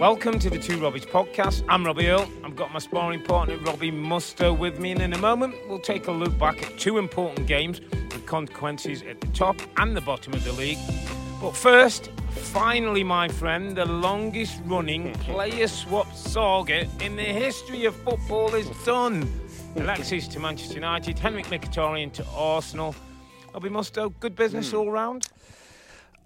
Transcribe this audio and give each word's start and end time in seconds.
Welcome 0.00 0.38
to 0.38 0.48
the 0.48 0.58
Two 0.58 0.78
Robbies 0.78 1.06
podcast. 1.06 1.62
I'm 1.68 1.84
Robbie 1.84 2.08
Earle. 2.08 2.26
I've 2.42 2.56
got 2.56 2.72
my 2.72 2.78
sparring 2.78 3.22
partner 3.22 3.58
Robbie 3.58 3.92
Mustoe 3.92 4.56
with 4.56 4.80
me, 4.80 4.92
and 4.92 5.02
in 5.02 5.12
a 5.12 5.18
moment 5.18 5.54
we'll 5.68 5.78
take 5.78 6.06
a 6.06 6.10
look 6.10 6.38
back 6.38 6.62
at 6.62 6.78
two 6.78 6.96
important 6.96 7.46
games 7.46 7.82
with 7.82 8.24
consequences 8.24 9.02
at 9.02 9.20
the 9.20 9.26
top 9.26 9.60
and 9.76 9.94
the 9.94 10.00
bottom 10.00 10.32
of 10.32 10.42
the 10.42 10.52
league. 10.52 10.78
But 11.38 11.54
first, 11.54 12.10
finally, 12.30 13.04
my 13.04 13.28
friend, 13.28 13.76
the 13.76 13.84
longest 13.84 14.62
running 14.64 15.12
player 15.16 15.68
swap 15.68 16.10
saga 16.14 16.88
in 17.04 17.16
the 17.16 17.22
history 17.22 17.84
of 17.84 17.94
football 17.96 18.54
is 18.54 18.70
done. 18.86 19.30
Alexis 19.76 20.26
to 20.28 20.40
Manchester 20.40 20.76
United, 20.76 21.18
Henrikh 21.18 21.48
Mkhitaryan 21.48 22.10
to 22.14 22.24
Arsenal. 22.34 22.94
Robbie 23.52 23.68
Mustoe, 23.68 24.14
good 24.18 24.34
business 24.34 24.70
hmm. 24.70 24.78
all 24.78 24.90
round? 24.90 25.28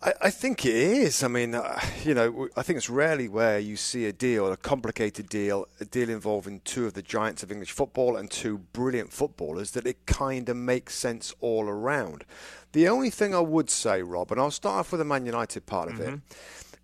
I, 0.05 0.13
I 0.23 0.31
think 0.31 0.65
it 0.65 0.75
is. 0.75 1.23
I 1.23 1.29
mean, 1.29 1.55
uh, 1.55 1.81
you 2.05 2.15
know, 2.15 2.49
I 2.57 2.63
think 2.63 2.77
it's 2.77 2.91
rarely 2.91 3.29
where 3.29 3.59
you 3.59 3.77
see 3.77 4.07
a 4.07 4.13
deal, 4.13 4.53
a 4.53 4.57
complicated 4.57 5.29
deal, 5.29 5.67
a 5.81 5.85
deal 5.85 6.11
involving 6.11 6.61
two 6.61 6.87
of 6.87 6.95
the 6.95 7.03
giants 7.03 7.43
of 7.43 7.51
English 7.51 7.73
football 7.73 8.17
and 8.17 8.31
two 8.31 8.59
brilliant 8.73 9.13
footballers 9.13 9.71
that 9.73 9.87
it 9.87 10.05
kind 10.07 10.49
of 10.49 10.57
makes 10.57 10.95
sense 10.95 11.35
all 11.41 11.69
around. 11.69 12.25
The 12.73 12.89
only 12.89 13.11
thing 13.11 13.35
I 13.35 13.41
would 13.41 13.71
say, 13.71 14.03
Rob, 14.03 14.31
and 14.33 14.41
I'll 14.41 14.51
start 14.51 14.81
off 14.81 14.93
with 14.93 14.99
the 14.99 15.05
Man 15.05 15.27
United 15.27 15.67
part 15.67 15.89
of 15.91 16.01
it. 16.01 16.21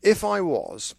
If 0.03 0.25
I 0.25 0.41
was 0.41 0.95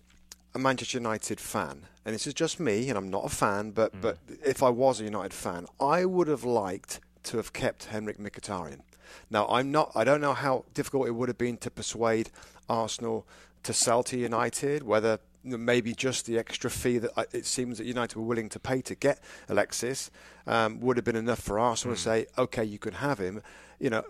a 0.54 0.60
Manchester 0.60 0.98
United 0.98 1.40
fan, 1.40 1.88
and 2.06 2.14
this 2.14 2.28
is 2.28 2.34
just 2.34 2.60
me, 2.60 2.90
and 2.90 2.98
I'm 2.98 3.10
not 3.10 3.26
a 3.26 3.30
fan, 3.30 3.72
but 3.72 3.94
but 4.02 4.18
if 4.46 4.62
I 4.62 4.70
was 4.70 5.00
a 5.00 5.04
United 5.06 5.34
fan, 5.34 5.66
I 5.80 6.04
would 6.06 6.28
have 6.28 6.44
liked 6.44 7.00
to 7.24 7.38
have 7.38 7.54
kept 7.54 7.88
Henrikh 7.90 8.18
Mkhitaryan. 8.20 8.82
Now 9.30 9.48
I'm 9.48 9.72
not. 9.72 9.92
I 9.96 10.04
don't 10.04 10.22
know 10.22 10.34
how 10.34 10.66
difficult 10.74 11.08
it 11.08 11.12
would 11.12 11.30
have 11.30 11.38
been 11.38 11.58
to 11.58 11.72
persuade 11.72 12.30
Arsenal 12.70 13.26
to 13.64 13.74
sell 13.74 14.04
to 14.04 14.18
United. 14.18 14.84
Whether 14.84 15.20
maybe 15.44 15.94
just 15.94 16.26
the 16.26 16.38
extra 16.38 16.70
fee 16.70 17.00
that 17.00 17.12
it 17.32 17.46
seems 17.46 17.78
that 17.78 17.86
United 17.86 18.16
were 18.18 18.26
willing 18.26 18.50
to 18.50 18.60
pay 18.60 18.82
to 18.82 18.96
get 18.96 19.20
Alexis 19.50 20.12
um, 20.46 20.80
would 20.80 20.98
have 20.98 21.04
been 21.04 21.16
enough 21.16 21.40
for 21.40 21.60
Arsenal 21.60 21.96
to 21.96 22.02
say, 22.02 22.28
okay, 22.38 22.64
you 22.64 22.78
can 22.78 22.94
have 22.94 23.20
him. 23.20 23.42
You 23.80 23.90
know, 23.90 24.04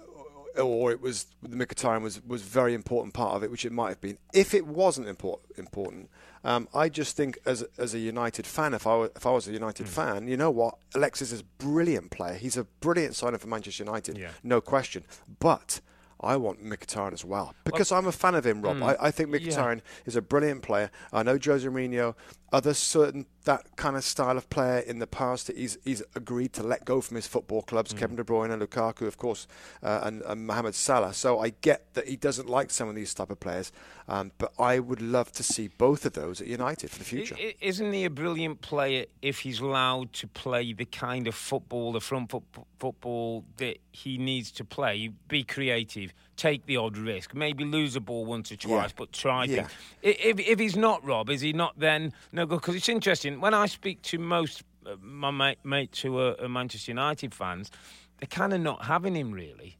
or 0.59 0.91
it 0.91 1.01
was 1.01 1.27
the 1.41 1.55
Mkhitaryan 1.55 2.01
was 2.01 2.21
was 2.25 2.41
very 2.41 2.73
important 2.73 3.13
part 3.13 3.35
of 3.35 3.43
it, 3.43 3.51
which 3.51 3.65
it 3.65 3.71
might 3.71 3.89
have 3.89 4.01
been. 4.01 4.17
If 4.33 4.53
it 4.53 4.65
wasn't 4.67 5.07
important, 5.07 5.57
important, 5.57 6.09
um, 6.43 6.67
I 6.73 6.89
just 6.89 7.15
think 7.15 7.37
as 7.45 7.63
as 7.77 7.93
a 7.93 7.99
United 7.99 8.45
fan, 8.47 8.73
if 8.73 8.85
I 8.87 8.95
were, 8.97 9.11
if 9.15 9.25
I 9.25 9.31
was 9.31 9.47
a 9.47 9.51
United 9.51 9.87
fan, 9.87 10.27
you 10.27 10.37
know 10.37 10.51
what, 10.51 10.75
Alexis 10.95 11.31
is 11.31 11.41
a 11.41 11.43
brilliant 11.63 12.11
player. 12.11 12.33
He's 12.35 12.57
a 12.57 12.63
brilliant 12.81 13.15
signer 13.15 13.37
for 13.37 13.47
Manchester 13.47 13.83
United, 13.83 14.17
Yeah. 14.17 14.31
no 14.43 14.61
question. 14.61 15.03
But 15.39 15.81
I 16.23 16.37
want 16.37 16.63
Mkhitaryan 16.63 17.13
as 17.13 17.25
well 17.25 17.55
because 17.63 17.91
I'm 17.91 18.05
a 18.05 18.11
fan 18.11 18.35
of 18.35 18.45
him, 18.45 18.61
Rob. 18.61 18.83
I, 18.83 18.95
I 19.07 19.11
think 19.11 19.29
Mkhitaryan 19.29 19.81
is 20.05 20.15
a 20.15 20.21
brilliant 20.21 20.61
player. 20.61 20.91
I 21.11 21.23
know 21.23 21.39
Jose 21.43 21.67
Mourinho, 21.67 22.13
other 22.51 22.73
certain 22.73 23.25
that 23.45 23.75
kind 23.75 23.95
of 23.95 24.03
style 24.03 24.37
of 24.37 24.49
player 24.49 24.79
in 24.79 24.99
the 24.99 25.07
past 25.07 25.47
that 25.47 25.57
he's 25.57 25.77
he's 25.83 26.03
agreed 26.15 26.53
to 26.53 26.63
let 26.63 26.85
go 26.85 27.01
from 27.01 27.15
his 27.15 27.27
football 27.27 27.61
clubs. 27.61 27.93
Kevin 27.93 28.15
De 28.15 28.23
Bruyne, 28.23 28.51
and 28.51 28.61
Lukaku, 28.61 29.07
of 29.07 29.17
course, 29.17 29.47
uh, 29.81 30.01
and, 30.03 30.21
and 30.23 30.45
Mohamed 30.45 30.75
Salah. 30.75 31.13
So 31.13 31.39
I 31.39 31.49
get 31.49 31.93
that 31.93 32.07
he 32.07 32.15
doesn't 32.15 32.49
like 32.49 32.69
some 32.69 32.89
of 32.89 32.95
these 32.95 33.13
type 33.13 33.31
of 33.31 33.39
players, 33.39 33.71
um, 34.07 34.31
but 34.37 34.53
I 34.59 34.79
would 34.79 35.01
love 35.01 35.31
to 35.33 35.43
see 35.43 35.69
both 35.69 36.05
of 36.05 36.13
those 36.13 36.41
at 36.41 36.47
United 36.47 36.91
for 36.91 36.99
the 36.99 37.05
future. 37.05 37.35
Isn't 37.59 37.93
he 37.93 38.05
a 38.05 38.09
brilliant 38.09 38.61
player 38.61 39.05
if 39.21 39.39
he's 39.39 39.59
allowed 39.59 40.13
to 40.13 40.27
play 40.27 40.73
the 40.73 40.85
kind 40.85 41.27
of 41.27 41.35
football, 41.35 41.93
the 41.93 42.01
front 42.01 42.31
foot 42.31 42.43
football 42.79 43.45
that 43.57 43.77
he 43.91 44.17
needs 44.17 44.51
to 44.51 44.65
play? 44.65 45.09
Be 45.27 45.43
creative, 45.43 46.13
take 46.41 46.65
the 46.65 46.77
odd 46.77 46.97
risk, 46.97 47.35
maybe 47.35 47.63
lose 47.63 47.95
a 47.95 47.99
ball 48.01 48.25
once 48.25 48.51
or 48.51 48.55
twice, 48.55 48.89
Yeah. 48.89 48.93
but 48.97 49.11
try 49.13 49.45
Yeah. 49.45 49.55
things. 49.67 49.71
If, 50.01 50.39
if 50.39 50.59
he's 50.59 50.75
not 50.75 51.05
Rob, 51.05 51.29
is 51.29 51.41
he 51.41 51.53
not 51.53 51.73
then 51.77 52.13
no 52.31 52.45
good? 52.45 52.61
Because 52.61 52.75
it's 52.75 52.89
interesting 52.89 53.39
when 53.39 53.53
I 53.53 53.67
speak 53.67 54.01
to 54.03 54.17
most 54.17 54.63
uh, 54.85 54.95
my 54.99 55.29
mate, 55.29 55.59
mates 55.63 56.01
who 56.01 56.17
are, 56.17 56.35
are 56.41 56.49
Manchester 56.49 56.91
United 56.91 57.35
fans, 57.35 57.69
they're 58.17 58.27
kind 58.27 58.53
of 58.53 58.59
not 58.61 58.85
having 58.85 59.15
him 59.15 59.31
really. 59.31 59.77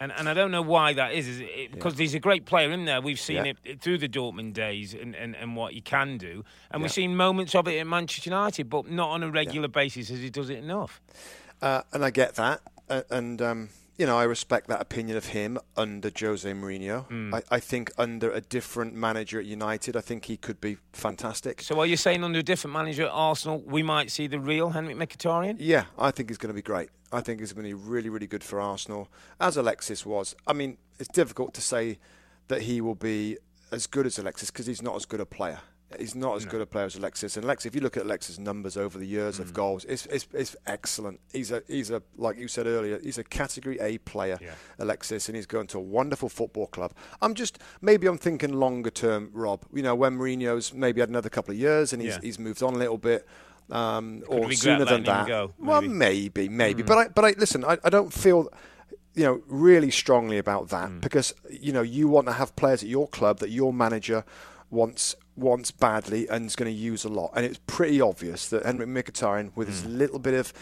And, 0.00 0.12
and 0.12 0.28
I 0.28 0.34
don't 0.34 0.50
know 0.50 0.62
why 0.62 0.92
that 0.92 1.12
is, 1.14 1.26
is 1.26 1.40
it, 1.40 1.72
because 1.72 1.96
he's 1.98 2.14
a 2.14 2.18
great 2.20 2.44
player 2.46 2.70
in 2.70 2.84
there. 2.84 3.00
We've 3.00 3.18
seen 3.18 3.44
Yeah. 3.46 3.52
it 3.64 3.80
through 3.80 3.98
the 3.98 4.08
Dortmund 4.08 4.52
days 4.52 4.92
and, 4.94 5.14
and, 5.16 5.34
and 5.34 5.56
what 5.56 5.72
he 5.72 5.80
can 5.80 6.18
do. 6.18 6.44
And 6.70 6.82
we've 6.82 6.92
seen 6.92 7.16
moments 7.16 7.54
of 7.54 7.66
it 7.68 7.78
at 7.78 7.86
Manchester 7.86 8.30
United, 8.30 8.68
but 8.68 8.88
not 8.90 9.10
on 9.10 9.22
a 9.22 9.30
regular 9.30 9.68
basis 9.68 10.10
as 10.10 10.20
he 10.20 10.30
does 10.30 10.50
it 10.50 10.58
enough. 10.58 11.00
Uh, 11.62 11.82
and 11.92 12.04
I 12.04 12.10
get 12.10 12.34
that, 12.36 12.60
uh, 12.88 13.02
and 13.10 13.40
um, 13.40 13.68
you 13.96 14.06
know 14.06 14.18
I 14.18 14.24
respect 14.24 14.68
that 14.68 14.80
opinion 14.80 15.16
of 15.16 15.26
him 15.26 15.58
under 15.76 16.10
Jose 16.18 16.50
Mourinho. 16.50 17.06
Hmm. 17.06 17.34
I, 17.34 17.42
I 17.50 17.60
think 17.60 17.92
under 17.96 18.30
a 18.30 18.40
different 18.40 18.94
manager 18.94 19.38
at 19.38 19.46
United, 19.46 19.96
I 19.96 20.00
think 20.00 20.26
he 20.26 20.36
could 20.36 20.60
be 20.60 20.78
fantastic. 20.92 21.62
So 21.62 21.78
are 21.80 21.86
you 21.86 21.96
saying 21.96 22.24
under 22.24 22.40
a 22.40 22.42
different 22.42 22.74
manager 22.74 23.04
at 23.04 23.10
Arsenal, 23.12 23.60
we 23.60 23.82
might 23.82 24.10
see 24.10 24.26
the 24.26 24.38
real 24.38 24.72
Henrikh 24.72 24.96
Mkhitaryan? 24.96 25.56
Yeah, 25.58 25.84
I 25.98 26.10
think 26.10 26.30
he's 26.30 26.38
going 26.38 26.48
to 26.48 26.54
be 26.54 26.62
great. 26.62 26.90
I 27.12 27.20
think 27.20 27.40
he's 27.40 27.52
going 27.52 27.64
to 27.64 27.68
be 27.68 27.74
really, 27.74 28.08
really 28.08 28.26
good 28.26 28.42
for 28.42 28.60
Arsenal, 28.60 29.08
as 29.40 29.56
Alexis 29.56 30.04
was. 30.04 30.34
I 30.46 30.52
mean, 30.52 30.78
it's 30.98 31.08
difficult 31.08 31.54
to 31.54 31.60
say 31.60 31.98
that 32.48 32.62
he 32.62 32.80
will 32.80 32.96
be 32.96 33.38
as 33.70 33.86
good 33.86 34.06
as 34.06 34.18
Alexis 34.18 34.50
because 34.50 34.66
he's 34.66 34.82
not 34.82 34.96
as 34.96 35.04
good 35.04 35.20
a 35.20 35.26
player. 35.26 35.60
He's 35.98 36.14
not 36.16 36.34
as 36.36 36.44
good 36.44 36.60
a 36.60 36.66
player 36.66 36.86
as 36.86 36.96
Alexis. 36.96 37.36
And 37.36 37.44
Alexis, 37.44 37.66
if 37.66 37.74
you 37.76 37.80
look 37.80 37.96
at 37.96 38.02
Alexis' 38.04 38.38
numbers 38.38 38.76
over 38.76 38.98
the 38.98 39.06
years 39.06 39.36
Mm. 39.38 39.40
of 39.42 39.54
goals, 39.54 39.84
it's, 39.84 40.06
it's, 40.06 40.26
it's 40.32 40.56
excellent. 40.66 41.20
He's 41.32 41.52
a 41.52 41.62
he's 41.68 41.90
a 41.90 42.02
like 42.16 42.36
you 42.36 42.48
said 42.48 42.66
earlier, 42.66 42.98
he's 43.00 43.18
a 43.18 43.22
category 43.22 43.78
A 43.80 43.98
player, 43.98 44.38
Yeah. 44.40 44.54
Alexis, 44.80 45.28
and 45.28 45.36
he's 45.36 45.46
going 45.46 45.68
to 45.68 45.78
a 45.78 45.82
wonderful 45.82 46.28
football 46.28 46.66
club. 46.66 46.94
I'm 47.22 47.34
just 47.34 47.58
maybe 47.80 48.08
I'm 48.08 48.18
thinking 48.18 48.54
longer 48.54 48.90
term, 48.90 49.30
Rob. 49.32 49.64
You 49.72 49.82
know, 49.82 49.94
when 49.94 50.18
Mourinho's 50.18 50.74
maybe 50.74 51.00
had 51.00 51.10
another 51.10 51.28
couple 51.28 51.52
of 51.52 51.58
years 51.60 51.92
and 51.92 52.02
he's 52.02 52.14
Yeah. 52.14 52.20
he's 52.22 52.38
moved 52.40 52.62
on 52.62 52.74
a 52.74 52.78
little 52.78 52.98
bit. 52.98 53.26
Um, 53.70 54.22
or 54.26 54.50
sooner 54.52 54.84
than 54.84 55.04
that. 55.04 55.26
go, 55.26 55.52
Well, 55.58 55.80
maybe. 55.80 55.94
maybe, 55.94 56.48
maybe. 56.50 56.82
But 56.82 56.98
I, 56.98 57.08
but 57.08 57.24
I 57.24 57.34
listen. 57.38 57.64
I, 57.64 57.78
I 57.82 57.88
don't 57.88 58.12
feel, 58.12 58.48
you 59.14 59.24
know, 59.24 59.42
really 59.46 59.90
strongly 59.90 60.36
about 60.38 60.68
that 60.70 61.00
because 61.00 61.32
you 61.48 61.72
know 61.72 61.82
you 61.82 62.08
want 62.08 62.26
to 62.26 62.32
have 62.34 62.54
players 62.56 62.82
at 62.82 62.88
your 62.88 63.06
club 63.08 63.38
that 63.38 63.50
your 63.50 63.72
manager 63.72 64.24
wants 64.70 65.14
wants 65.36 65.70
badly 65.70 66.28
and 66.28 66.46
is 66.46 66.56
going 66.56 66.70
to 66.70 66.76
use 66.76 67.04
a 67.04 67.08
lot. 67.08 67.32
And 67.34 67.44
it's 67.44 67.60
pretty 67.66 68.00
obvious 68.00 68.48
that 68.48 68.64
Henrikh 68.64 68.88
Mkhitaryan, 68.88 69.50
with 69.54 69.68
his 69.68 69.84
little 69.84 70.18
bit 70.18 70.34
of 70.34 70.52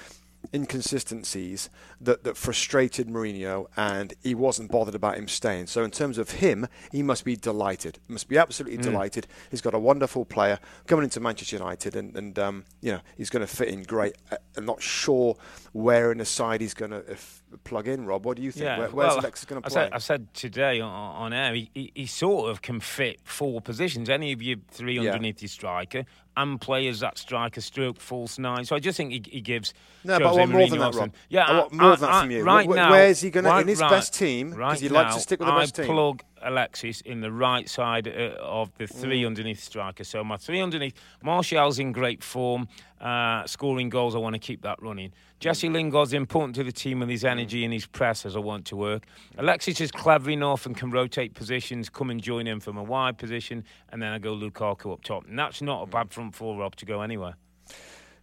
inconsistencies 0.52 1.70
that, 2.00 2.24
that 2.24 2.36
frustrated 2.36 3.08
Mourinho 3.08 3.66
and 3.76 4.12
he 4.22 4.34
wasn't 4.34 4.70
bothered 4.70 4.94
about 4.94 5.16
him 5.16 5.28
staying. 5.28 5.66
So 5.68 5.84
in 5.84 5.90
terms 5.90 6.18
of 6.18 6.32
him, 6.32 6.66
he 6.90 7.02
must 7.02 7.24
be 7.24 7.36
delighted. 7.36 7.98
He 8.06 8.12
Must 8.12 8.28
be 8.28 8.38
absolutely 8.38 8.78
delighted. 8.78 9.26
He's 9.50 9.60
got 9.60 9.74
a 9.74 9.78
wonderful 9.78 10.24
player 10.24 10.58
coming 10.86 11.04
into 11.04 11.20
Manchester 11.20 11.56
United 11.56 11.96
and, 11.96 12.16
and 12.16 12.38
um, 12.38 12.64
you 12.80 12.92
know, 12.92 13.00
he's 13.16 13.30
going 13.30 13.46
to 13.46 13.52
fit 13.52 13.68
in 13.68 13.82
great. 13.84 14.16
I'm 14.56 14.66
not 14.66 14.82
sure 14.82 15.36
where 15.72 16.10
in 16.12 16.18
the 16.18 16.24
side 16.24 16.60
he's 16.60 16.74
going 16.74 16.90
to 16.90 16.98
if, 17.10 17.41
plug 17.58 17.88
in, 17.88 18.06
Rob. 18.06 18.24
What 18.24 18.36
do 18.36 18.42
you 18.42 18.50
think? 18.50 18.64
Where, 18.66 18.88
where's 18.90 18.92
well, 19.10 19.20
Alexis 19.20 19.44
going 19.44 19.62
to 19.62 19.66
I 19.66 19.70
play? 19.70 19.74
said, 19.84 19.92
I 19.92 19.98
said 19.98 20.34
today 20.34 20.80
on, 20.80 20.90
on 20.90 21.32
air, 21.32 21.54
he, 21.54 21.70
he, 21.74 21.92
he 21.94 22.06
sort 22.06 22.50
of 22.50 22.62
can 22.62 22.80
fit 22.80 23.20
four 23.24 23.60
positions. 23.60 24.08
Any 24.10 24.32
of 24.32 24.40
you 24.42 24.56
three 24.70 24.98
Yeah. 24.98 25.10
underneath 25.12 25.42
your 25.42 25.48
striker 25.48 26.04
and 26.36 26.60
players 26.60 27.00
that 27.00 27.18
striker 27.18 27.60
stroke 27.60 28.00
false 28.00 28.38
nine. 28.38 28.64
So 28.64 28.74
I 28.74 28.78
just 28.78 28.96
think 28.96 29.12
he, 29.12 29.22
he 29.30 29.40
gives. 29.40 29.74
No, 30.04 30.18
but 30.18 30.26
I 30.28 30.32
want 30.32 30.50
more 30.50 30.68
than 30.68 30.78
that, 30.78 30.94
Rob. 30.94 31.12
Yeah, 31.28 31.44
I 31.44 31.58
want 31.58 31.72
more 31.72 31.96
than 31.96 32.08
that 32.10 32.20
from 32.22 32.30
you. 32.30 32.42
Right 32.42 32.66
Wh- 32.66 32.72
wh- 32.72 32.76
now, 32.76 32.90
where's 32.90 33.20
he 33.20 33.30
gonna- 33.30 33.48
right- 33.50 33.62
in 33.62 33.68
his 33.68 33.80
right- 33.80 33.90
best 33.90 34.14
team, 34.14 34.50
'cause 34.50 34.58
Right 34.58 34.80
he 34.80 34.88
likes 34.88 35.14
to 35.14 35.20
stick 35.20 35.40
with 35.40 35.48
the 35.48 35.54
best 35.54 35.76
team. 35.76 35.86
plug 35.86 36.22
Alexis 36.44 37.00
in 37.02 37.20
the 37.20 37.30
right 37.32 37.68
side 37.68 38.06
uh, 38.08 38.36
of 38.40 38.70
the 38.78 38.84
Mm. 38.84 38.94
three 39.00 39.24
underneath 39.26 39.60
striker. 39.62 40.04
So 40.04 40.22
my 40.24 40.36
three 40.36 40.60
underneath, 40.60 40.94
Martial's 41.22 41.78
in 41.78 41.92
great 41.92 42.22
form, 42.22 42.68
uh, 43.00 43.46
scoring 43.46 43.88
goals. 43.88 44.14
I 44.14 44.18
want 44.18 44.34
to 44.34 44.38
keep 44.38 44.62
that 44.62 44.80
running. 44.82 45.12
Jesse 45.40 45.68
Mm. 45.68 45.72
Lingard's 45.74 46.12
important 46.12 46.54
to 46.56 46.64
the 46.64 46.72
team 46.72 47.00
with 47.00 47.08
his 47.08 47.24
energy 47.24 47.64
and 47.64 47.72
his 47.72 47.86
press 47.86 48.24
as 48.24 48.36
I 48.36 48.38
want 48.40 48.64
to 48.66 48.76
work. 48.76 49.04
Alexis 49.38 49.80
is 49.80 49.90
clever 49.90 50.30
enough 50.30 50.66
and 50.66 50.76
can 50.76 50.90
rotate 50.90 51.34
positions, 51.34 51.88
come 51.88 52.10
and 52.10 52.22
join 52.22 52.46
him 52.46 52.60
from 52.60 52.76
a 52.76 52.82
wide 52.82 53.18
position, 53.18 53.64
and 53.90 54.00
then 54.02 54.12
I 54.12 54.18
go 54.18 54.34
Lukaku 54.36 54.92
up 54.92 55.02
top. 55.02 55.26
And 55.26 55.38
that's 55.38 55.60
not 55.62 55.82
a 55.82 55.86
bad 55.86 56.12
front 56.12 56.34
four, 56.34 56.58
Rob, 56.58 56.76
to 56.76 56.86
go 56.86 57.00
anywhere. 57.02 57.34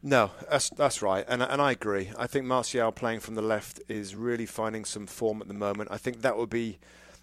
No, 0.01 0.31
that's 0.50 0.69
that's 0.69 1.01
right, 1.01 1.25
and 1.27 1.44
and 1.44 1.62
I 1.62 1.72
agree. 1.74 2.10
I 2.18 2.25
think 2.25 2.45
Martial 2.45 2.89
playing 2.94 3.19
from 3.19 3.36
the 3.36 3.42
left 3.42 3.81
is 3.89 4.15
really 4.15 4.45
finding 4.45 4.86
some 4.86 5.06
form 5.07 5.42
at 5.42 5.50
the 5.50 5.54
moment. 5.54 5.89
I 5.92 5.98
think 5.98 6.22
that 6.22 6.38
would 6.38 6.50
be 6.50 6.80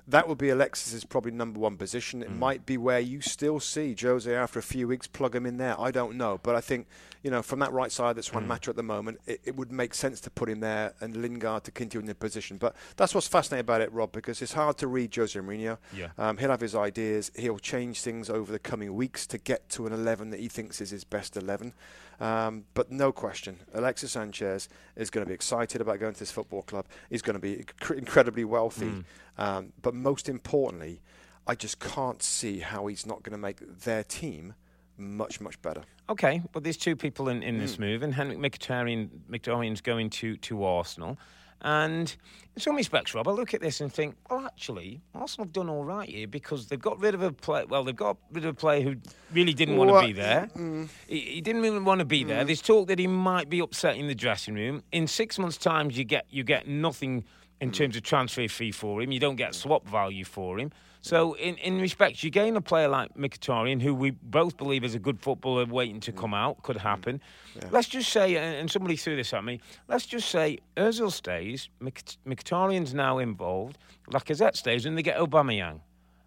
that 0.08 0.28
would 0.28 0.38
be 0.38 0.50
Alexis's 0.50 1.04
probably 1.04 1.32
number 1.32 1.58
one 1.58 1.76
position. 1.76 2.22
It 2.22 2.30
mm. 2.30 2.38
might 2.38 2.64
be 2.64 2.78
where 2.78 3.00
you 3.00 3.20
still 3.20 3.58
see 3.58 3.94
Jose 4.00 4.32
after 4.32 4.58
a 4.58 4.62
few 4.62 4.86
weeks 4.86 5.06
plug 5.06 5.34
him 5.34 5.46
in 5.46 5.56
there. 5.56 5.78
I 5.80 5.90
don't 5.90 6.16
know, 6.16 6.38
but 6.42 6.54
I 6.54 6.60
think 6.60 6.86
you 7.22 7.30
know 7.30 7.42
from 7.42 7.58
that 7.58 7.72
right 7.72 7.90
side 7.90 8.16
that's 8.16 8.32
one 8.32 8.44
mm. 8.44 8.48
matter 8.48 8.70
at 8.70 8.76
the 8.76 8.82
moment. 8.82 9.20
It, 9.26 9.40
it, 9.44 9.56
would 9.56 9.72
make 9.72 9.94
sense 9.94 10.20
to 10.20 10.30
put 10.30 10.48
him 10.48 10.60
there 10.60 10.94
and 11.00 11.16
Lingard 11.16 11.64
to 11.64 11.70
continue 11.70 12.02
in 12.02 12.06
the 12.06 12.14
position. 12.14 12.56
But 12.56 12.76
that's 12.96 13.14
what's 13.14 13.26
fascinating 13.26 13.62
about 13.62 13.80
it, 13.80 13.92
Rob, 13.92 14.12
because 14.12 14.40
it's 14.42 14.52
hard 14.52 14.78
to 14.78 14.86
read 14.86 15.14
Jose 15.14 15.38
Mourinho. 15.38 15.78
Yeah. 15.94 16.08
Um, 16.18 16.36
he'll 16.36 16.50
have 16.50 16.60
his 16.60 16.74
ideas. 16.74 17.32
He'll 17.34 17.58
change 17.58 18.02
things 18.02 18.30
over 18.30 18.52
the 18.52 18.58
coming 18.58 18.94
weeks 18.94 19.26
to 19.28 19.38
get 19.38 19.68
to 19.70 19.86
an 19.86 19.92
11 19.92 20.30
that 20.30 20.40
he 20.40 20.48
thinks 20.48 20.80
is 20.80 20.90
his 20.90 21.04
best 21.04 21.36
11. 21.36 21.72
Um, 22.20 22.64
but 22.74 22.90
no 22.90 23.12
question, 23.12 23.58
Alexis 23.74 24.12
Sanchez 24.12 24.68
is 24.96 25.10
going 25.10 25.24
to 25.24 25.28
be 25.28 25.34
excited 25.34 25.80
about 25.80 26.00
going 26.00 26.14
to 26.14 26.18
this 26.18 26.30
football 26.30 26.62
club. 26.62 26.86
He's 27.10 27.22
going 27.22 27.34
to 27.34 27.40
be 27.40 27.56
inc- 27.56 27.96
incredibly 27.96 28.44
wealthy. 28.44 28.86
Mm. 28.86 29.04
Um, 29.38 29.72
but 29.82 29.94
most 29.94 30.28
importantly, 30.28 31.02
I 31.46 31.54
just 31.54 31.78
can't 31.78 32.22
see 32.22 32.60
how 32.60 32.86
he's 32.86 33.06
not 33.06 33.22
going 33.22 33.32
to 33.32 33.38
make 33.38 33.58
their 33.82 34.02
team 34.02 34.54
much, 34.96 35.40
much 35.40 35.60
better. 35.62 35.82
Okay, 36.08 36.42
well, 36.54 36.62
there's 36.62 36.76
two 36.76 36.96
people 36.96 37.28
in, 37.28 37.42
in 37.42 37.56
mm. 37.56 37.60
this 37.60 37.78
move, 37.78 38.02
and 38.02 38.14
Henrikh 38.14 38.38
Mkhitaryan, 38.38 39.08
Mkhitaryan's 39.30 39.80
going 39.80 40.10
to, 40.10 40.36
to 40.38 40.64
Arsenal. 40.64 41.18
And 41.62 42.14
in 42.54 42.62
some 42.62 42.76
respects, 42.76 43.14
Rob, 43.14 43.28
I 43.28 43.30
look 43.30 43.54
at 43.54 43.60
this 43.60 43.80
and 43.80 43.92
think, 43.92 44.14
well, 44.30 44.46
actually, 44.46 45.00
Arsenal 45.14 45.46
have 45.46 45.52
done 45.52 45.68
all 45.68 45.84
right 45.84 46.08
here 46.08 46.26
because 46.26 46.66
they've 46.66 46.80
got 46.80 47.00
rid 47.00 47.14
of 47.14 47.22
a 47.22 47.32
player. 47.32 47.66
Well, 47.66 47.84
they've 47.84 47.96
got 47.96 48.18
rid 48.30 48.44
of 48.44 48.50
a 48.50 48.54
player 48.54 48.82
who 48.82 48.96
really 49.32 49.54
didn't 49.54 49.76
want 49.76 49.90
to 49.90 50.06
be 50.06 50.12
there. 50.12 50.48
Mm. 50.56 50.88
He, 51.08 51.20
he, 51.20 51.40
didn't 51.40 51.62
really 51.62 51.80
want 51.80 52.00
to 52.00 52.04
be 52.04 52.24
mm. 52.24 52.28
there. 52.28 52.44
There's 52.44 52.62
talk 52.62 52.88
that 52.88 52.98
he 52.98 53.06
might 53.06 53.48
be 53.48 53.60
upsetting 53.60 54.06
the 54.06 54.14
dressing 54.14 54.54
room. 54.54 54.82
In 54.92 55.06
six 55.06 55.38
months' 55.38 55.56
time, 55.56 55.90
you 55.90 56.04
get 56.04 56.26
you 56.30 56.44
get 56.44 56.68
nothing 56.68 57.24
in 57.60 57.70
mm. 57.70 57.74
terms 57.74 57.96
of 57.96 58.02
transfer 58.02 58.48
fee 58.48 58.70
for 58.70 59.02
him. 59.02 59.12
You 59.12 59.20
don't 59.20 59.36
get 59.36 59.54
swap 59.54 59.86
value 59.86 60.24
for 60.24 60.58
him. 60.58 60.72
So, 61.06 61.34
in, 61.34 61.56
in 61.58 61.80
respect, 61.80 62.24
you 62.24 62.30
gain 62.30 62.56
a 62.56 62.60
player 62.60 62.88
like 62.88 63.14
Mkhitaryan, 63.14 63.80
who 63.80 63.94
we 63.94 64.10
both 64.10 64.56
believe 64.56 64.82
is 64.82 64.96
a 64.96 64.98
good 64.98 65.20
footballer 65.20 65.64
waiting 65.64 66.00
to 66.00 66.10
mm. 66.10 66.16
come 66.16 66.34
out, 66.34 66.64
could 66.64 66.78
happen. 66.78 67.20
Yeah. 67.54 67.68
Let's 67.70 67.86
just 67.86 68.10
say, 68.10 68.34
and 68.36 68.68
somebody 68.68 68.96
threw 68.96 69.14
this 69.14 69.32
at 69.32 69.44
me, 69.44 69.60
let's 69.86 70.04
just 70.04 70.28
say 70.28 70.58
Ozil 70.76 71.12
stays, 71.12 71.68
Mkhitaryan's 71.80 72.92
now 72.92 73.18
involved, 73.18 73.78
Lacazette 74.10 74.56
stays, 74.56 74.84
and 74.84 74.98
they 74.98 75.02
get 75.04 75.16
Aubameyang. 75.16 75.78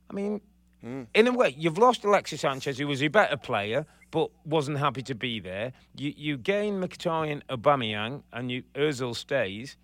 I 0.09 0.13
mean, 0.13 0.39
mm. 0.81 1.07
in 1.13 1.27
a 1.27 1.33
way, 1.33 1.53
you've 1.57 1.77
lost 1.77 2.05
Alexis 2.05 2.39
Sanchez, 2.39 2.77
who 2.77 2.87
was 2.87 3.03
a 3.03 3.09
better 3.09 3.35
player, 3.35 3.85
but 4.11 4.29
wasn't 4.45 4.77
happy 4.77 5.01
to 5.01 5.13
be 5.13 5.41
there. 5.41 5.73
You, 5.97 6.13
you 6.15 6.37
gain 6.37 6.79
Mkhitaryan, 6.79 7.41
Aubameyang, 7.49 8.23
and 8.31 8.49
you, 8.49 8.63
Ozil 8.75 9.13
stays 9.13 9.75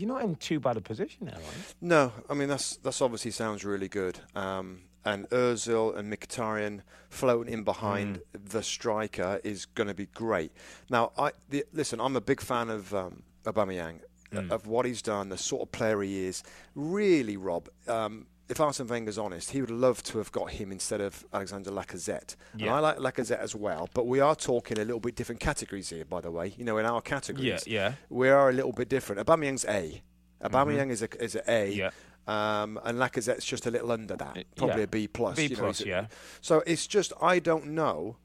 you're 0.00 0.08
not 0.08 0.22
in 0.22 0.36
too 0.36 0.60
bad 0.60 0.76
a 0.76 0.80
position 0.80 1.26
you? 1.26 1.32
No, 1.80 2.12
I 2.28 2.34
mean 2.34 2.48
that's 2.48 2.76
that's 2.76 3.02
obviously 3.02 3.30
sounds 3.30 3.64
really 3.64 3.88
good. 3.88 4.18
Um, 4.34 4.82
and 5.04 5.28
Özil 5.30 5.96
and 5.96 6.12
Mkhitaryan 6.12 6.82
floating 7.08 7.52
in 7.52 7.62
behind 7.62 8.18
mm. 8.18 8.50
the 8.50 8.62
striker 8.62 9.40
is 9.42 9.64
going 9.64 9.88
to 9.88 9.94
be 9.94 10.06
great. 10.06 10.52
Now, 10.90 11.12
I 11.16 11.32
the, 11.48 11.64
listen. 11.72 12.00
I'm 12.00 12.16
a 12.16 12.20
big 12.20 12.40
fan 12.40 12.68
of 12.68 12.94
um, 12.94 13.22
Aubameyang, 13.44 14.00
mm. 14.32 14.50
of 14.50 14.66
what 14.66 14.86
he's 14.86 15.02
done, 15.02 15.28
the 15.30 15.38
sort 15.38 15.62
of 15.62 15.72
player 15.72 16.02
he 16.02 16.26
is. 16.26 16.42
Really, 16.74 17.36
Rob. 17.36 17.68
Um, 17.86 18.26
if 18.48 18.60
Arsene 18.60 18.86
Wenger's 18.86 19.18
honest, 19.18 19.50
he 19.50 19.60
would 19.60 19.70
love 19.70 20.02
to 20.04 20.18
have 20.18 20.32
got 20.32 20.50
him 20.50 20.72
instead 20.72 21.00
of 21.00 21.24
Alexander 21.32 21.70
Lacazette. 21.70 22.34
Yeah. 22.56 22.66
And 22.66 22.74
I 22.74 22.78
like 22.80 22.96
Lacazette 22.98 23.40
as 23.40 23.54
well, 23.54 23.88
but 23.92 24.06
we 24.06 24.20
are 24.20 24.34
talking 24.34 24.78
a 24.78 24.84
little 24.84 25.00
bit 25.00 25.14
different 25.14 25.40
categories 25.40 25.90
here, 25.90 26.04
by 26.04 26.20
the 26.20 26.30
way. 26.30 26.54
You 26.56 26.64
know, 26.64 26.78
in 26.78 26.86
our 26.86 27.00
categories, 27.00 27.66
yeah, 27.66 27.88
yeah. 27.88 27.92
we 28.08 28.28
are 28.28 28.48
a 28.48 28.52
little 28.52 28.72
bit 28.72 28.88
different. 28.88 29.26
Aubameyang's 29.26 29.64
A. 29.66 30.02
Aubameyang 30.42 30.82
mm-hmm. 30.82 30.90
is 30.90 31.02
a 31.02 31.22
is 31.22 31.34
a 31.34 31.50
A. 31.50 31.72
Yeah. 31.72 31.90
Um, 32.26 32.78
and 32.84 32.98
Lacazette's 32.98 33.44
just 33.44 33.66
a 33.66 33.70
little 33.70 33.90
under 33.90 34.14
that, 34.16 34.44
probably 34.54 34.78
yeah. 34.78 34.84
a 34.84 34.88
B 34.88 35.08
plus. 35.08 35.36
B 35.36 35.48
plus, 35.48 35.80
know, 35.80 35.90
yeah. 35.90 36.06
So 36.42 36.62
it's 36.66 36.86
just 36.86 37.12
I 37.22 37.38
don't 37.38 37.68
know 37.68 38.16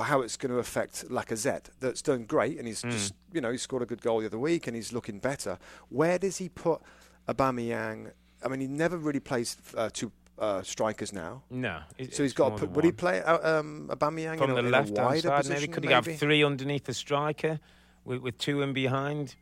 how 0.00 0.20
it's 0.20 0.36
going 0.36 0.50
to 0.50 0.58
affect 0.58 1.08
Lacazette. 1.08 1.66
That's 1.80 2.02
done 2.02 2.24
great, 2.24 2.58
and 2.58 2.66
he's 2.66 2.82
mm. 2.82 2.90
just 2.90 3.14
you 3.32 3.40
know 3.40 3.50
he 3.50 3.58
scored 3.58 3.82
a 3.82 3.86
good 3.86 4.02
goal 4.02 4.20
the 4.20 4.26
other 4.26 4.38
week, 4.38 4.66
and 4.66 4.76
he's 4.76 4.92
looking 4.92 5.18
better. 5.18 5.58
Where 5.88 6.18
does 6.18 6.38
he 6.38 6.48
put 6.48 6.82
Aubameyang 7.28 8.12
I 8.44 8.48
mean, 8.48 8.60
he 8.60 8.66
never 8.66 8.96
really 8.96 9.20
plays 9.20 9.56
uh, 9.76 9.90
two 9.92 10.10
uh, 10.38 10.62
strikers 10.62 11.12
now. 11.12 11.42
No. 11.50 11.80
So 12.10 12.22
he's 12.22 12.32
got 12.32 12.50
to 12.50 12.66
put. 12.66 12.70
Would 12.70 12.84
he 12.84 12.92
play 12.92 13.22
uh, 13.22 13.58
um, 13.58 13.88
Aubameyang 13.90 14.38
from 14.38 14.50
in 14.50 14.56
the 14.56 14.62
a, 14.62 14.70
left 14.70 14.96
hand 14.96 15.20
side? 15.22 15.36
Position, 15.36 15.54
maybe 15.54 15.72
could 15.72 15.84
maybe? 15.84 15.88
he 15.88 16.10
have 16.10 16.18
three 16.18 16.44
underneath 16.44 16.84
the 16.84 16.94
striker, 16.94 17.60
with, 18.04 18.18
with 18.18 18.38
two 18.38 18.62
in 18.62 18.72
behind, 18.72 19.36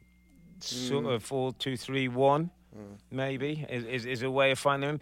mm. 0.61 0.62
sort 0.62 1.06
of 1.06 1.23
four, 1.23 1.52
two, 1.55 1.76
three, 1.76 2.08
one. 2.08 2.50
Mm. 2.76 2.99
Maybe 3.11 3.67
is, 3.69 3.85
is 3.85 4.06
is 4.06 4.23
a 4.23 4.31
way 4.31 4.52
of 4.52 4.58
finding 4.58 4.91
him. 4.91 5.00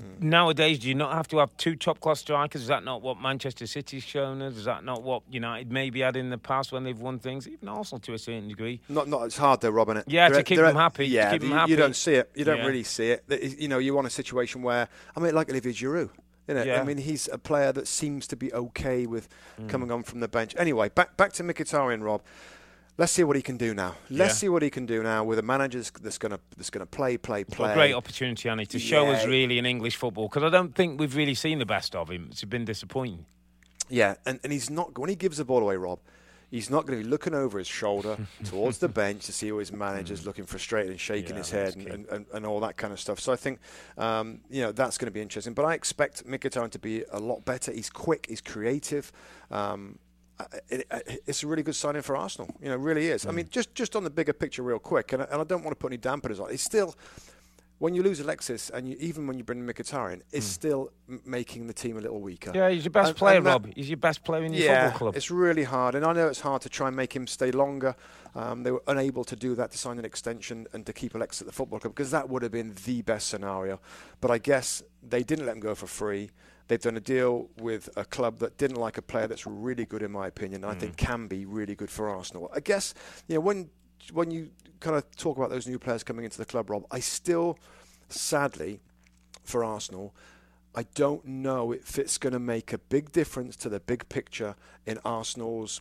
Mm. 0.00 0.22
Nowadays, 0.22 0.78
do 0.78 0.88
you 0.88 0.94
not 0.94 1.12
have 1.12 1.28
to 1.28 1.38
have 1.38 1.56
two 1.56 1.76
top 1.76 2.00
class 2.00 2.20
strikers? 2.20 2.62
Is 2.62 2.68
that 2.68 2.84
not 2.84 3.02
what 3.02 3.20
Manchester 3.20 3.66
City's 3.66 4.02
shown 4.02 4.40
us? 4.42 4.56
Is 4.56 4.64
that 4.64 4.84
not 4.84 5.02
what 5.02 5.22
United 5.30 5.70
maybe 5.70 6.00
had 6.00 6.16
in 6.16 6.30
the 6.30 6.38
past 6.38 6.72
when 6.72 6.84
they've 6.84 6.98
won 6.98 7.18
things? 7.18 7.46
Even 7.46 7.68
Arsenal 7.68 8.00
to 8.00 8.14
a 8.14 8.18
certain 8.18 8.48
degree. 8.48 8.80
Not, 8.88 9.08
not. 9.08 9.24
It's 9.24 9.36
hard 9.36 9.60
though, 9.60 9.70
Robin. 9.70 9.98
It. 9.98 10.04
Yeah, 10.06 10.28
they're, 10.28 10.38
to 10.38 10.44
keep 10.44 10.58
them 10.58 10.76
happy. 10.76 11.06
Yeah, 11.06 11.36
them 11.36 11.48
you, 11.48 11.54
happy. 11.54 11.70
you 11.72 11.76
don't 11.76 11.96
see 11.96 12.14
it. 12.14 12.30
You 12.34 12.44
don't 12.44 12.58
yeah. 12.58 12.66
really 12.66 12.84
see 12.84 13.10
it. 13.10 13.24
You 13.58 13.68
know, 13.68 13.78
you 13.78 13.94
want 13.94 14.06
a 14.06 14.10
situation 14.10 14.62
where 14.62 14.88
I 15.16 15.20
mean, 15.20 15.34
like 15.34 15.50
Olivier 15.50 15.72
Giroud. 15.72 16.10
Yeah. 16.48 16.80
I 16.80 16.84
mean, 16.84 16.96
he's 16.96 17.28
a 17.32 17.38
player 17.38 17.70
that 17.70 17.86
seems 17.86 18.26
to 18.26 18.36
be 18.36 18.52
okay 18.52 19.06
with 19.06 19.28
mm. 19.60 19.68
coming 19.68 19.92
on 19.92 20.02
from 20.02 20.18
the 20.18 20.26
bench. 20.26 20.52
Anyway, 20.58 20.88
back 20.88 21.16
back 21.16 21.32
to 21.34 21.44
Mkhitaryan, 21.44 22.02
Rob 22.02 22.22
let's 22.98 23.12
see 23.12 23.24
what 23.24 23.36
he 23.36 23.42
can 23.42 23.56
do 23.56 23.74
now. 23.74 23.94
Let's 24.10 24.34
yeah. 24.34 24.38
see 24.38 24.48
what 24.48 24.62
he 24.62 24.70
can 24.70 24.86
do 24.86 25.02
now 25.02 25.24
with 25.24 25.38
a 25.38 25.42
manager 25.42 25.82
that's 26.02 26.18
going 26.18 26.32
to 26.32 26.40
that's 26.56 26.70
going 26.70 26.86
to 26.86 26.90
play, 26.90 27.16
play, 27.16 27.44
play. 27.44 27.72
a 27.72 27.74
great 27.74 27.94
opportunity, 27.94 28.48
Annie, 28.48 28.66
to 28.66 28.78
show 28.78 29.04
yeah. 29.04 29.16
us 29.16 29.26
really 29.26 29.58
in 29.58 29.66
English 29.66 29.96
football 29.96 30.28
because 30.28 30.42
I 30.42 30.50
don't 30.50 30.74
think 30.74 31.00
we've 31.00 31.14
really 31.16 31.34
seen 31.34 31.58
the 31.58 31.66
best 31.66 31.94
of 31.94 32.10
him. 32.10 32.28
It's 32.30 32.44
been 32.44 32.64
disappointing. 32.64 33.26
Yeah, 33.88 34.14
and, 34.24 34.38
and 34.44 34.52
he's 34.52 34.70
not 34.70 34.96
when 34.98 35.08
he 35.08 35.16
gives 35.16 35.38
the 35.38 35.44
ball 35.44 35.62
away, 35.62 35.76
Rob. 35.76 35.98
He's 36.50 36.68
not 36.68 36.84
going 36.84 36.98
to 36.98 37.04
be 37.04 37.08
looking 37.08 37.32
over 37.32 37.58
his 37.58 37.68
shoulder 37.68 38.16
towards 38.44 38.78
the 38.78 38.88
bench 38.88 39.26
to 39.26 39.32
see 39.32 39.52
all 39.52 39.60
his 39.60 39.72
managers 39.72 40.22
mm. 40.22 40.26
looking 40.26 40.46
frustrated 40.46 40.90
and 40.90 40.98
shaking 40.98 41.30
yeah, 41.30 41.36
his 41.36 41.50
head 41.50 41.76
and, 41.76 42.06
and, 42.06 42.26
and, 42.32 42.44
all 42.44 42.58
that 42.60 42.76
kind 42.76 42.92
of 42.92 42.98
stuff. 42.98 43.20
So 43.20 43.32
I 43.32 43.36
think 43.36 43.60
um, 43.96 44.40
you 44.50 44.62
know 44.62 44.72
that's 44.72 44.98
going 44.98 45.06
to 45.06 45.12
be 45.12 45.20
interesting. 45.20 45.54
But 45.54 45.64
I 45.64 45.74
expect 45.74 46.26
Mkhitaryan 46.26 46.70
to 46.72 46.78
be 46.80 47.04
a 47.12 47.20
lot 47.20 47.44
better. 47.44 47.70
He's 47.70 47.88
quick. 47.88 48.26
He's 48.28 48.40
creative. 48.40 49.12
Um, 49.50 49.98
it, 50.68 50.86
it, 50.90 51.22
it's 51.26 51.42
a 51.42 51.46
really 51.46 51.62
good 51.62 51.74
signing 51.74 52.02
for 52.02 52.16
Arsenal. 52.16 52.54
You 52.60 52.68
know, 52.68 52.74
it 52.74 52.80
really 52.80 53.08
is. 53.08 53.24
Mm. 53.24 53.28
I 53.28 53.32
mean, 53.32 53.48
just 53.50 53.74
just 53.74 53.96
on 53.96 54.04
the 54.04 54.10
bigger 54.10 54.32
picture, 54.32 54.62
real 54.62 54.78
quick, 54.78 55.12
and, 55.12 55.22
and 55.22 55.40
I 55.40 55.44
don't 55.44 55.62
want 55.64 55.72
to 55.72 55.76
put 55.76 55.92
any 55.92 55.98
dampeners 55.98 56.40
on. 56.40 56.50
It's 56.50 56.62
still 56.62 56.94
when 57.80 57.94
you 57.94 58.02
lose 58.02 58.20
Alexis, 58.20 58.68
and 58.68 58.86
you, 58.86 58.96
even 59.00 59.26
when 59.26 59.38
you 59.38 59.42
bring 59.42 59.66
Mkhitaryan, 59.66 60.20
it's 60.32 60.46
mm. 60.46 60.50
still 60.50 60.92
m- 61.08 61.22
making 61.24 61.66
the 61.66 61.72
team 61.72 61.96
a 61.96 62.00
little 62.00 62.20
weaker. 62.20 62.52
Yeah, 62.54 62.68
he's 62.68 62.84
your 62.84 62.90
best 62.90 63.08
and, 63.08 63.16
player, 63.16 63.38
and 63.38 63.46
that, 63.46 63.52
Rob. 63.52 63.72
He's 63.74 63.88
your 63.88 63.96
best 63.96 64.22
player 64.22 64.44
in 64.44 64.52
your 64.52 64.66
yeah, 64.66 64.90
football 64.90 64.98
club. 64.98 65.16
it's 65.16 65.30
really 65.30 65.64
hard, 65.64 65.94
and 65.94 66.04
I 66.04 66.12
know 66.12 66.28
it's 66.28 66.40
hard 66.40 66.60
to 66.62 66.68
try 66.68 66.88
and 66.88 66.96
make 66.96 67.16
him 67.16 67.26
stay 67.26 67.50
longer. 67.50 67.96
Um, 68.34 68.62
they 68.64 68.70
were 68.70 68.82
unable 68.86 69.24
to 69.24 69.34
do 69.34 69.54
that 69.54 69.70
to 69.72 69.78
sign 69.78 69.98
an 69.98 70.04
extension 70.04 70.66
and 70.74 70.84
to 70.84 70.92
keep 70.92 71.14
Alexis 71.14 71.40
at 71.40 71.46
the 71.46 71.54
football 71.54 71.80
club 71.80 71.94
because 71.94 72.10
that 72.10 72.28
would 72.28 72.42
have 72.42 72.52
been 72.52 72.74
the 72.84 73.00
best 73.00 73.28
scenario. 73.28 73.80
But 74.20 74.30
I 74.30 74.36
guess 74.36 74.82
they 75.02 75.22
didn't 75.22 75.46
let 75.46 75.56
him 75.56 75.60
go 75.60 75.74
for 75.74 75.86
free. 75.86 76.30
They've 76.70 76.80
done 76.80 76.96
a 76.96 77.00
deal 77.00 77.50
with 77.58 77.88
a 77.96 78.04
club 78.04 78.38
that 78.38 78.56
didn't 78.56 78.76
like 78.76 78.96
a 78.96 79.02
player 79.02 79.26
that's 79.26 79.44
really 79.44 79.84
good, 79.84 80.02
in 80.02 80.12
my 80.12 80.28
opinion. 80.28 80.62
Mm. 80.62 80.68
I 80.68 80.74
think 80.74 80.92
mm. 80.92 80.98
can 80.98 81.26
be 81.26 81.44
really 81.44 81.74
good 81.74 81.90
for 81.90 82.08
Arsenal. 82.08 82.48
I 82.54 82.60
guess 82.60 82.94
you 83.26 83.34
know 83.34 83.40
when 83.40 83.70
when 84.12 84.30
you 84.30 84.50
kind 84.78 84.94
of 84.94 85.04
talk 85.16 85.36
about 85.36 85.50
those 85.50 85.66
new 85.66 85.80
players 85.80 86.04
coming 86.04 86.24
into 86.24 86.38
the 86.38 86.44
club, 86.44 86.70
Rob, 86.70 86.84
I 86.88 87.00
still, 87.00 87.58
sadly, 88.08 88.78
for 89.42 89.64
Arsenal, 89.64 90.14
I 90.72 90.84
don't 90.94 91.24
know 91.24 91.72
if 91.72 91.98
it's 91.98 92.18
going 92.18 92.34
to 92.34 92.38
make 92.38 92.72
a 92.72 92.78
big 92.78 93.10
difference 93.10 93.56
to 93.56 93.68
the 93.68 93.80
big 93.80 94.08
picture 94.08 94.54
in 94.86 95.00
Arsenal's 95.04 95.80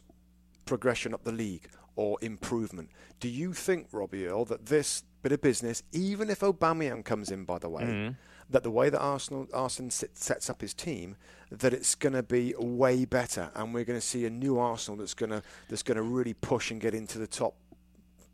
progression 0.65 1.13
up 1.13 1.23
the 1.23 1.31
league 1.31 1.69
or 1.97 2.17
improvement. 2.23 2.89
Do 3.19 3.29
you 3.29 3.53
think, 3.53 3.89
Robbie 3.91 4.25
Earle, 4.25 4.45
that 4.45 4.65
this 4.65 5.03
bit 5.21 5.33
of 5.33 5.41
business, 5.41 5.83
even 5.91 6.31
if 6.31 6.39
Aubameyang 6.39 7.05
comes 7.05 7.29
in, 7.29 7.45
by 7.45 7.59
the 7.59 7.69
way, 7.69 7.83
mm 7.83 8.15
that 8.49 8.63
the 8.63 8.71
way 8.71 8.89
that 8.89 8.99
Arsenal 8.99 9.47
sets 9.69 10.49
up 10.49 10.61
his 10.61 10.73
team, 10.73 11.15
that 11.51 11.73
it's 11.73 11.95
going 11.95 12.13
to 12.13 12.23
be 12.23 12.53
way 12.57 13.05
better, 13.05 13.51
and 13.55 13.73
we're 13.73 13.85
going 13.85 13.99
to 13.99 14.05
see 14.05 14.25
a 14.25 14.29
new 14.29 14.59
Arsenal 14.59 14.97
that's 14.97 15.13
going 15.13 15.31
to 15.31 15.41
that's 15.69 15.83
going 15.83 15.97
to 15.97 16.03
really 16.03 16.33
push 16.33 16.71
and 16.71 16.81
get 16.81 16.93
into 16.93 17.17
the 17.17 17.27
top 17.27 17.55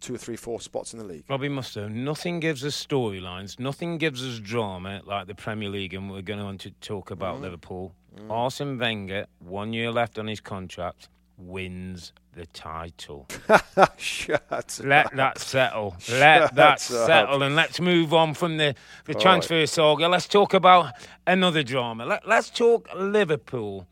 two 0.01 0.13
or 0.13 0.17
three, 0.17 0.35
four 0.35 0.61
spots 0.61 0.93
in 0.93 0.99
the 0.99 1.05
league. 1.05 1.23
Robbie 1.29 1.49
Mustoe, 1.49 1.89
nothing 1.89 2.39
gives 2.39 2.63
us 2.63 2.85
storylines, 2.85 3.59
nothing 3.59 3.97
gives 3.97 4.23
us 4.23 4.39
drama 4.39 5.01
like 5.05 5.27
the 5.27 5.35
Premier 5.35 5.69
League, 5.69 5.93
and 5.93 6.11
we're 6.11 6.21
going 6.21 6.39
to 6.39 6.45
want 6.45 6.61
to 6.61 6.71
talk 6.81 7.11
about 7.11 7.37
mm. 7.37 7.41
Liverpool. 7.41 7.93
Mm. 8.17 8.31
Arsene 8.31 8.77
Wenger, 8.77 9.25
one 9.39 9.73
year 9.73 9.91
left 9.91 10.19
on 10.19 10.27
his 10.27 10.39
contract, 10.39 11.09
wins 11.37 12.13
the 12.35 12.45
title. 12.47 13.27
Shut 13.97 14.81
Let 14.83 15.15
that 15.15 15.39
settle. 15.39 15.95
Let 16.09 16.53
that 16.55 16.79
settle. 16.79 17.41
And 17.41 17.55
let's 17.55 17.79
move 17.79 18.13
on 18.13 18.33
from 18.33 18.57
the, 18.57 18.75
the 19.05 19.13
transfer 19.13 19.59
right. 19.59 19.69
saga. 19.69 20.07
Let's 20.07 20.27
talk 20.27 20.53
about 20.53 20.93
another 21.25 21.63
drama. 21.63 22.05
Let, 22.05 22.27
let's 22.27 22.49
talk 22.49 22.89
Liverpool. 22.95 23.87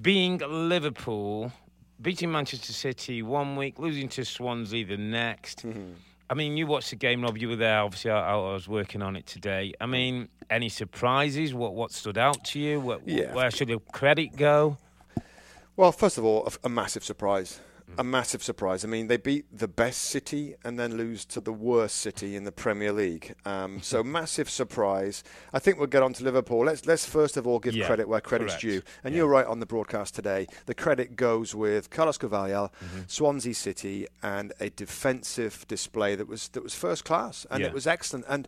Being 0.00 0.38
Liverpool, 0.38 1.52
beating 2.00 2.32
Manchester 2.32 2.72
City 2.72 3.22
one 3.22 3.56
week, 3.56 3.78
losing 3.78 4.08
to 4.10 4.24
Swansea 4.24 4.84
the 4.86 4.96
next. 4.96 5.66
Mm-hmm. 5.66 5.92
I 6.30 6.34
mean, 6.34 6.56
you 6.56 6.66
watched 6.66 6.90
the 6.90 6.96
game, 6.96 7.22
Rob. 7.22 7.36
You 7.36 7.50
were 7.50 7.56
there. 7.56 7.80
Obviously, 7.80 8.12
I, 8.12 8.32
I 8.32 8.36
was 8.36 8.68
working 8.68 9.02
on 9.02 9.16
it 9.16 9.26
today. 9.26 9.74
I 9.80 9.86
mean, 9.86 10.28
any 10.48 10.68
surprises? 10.68 11.52
What 11.52 11.74
what 11.74 11.92
stood 11.92 12.16
out 12.16 12.44
to 12.46 12.58
you? 12.58 12.80
What, 12.80 13.06
Yeah. 13.06 13.34
Where 13.34 13.50
should 13.50 13.68
the 13.68 13.80
credit 13.92 14.36
go? 14.36 14.78
Well, 15.80 15.92
first 15.92 16.18
of 16.18 16.26
all, 16.26 16.46
a, 16.46 16.66
a 16.66 16.68
massive 16.68 17.02
surprise. 17.02 17.58
A 17.96 18.04
massive 18.04 18.42
surprise. 18.42 18.84
I 18.84 18.88
mean, 18.88 19.06
they 19.08 19.16
beat 19.16 19.46
the 19.50 19.66
best 19.66 20.02
city 20.02 20.54
and 20.62 20.78
then 20.78 20.96
lose 20.98 21.24
to 21.24 21.40
the 21.40 21.52
worst 21.54 21.96
city 21.96 22.36
in 22.36 22.44
the 22.44 22.52
Premier 22.52 22.92
League. 22.92 23.34
Um, 23.46 23.80
so 23.82 24.04
massive 24.18 24.50
surprise. 24.50 25.24
I 25.54 25.58
think 25.58 25.78
we'll 25.78 25.86
get 25.88 26.02
on 26.02 26.12
to 26.12 26.22
Liverpool. 26.22 26.66
Let's 26.66 26.84
let's 26.86 27.06
first 27.06 27.36
of 27.38 27.46
all 27.48 27.58
give 27.58 27.74
Yeah, 27.74 27.86
credit 27.86 28.08
where 28.08 28.20
credit's 28.20 28.52
correct. 28.52 28.62
due. 28.62 28.82
And 29.02 29.14
Yeah. 29.14 29.20
you're 29.20 29.28
right 29.28 29.46
on 29.46 29.58
the 29.58 29.66
broadcast 29.66 30.14
today. 30.14 30.46
The 30.66 30.74
credit 30.74 31.16
goes 31.16 31.52
with 31.54 31.88
Carlos 31.88 32.18
Carvalhal, 32.18 32.70
Mm-hmm. 32.72 33.00
Swansea 33.08 33.54
City, 33.54 34.06
and 34.22 34.52
a 34.60 34.68
defensive 34.70 35.64
display 35.66 36.14
that 36.14 36.28
was 36.28 36.48
that 36.48 36.62
was 36.62 36.74
first 36.74 37.04
class 37.06 37.44
and 37.50 37.62
Yeah. 37.62 37.68
it 37.68 37.72
was 37.74 37.86
excellent. 37.86 38.26
And 38.28 38.46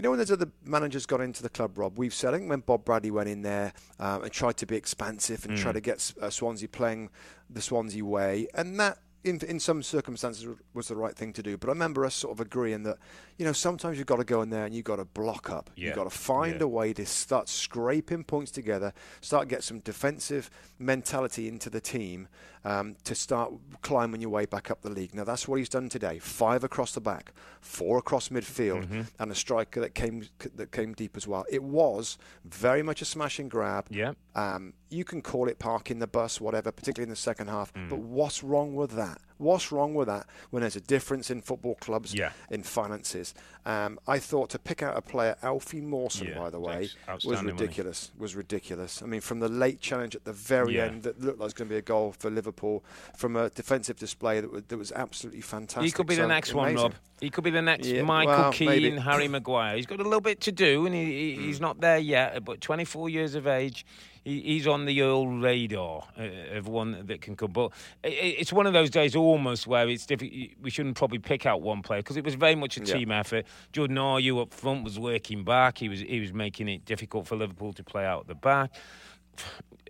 you 0.00 0.02
know 0.02 0.10
when 0.12 0.18
there's 0.18 0.30
other 0.32 0.50
managers 0.64 1.04
got 1.04 1.20
into 1.20 1.42
the 1.42 1.50
club, 1.50 1.76
Rob, 1.76 1.98
we've 1.98 2.14
said 2.14 2.32
I 2.32 2.38
think 2.38 2.48
when 2.48 2.60
Bob 2.60 2.86
Bradley 2.86 3.10
went 3.10 3.28
in 3.28 3.42
there 3.42 3.74
um, 3.98 4.22
and 4.22 4.32
tried 4.32 4.56
to 4.56 4.66
be 4.66 4.74
expansive 4.74 5.44
and 5.44 5.58
Mm. 5.58 5.60
try 5.60 5.72
to 5.72 5.80
get 5.82 6.14
uh, 6.22 6.30
Swansea 6.30 6.68
playing 6.68 7.10
the 7.50 7.60
Swansea 7.60 8.02
way, 8.02 8.48
and 8.54 8.80
that. 8.80 8.96
In, 9.22 9.38
in 9.46 9.60
some 9.60 9.82
circumstances 9.82 10.46
was 10.72 10.88
the 10.88 10.96
right 10.96 11.14
thing 11.14 11.34
to 11.34 11.42
do, 11.42 11.58
but 11.58 11.68
I 11.68 11.72
remember 11.72 12.06
us 12.06 12.14
sort 12.14 12.32
of 12.34 12.40
agreeing 12.40 12.84
that, 12.84 12.96
you 13.36 13.44
know, 13.44 13.52
sometimes 13.52 13.98
you've 13.98 14.06
got 14.06 14.16
to 14.16 14.24
go 14.24 14.40
in 14.40 14.48
there 14.48 14.64
and 14.64 14.74
you've 14.74 14.86
got 14.86 14.96
to 14.96 15.04
block 15.04 15.50
up. 15.50 15.68
Yeah. 15.76 15.88
You've 15.88 15.96
got 15.96 16.04
to 16.04 16.10
find 16.18 16.54
Yeah. 16.60 16.64
a 16.64 16.68
way 16.68 16.94
to 16.94 17.04
start 17.04 17.46
scraping 17.50 18.24
points 18.24 18.50
together, 18.50 18.94
start 19.20 19.48
get 19.48 19.62
some 19.62 19.80
defensive 19.80 20.48
mentality 20.78 21.48
into 21.48 21.68
the 21.68 21.82
team 21.82 22.28
um, 22.64 22.96
to 23.04 23.14
start 23.14 23.52
climbing 23.82 24.22
your 24.22 24.30
way 24.30 24.46
back 24.46 24.70
up 24.70 24.80
the 24.80 24.88
league. 24.90 25.14
Now 25.14 25.24
that's 25.24 25.46
what 25.46 25.56
he's 25.56 25.68
done 25.68 25.90
today: 25.90 26.18
five 26.18 26.64
across 26.64 26.92
the 26.92 27.00
back, 27.02 27.32
four 27.60 27.98
across 27.98 28.30
midfield, 28.30 28.84
Mm-hmm. 28.86 29.00
and 29.18 29.30
a 29.30 29.34
striker 29.34 29.80
that 29.80 29.94
came 29.94 30.26
that 30.56 30.72
came 30.72 30.94
deep 30.94 31.14
as 31.16 31.26
well. 31.28 31.44
It 31.50 31.62
was 31.62 32.16
very 32.44 32.82
much 32.82 33.02
a 33.02 33.04
smash 33.04 33.38
and 33.38 33.50
grab. 33.50 33.86
Yeah. 33.90 34.12
Um, 34.34 34.72
you 34.90 35.04
can 35.04 35.22
call 35.22 35.48
it 35.48 35.58
parking 35.58 35.98
the 36.00 36.06
bus, 36.06 36.40
whatever, 36.40 36.70
particularly 36.72 37.04
in 37.04 37.10
the 37.10 37.16
second 37.16 37.48
half. 37.48 37.72
Mm. 37.74 37.88
But 37.88 37.98
what's 38.00 38.42
wrong 38.42 38.74
with 38.74 38.90
that? 38.92 39.18
What's 39.38 39.72
wrong 39.72 39.94
with 39.94 40.08
that 40.08 40.26
when 40.50 40.60
there's 40.60 40.76
a 40.76 40.82
difference 40.82 41.30
in 41.30 41.40
football 41.40 41.76
clubs, 41.76 42.14
Yeah. 42.14 42.32
in 42.50 42.62
finances? 42.62 43.32
Um, 43.64 43.98
I 44.06 44.18
thought 44.18 44.50
to 44.50 44.58
pick 44.58 44.82
out 44.82 44.96
a 44.98 45.00
player, 45.00 45.36
Alfie 45.42 45.80
Mawson, 45.80 46.26
Yeah, 46.28 46.38
by 46.38 46.50
the 46.50 46.60
way, 46.60 46.90
was 47.24 47.42
ridiculous. 47.42 48.10
Was 48.18 48.34
ridiculous. 48.36 49.00
I 49.02 49.06
mean, 49.06 49.22
from 49.22 49.40
the 49.40 49.48
late 49.48 49.80
challenge 49.80 50.14
at 50.14 50.24
the 50.24 50.32
very 50.34 50.76
Yeah. 50.76 50.86
end 50.86 51.04
that 51.04 51.20
looked 51.20 51.38
like 51.38 51.44
it 51.44 51.44
was 51.44 51.54
going 51.54 51.68
to 51.68 51.72
be 51.74 51.78
a 51.78 51.82
goal 51.82 52.14
for 52.18 52.30
Liverpool, 52.30 52.84
from 53.16 53.34
a 53.36 53.48
defensive 53.48 53.96
display 53.96 54.40
that 54.40 54.50
was, 54.52 54.62
that 54.68 54.76
was 54.76 54.92
absolutely 54.92 55.40
fantastic. 55.40 55.84
He 55.84 55.90
could 55.90 56.06
be 56.06 56.16
So 56.16 56.22
the 56.22 56.28
next 56.28 56.52
one. 56.52 56.74
Rob. 56.74 56.94
He 57.22 57.30
could 57.30 57.44
be 57.44 57.50
the 57.50 57.62
next 57.62 57.86
Michael 57.86 58.32
well, 58.34 58.52
Keane, 58.52 58.68
maybe. 58.68 58.90
Harry 58.98 59.28
Maguire. 59.28 59.76
He's 59.76 59.86
got 59.86 60.00
a 60.00 60.04
little 60.04 60.22
bit 60.22 60.40
to 60.42 60.52
do, 60.52 60.84
and 60.86 60.94
he, 60.94 61.04
he, 61.04 61.34
Hmm. 61.36 61.40
he's 61.42 61.60
not 61.60 61.80
there 61.80 61.98
yet. 61.98 62.44
But 62.44 62.60
24 62.62 63.08
years 63.10 63.34
of 63.34 63.46
age, 63.46 63.84
he, 64.24 64.40
he's 64.40 64.66
on 64.66 64.84
the 64.84 65.02
old 65.02 65.42
radar 65.42 66.04
uh, 66.18 66.56
of 66.56 66.68
one 66.68 67.06
that 67.06 67.20
can 67.20 67.36
come. 67.36 67.52
But 67.52 67.72
it's 68.04 68.52
one 68.52 68.66
of 68.66 68.72
those 68.72 68.90
days 68.90 69.16
almost 69.16 69.66
where 69.66 69.88
it's 69.88 70.06
difficult. 70.06 70.50
We 70.60 70.70
shouldn't 70.70 70.96
probably 70.96 71.18
pick 71.18 71.46
out 71.46 71.62
one 71.62 71.82
player 71.82 72.00
because 72.00 72.16
it 72.16 72.24
was 72.24 72.34
very 72.34 72.54
much 72.54 72.76
a 72.76 72.80
Yeah. 72.80 72.94
team 72.96 73.10
effort. 73.10 73.46
Jordan 73.72 73.96
Ayew 73.96 74.40
up 74.42 74.52
front 74.52 74.84
was 74.84 74.98
working 74.98 75.44
back. 75.44 75.78
He 75.78 75.88
was 75.88 76.00
he 76.00 76.20
was 76.20 76.32
making 76.32 76.68
it 76.68 76.84
difficult 76.84 77.26
for 77.26 77.36
Liverpool 77.36 77.72
to 77.74 77.82
play 77.84 78.04
out 78.04 78.26
the 78.26 78.34
back. 78.34 78.72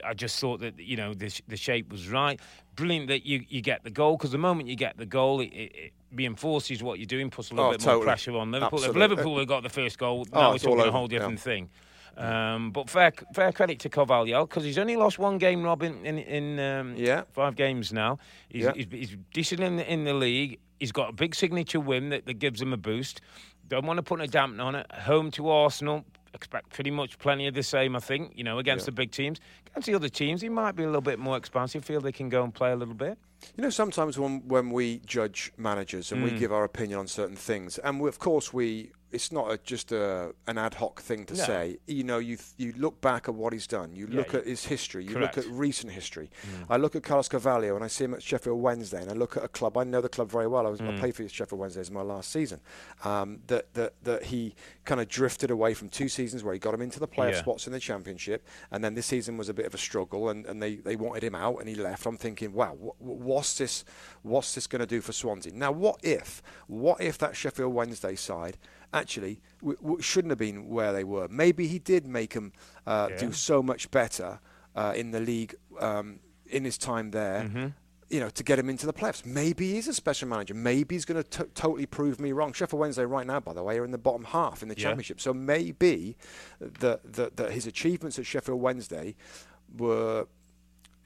I 0.04 0.14
just 0.14 0.38
thought 0.40 0.60
that 0.60 0.78
you 0.78 0.96
know 0.96 1.12
the, 1.12 1.30
the 1.48 1.56
shape 1.56 1.90
was 1.90 2.08
right. 2.08 2.40
Brilliant 2.76 3.08
that 3.08 3.26
you, 3.26 3.44
you 3.48 3.60
get 3.60 3.84
the 3.84 3.90
goal 3.90 4.16
because 4.16 4.30
the 4.30 4.38
moment 4.38 4.68
you 4.68 4.76
get 4.76 4.96
the 4.96 5.04
goal, 5.06 5.40
it, 5.40 5.46
it, 5.48 5.72
it 5.74 5.92
reinforces 6.14 6.82
what 6.82 6.98
you're 6.98 7.06
doing, 7.06 7.28
puts 7.30 7.50
a 7.50 7.54
little 7.54 7.68
Oh, 7.68 7.72
bit 7.72 7.80
totally. 7.80 7.96
more 7.96 8.04
pressure 8.04 8.36
on 8.36 8.50
Liverpool. 8.52 8.78
Absolutely. 8.78 9.02
If 9.02 9.10
Liverpool 9.10 9.38
had 9.38 9.48
got 9.48 9.62
the 9.62 9.68
first 9.68 9.98
goal, 9.98 10.24
now 10.32 10.40
Oh, 10.40 10.48
we're 10.50 10.54
it's 10.56 10.64
all 10.66 10.76
talking 10.76 10.88
a 10.88 10.92
whole 10.92 11.06
different 11.08 11.38
yeah. 11.38 11.44
thing. 11.44 11.68
Um, 12.20 12.70
but 12.70 12.90
fair 12.90 13.12
fair 13.34 13.50
credit 13.52 13.78
to 13.80 13.88
Carvalhal 13.88 14.48
because 14.48 14.64
he's 14.64 14.78
only 14.78 14.96
lost 14.96 15.18
one 15.18 15.38
game, 15.38 15.62
Robin, 15.62 16.04
in 16.04 16.18
in 16.18 16.58
um, 16.60 16.94
Yeah. 16.96 17.22
five 17.32 17.56
games 17.56 17.92
now. 17.92 18.18
He's, 18.48 18.64
Yeah. 18.64 18.72
he's, 18.74 18.86
he's 18.90 19.16
decent 19.32 19.60
in 19.62 19.76
the, 19.76 19.90
in 19.92 20.04
the 20.04 20.14
league. 20.14 20.58
He's 20.78 20.92
got 20.92 21.10
a 21.10 21.12
big 21.12 21.34
signature 21.34 21.80
win 21.80 22.10
that, 22.10 22.26
that 22.26 22.34
gives 22.34 22.60
him 22.60 22.72
a 22.72 22.76
boost. 22.76 23.20
Don't 23.68 23.86
want 23.86 23.98
to 23.98 24.02
put 24.02 24.20
a 24.20 24.24
dampener 24.24 24.64
on 24.64 24.74
it. 24.74 24.90
Home 24.92 25.30
to 25.32 25.48
Arsenal. 25.48 26.04
Expect 26.34 26.70
pretty 26.70 26.90
much 26.90 27.18
plenty 27.18 27.46
of 27.48 27.54
the 27.54 27.62
same, 27.62 27.96
I 27.96 28.00
think, 28.00 28.32
you 28.36 28.44
know, 28.44 28.58
against 28.58 28.82
Yeah. 28.84 28.86
the 28.86 28.92
big 28.92 29.10
teams. 29.10 29.40
Against 29.70 29.86
the 29.86 29.94
other 29.94 30.08
teams, 30.08 30.40
he 30.40 30.48
might 30.48 30.76
be 30.76 30.84
a 30.84 30.86
little 30.86 31.00
bit 31.00 31.18
more 31.18 31.36
expansive, 31.36 31.84
feel 31.84 32.00
they 32.00 32.12
can 32.12 32.28
go 32.28 32.44
and 32.44 32.54
play 32.54 32.70
a 32.72 32.76
little 32.76 32.94
bit. 32.94 33.18
You 33.56 33.62
know, 33.62 33.70
sometimes 33.70 34.18
when 34.18 34.42
when 34.46 34.70
we 34.70 35.00
judge 35.06 35.52
managers 35.56 36.12
and 36.12 36.22
we 36.22 36.30
Mm. 36.30 36.38
give 36.38 36.52
our 36.52 36.64
opinion 36.64 36.98
on 37.00 37.06
certain 37.08 37.36
things, 37.36 37.78
and 37.78 38.00
we, 38.00 38.08
of 38.08 38.18
course 38.18 38.52
we, 38.52 38.90
it's 39.12 39.32
not 39.32 39.50
a, 39.50 39.58
just 39.58 39.92
a, 39.92 40.34
an 40.46 40.56
ad 40.58 40.74
hoc 40.74 41.00
thing 41.00 41.24
to 41.26 41.34
No. 41.34 41.44
say. 41.44 41.78
You 41.86 42.04
know, 42.04 42.18
you 42.18 42.38
you 42.56 42.72
look 42.76 43.00
back 43.00 43.28
at 43.28 43.34
what 43.34 43.52
he's 43.52 43.66
done, 43.66 43.94
you 43.94 44.06
Yeah, 44.08 44.16
look 44.18 44.32
you- 44.32 44.38
at 44.40 44.46
his 44.46 44.64
history, 44.66 45.04
you 45.04 45.14
Correct. 45.14 45.36
look 45.36 45.46
at 45.46 45.52
recent 45.52 45.92
history. 45.92 46.30
Mm. 46.42 46.66
I 46.70 46.76
look 46.76 46.94
at 46.96 47.02
Carlos 47.02 47.28
Carvalhal 47.28 47.74
and 47.76 47.84
I 47.84 47.88
see 47.88 48.04
him 48.04 48.14
at 48.14 48.22
Sheffield 48.22 48.60
Wednesday, 48.60 49.00
and 49.02 49.10
I 49.10 49.14
look 49.14 49.36
at 49.36 49.44
a 49.44 49.48
club. 49.48 49.76
I 49.76 49.84
know 49.84 50.00
the 50.00 50.08
club 50.08 50.30
very 50.30 50.46
well. 50.46 50.66
I 50.66 50.70
was 50.70 50.80
I 50.80 50.84
Mm. 50.84 50.98
played 50.98 51.16
for 51.16 51.28
Sheffield 51.28 51.60
Wednesday 51.60 51.80
as 51.80 51.90
my 51.90 52.02
last 52.02 52.30
season. 52.30 52.60
Um, 53.04 53.40
that 53.48 53.74
that 53.74 53.94
that 54.04 54.24
he 54.24 54.54
kind 54.84 55.00
of 55.00 55.08
drifted 55.08 55.50
away 55.50 55.74
from 55.74 55.88
two 55.88 56.08
seasons 56.08 56.42
where 56.44 56.52
he 56.54 56.60
got 56.60 56.74
him 56.74 56.82
into 56.82 57.00
the 57.00 57.08
playoff 57.08 57.32
Yeah. 57.32 57.38
spots 57.40 57.66
in 57.66 57.72
the 57.72 57.80
championship, 57.80 58.46
and 58.70 58.82
then 58.84 58.94
this 58.94 59.06
season 59.06 59.36
was 59.36 59.48
a 59.48 59.54
bit 59.54 59.66
of 59.66 59.74
a 59.74 59.78
struggle, 59.78 60.28
and, 60.30 60.46
and 60.46 60.62
they, 60.62 60.76
they 60.76 60.96
wanted 60.96 61.22
him 61.24 61.34
out, 61.34 61.58
and 61.58 61.68
he 61.68 61.74
left. 61.74 62.06
I'm 62.06 62.16
thinking, 62.16 62.52
wow, 62.52 62.74
wh- 62.74 63.00
what's 63.02 63.58
this? 63.58 63.84
What's 64.22 64.54
this 64.54 64.66
going 64.66 64.80
to 64.80 64.86
do 64.86 65.00
for 65.00 65.12
Swansea? 65.12 65.52
Now, 65.54 65.72
what 65.72 65.98
if? 66.02 66.42
What 66.66 67.00
if 67.00 67.18
that 67.18 67.36
Sheffield 67.36 67.72
Wednesday 67.74 68.14
side 68.16 68.58
actually 68.92 69.40
w- 69.60 69.78
w- 69.80 70.00
shouldn't 70.02 70.30
have 70.30 70.38
been 70.38 70.68
where 70.68 70.92
they 70.92 71.04
were? 71.04 71.28
Maybe 71.28 71.66
he 71.66 71.78
did 71.78 72.06
make 72.06 72.34
them 72.34 72.52
uh, 72.86 73.08
Yeah. 73.10 73.16
do 73.18 73.32
so 73.32 73.62
much 73.62 73.90
better 73.90 74.40
uh, 74.74 74.92
in 74.96 75.10
the 75.10 75.20
league 75.20 75.54
um, 75.80 76.20
in 76.46 76.64
his 76.64 76.78
time 76.78 77.10
there 77.10 77.42
Mm-hmm. 77.44 77.66
you 78.08 78.18
know, 78.20 78.28
to 78.30 78.42
get 78.42 78.58
him 78.58 78.68
into 78.68 78.86
the 78.86 78.92
playoffs. 78.92 79.24
Maybe 79.24 79.72
he's 79.74 79.86
a 79.86 79.94
special 79.94 80.26
manager. 80.28 80.54
Maybe 80.54 80.96
he's 80.96 81.04
going 81.04 81.22
to 81.22 81.44
totally 81.54 81.86
prove 81.86 82.18
me 82.20 82.32
wrong. 82.32 82.52
Sheffield 82.52 82.80
Wednesday 82.80 83.04
right 83.04 83.24
now, 83.26 83.38
by 83.38 83.52
the 83.52 83.62
way, 83.62 83.78
are 83.78 83.84
in 83.84 83.92
the 83.92 83.98
bottom 83.98 84.24
half 84.24 84.62
in 84.62 84.68
the 84.68 84.74
Yeah. 84.76 84.82
championship. 84.88 85.20
So 85.20 85.32
maybe 85.32 86.16
that 86.60 87.00
that 87.12 87.36
that 87.36 87.52
his 87.52 87.66
achievements 87.68 88.18
at 88.18 88.26
Sheffield 88.26 88.60
Wednesday 88.60 89.14
were. 89.76 90.26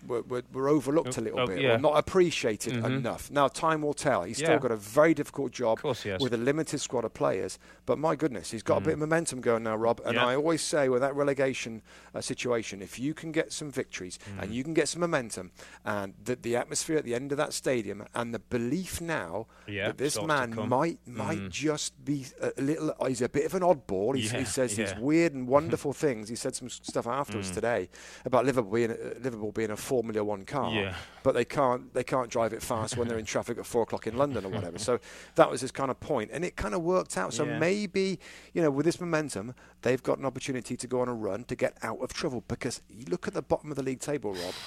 Were, 0.07 0.23
were, 0.23 0.43
were 0.53 0.69
overlooked 0.69 1.17
a 1.17 1.21
little 1.21 1.41
oh, 1.41 1.47
bit, 1.47 1.61
yeah. 1.61 1.75
or 1.75 1.79
not 1.79 1.97
appreciated 1.97 2.75
Mhm. 2.75 2.85
enough. 2.99 3.31
Now, 3.31 3.49
time 3.49 3.83
will 3.83 3.95
tell. 3.95 4.23
He's 4.25 4.41
Yeah. 4.41 4.47
still 4.49 4.59
got 4.59 4.71
a 4.73 4.77
very 4.77 5.15
difficult 5.15 5.53
job 5.53 5.81
with 5.83 6.33
a 6.35 6.37
limited 6.37 6.81
squad 6.81 7.05
of 7.05 7.15
players. 7.15 7.59
But 7.87 7.99
my 7.99 8.15
goodness, 8.17 8.51
he's 8.51 8.63
got 8.63 8.79
a 8.79 8.81
bit 8.81 8.93
of 8.95 8.99
momentum 8.99 9.41
going 9.41 9.63
now, 9.63 9.77
Rob. 9.77 10.01
And 10.05 10.17
Mm. 10.17 10.21
Yeah. 10.21 10.27
I 10.27 10.37
always 10.37 10.63
say 10.63 10.89
with 10.89 11.01
that 11.01 11.15
relegation 11.15 11.83
uh, 12.15 12.21
situation, 12.21 12.83
if 12.83 12.99
you 12.99 13.15
can 13.15 13.33
get 13.33 13.53
some 13.53 13.71
victories 13.71 14.19
Mm. 14.37 14.43
and 14.43 14.55
you 14.55 14.63
can 14.63 14.75
get 14.75 14.89
some 14.89 15.01
momentum, 15.01 15.51
and 15.85 16.15
the, 16.23 16.37
the 16.37 16.57
atmosphere 16.57 16.97
at 16.99 17.05
the 17.05 17.15
end 17.15 17.33
of 17.33 17.39
that 17.39 17.53
stadium, 17.53 18.05
and 18.15 18.35
the 18.35 18.39
belief 18.39 19.01
now 19.01 19.47
that 19.67 19.99
this 19.99 20.21
man 20.23 20.55
might 20.69 20.99
might 21.07 21.39
Mm. 21.39 21.51
just 21.51 22.05
be 22.05 22.27
a 22.41 22.53
little. 22.61 22.95
He's 23.07 23.23
a 23.23 23.29
bit 23.29 23.47
of 23.47 23.55
an 23.55 23.63
oddball. 23.63 24.17
He 24.17 24.45
says 24.45 24.77
these 24.77 24.95
weird 24.97 25.33
and 25.35 25.49
wonderful 25.59 25.93
things. 25.93 26.29
He 26.29 26.37
said 26.37 26.55
some 26.55 26.69
stuff 26.69 27.07
afterwards 27.07 27.51
Mm. 27.51 27.55
today 27.55 27.89
about 28.25 28.45
Liverpool 28.45 28.73
being 28.73 28.91
a, 28.91 28.97
Liverpool 29.21 29.53
being 29.53 29.71
a 29.71 29.77
Formula 29.95 30.25
One 30.25 30.45
car 30.45 30.73
Yeah. 30.73 30.95
but 31.23 31.35
they 31.35 31.45
can't 31.45 31.95
they 31.95 32.03
can't 32.03 32.29
drive 32.29 32.53
it 32.53 32.63
fast 32.63 32.97
when 32.97 33.07
they're 33.07 33.19
in 33.19 33.25
traffic 33.25 33.59
at 33.59 33.65
four 33.65 33.83
o'clock 33.83 34.09
in 34.09 34.17
London 34.17 34.45
or 34.45 34.49
whatever. 34.57 34.77
So 34.77 34.99
that 35.37 35.49
was 35.49 35.61
his 35.61 35.71
kind 35.71 35.89
of 35.89 36.01
point, 36.01 36.31
and 36.33 36.45
it 36.45 36.57
kind 36.57 36.75
of 36.75 36.83
worked 36.83 37.17
out. 37.17 37.33
So 37.33 37.45
Yeah. 37.45 37.61
maybe 37.61 38.19
you 38.55 38.61
know 38.61 38.73
with 38.73 38.87
this 38.87 38.99
momentum, 39.01 39.55
they've 39.83 40.03
got 40.03 40.19
an 40.19 40.25
opportunity 40.25 40.77
to 40.77 40.87
go 40.89 41.01
on 41.01 41.09
a 41.09 41.15
run 41.15 41.45
to 41.45 41.55
get 41.55 41.77
out 41.83 42.01
of 42.03 42.13
trouble 42.13 42.43
because 42.49 42.83
you 42.89 43.05
look 43.09 43.29
at 43.29 43.35
the 43.35 43.43
bottom 43.43 43.71
of 43.71 43.77
the 43.77 43.85
league 43.85 44.01
table, 44.01 44.33
Rob. 44.33 44.55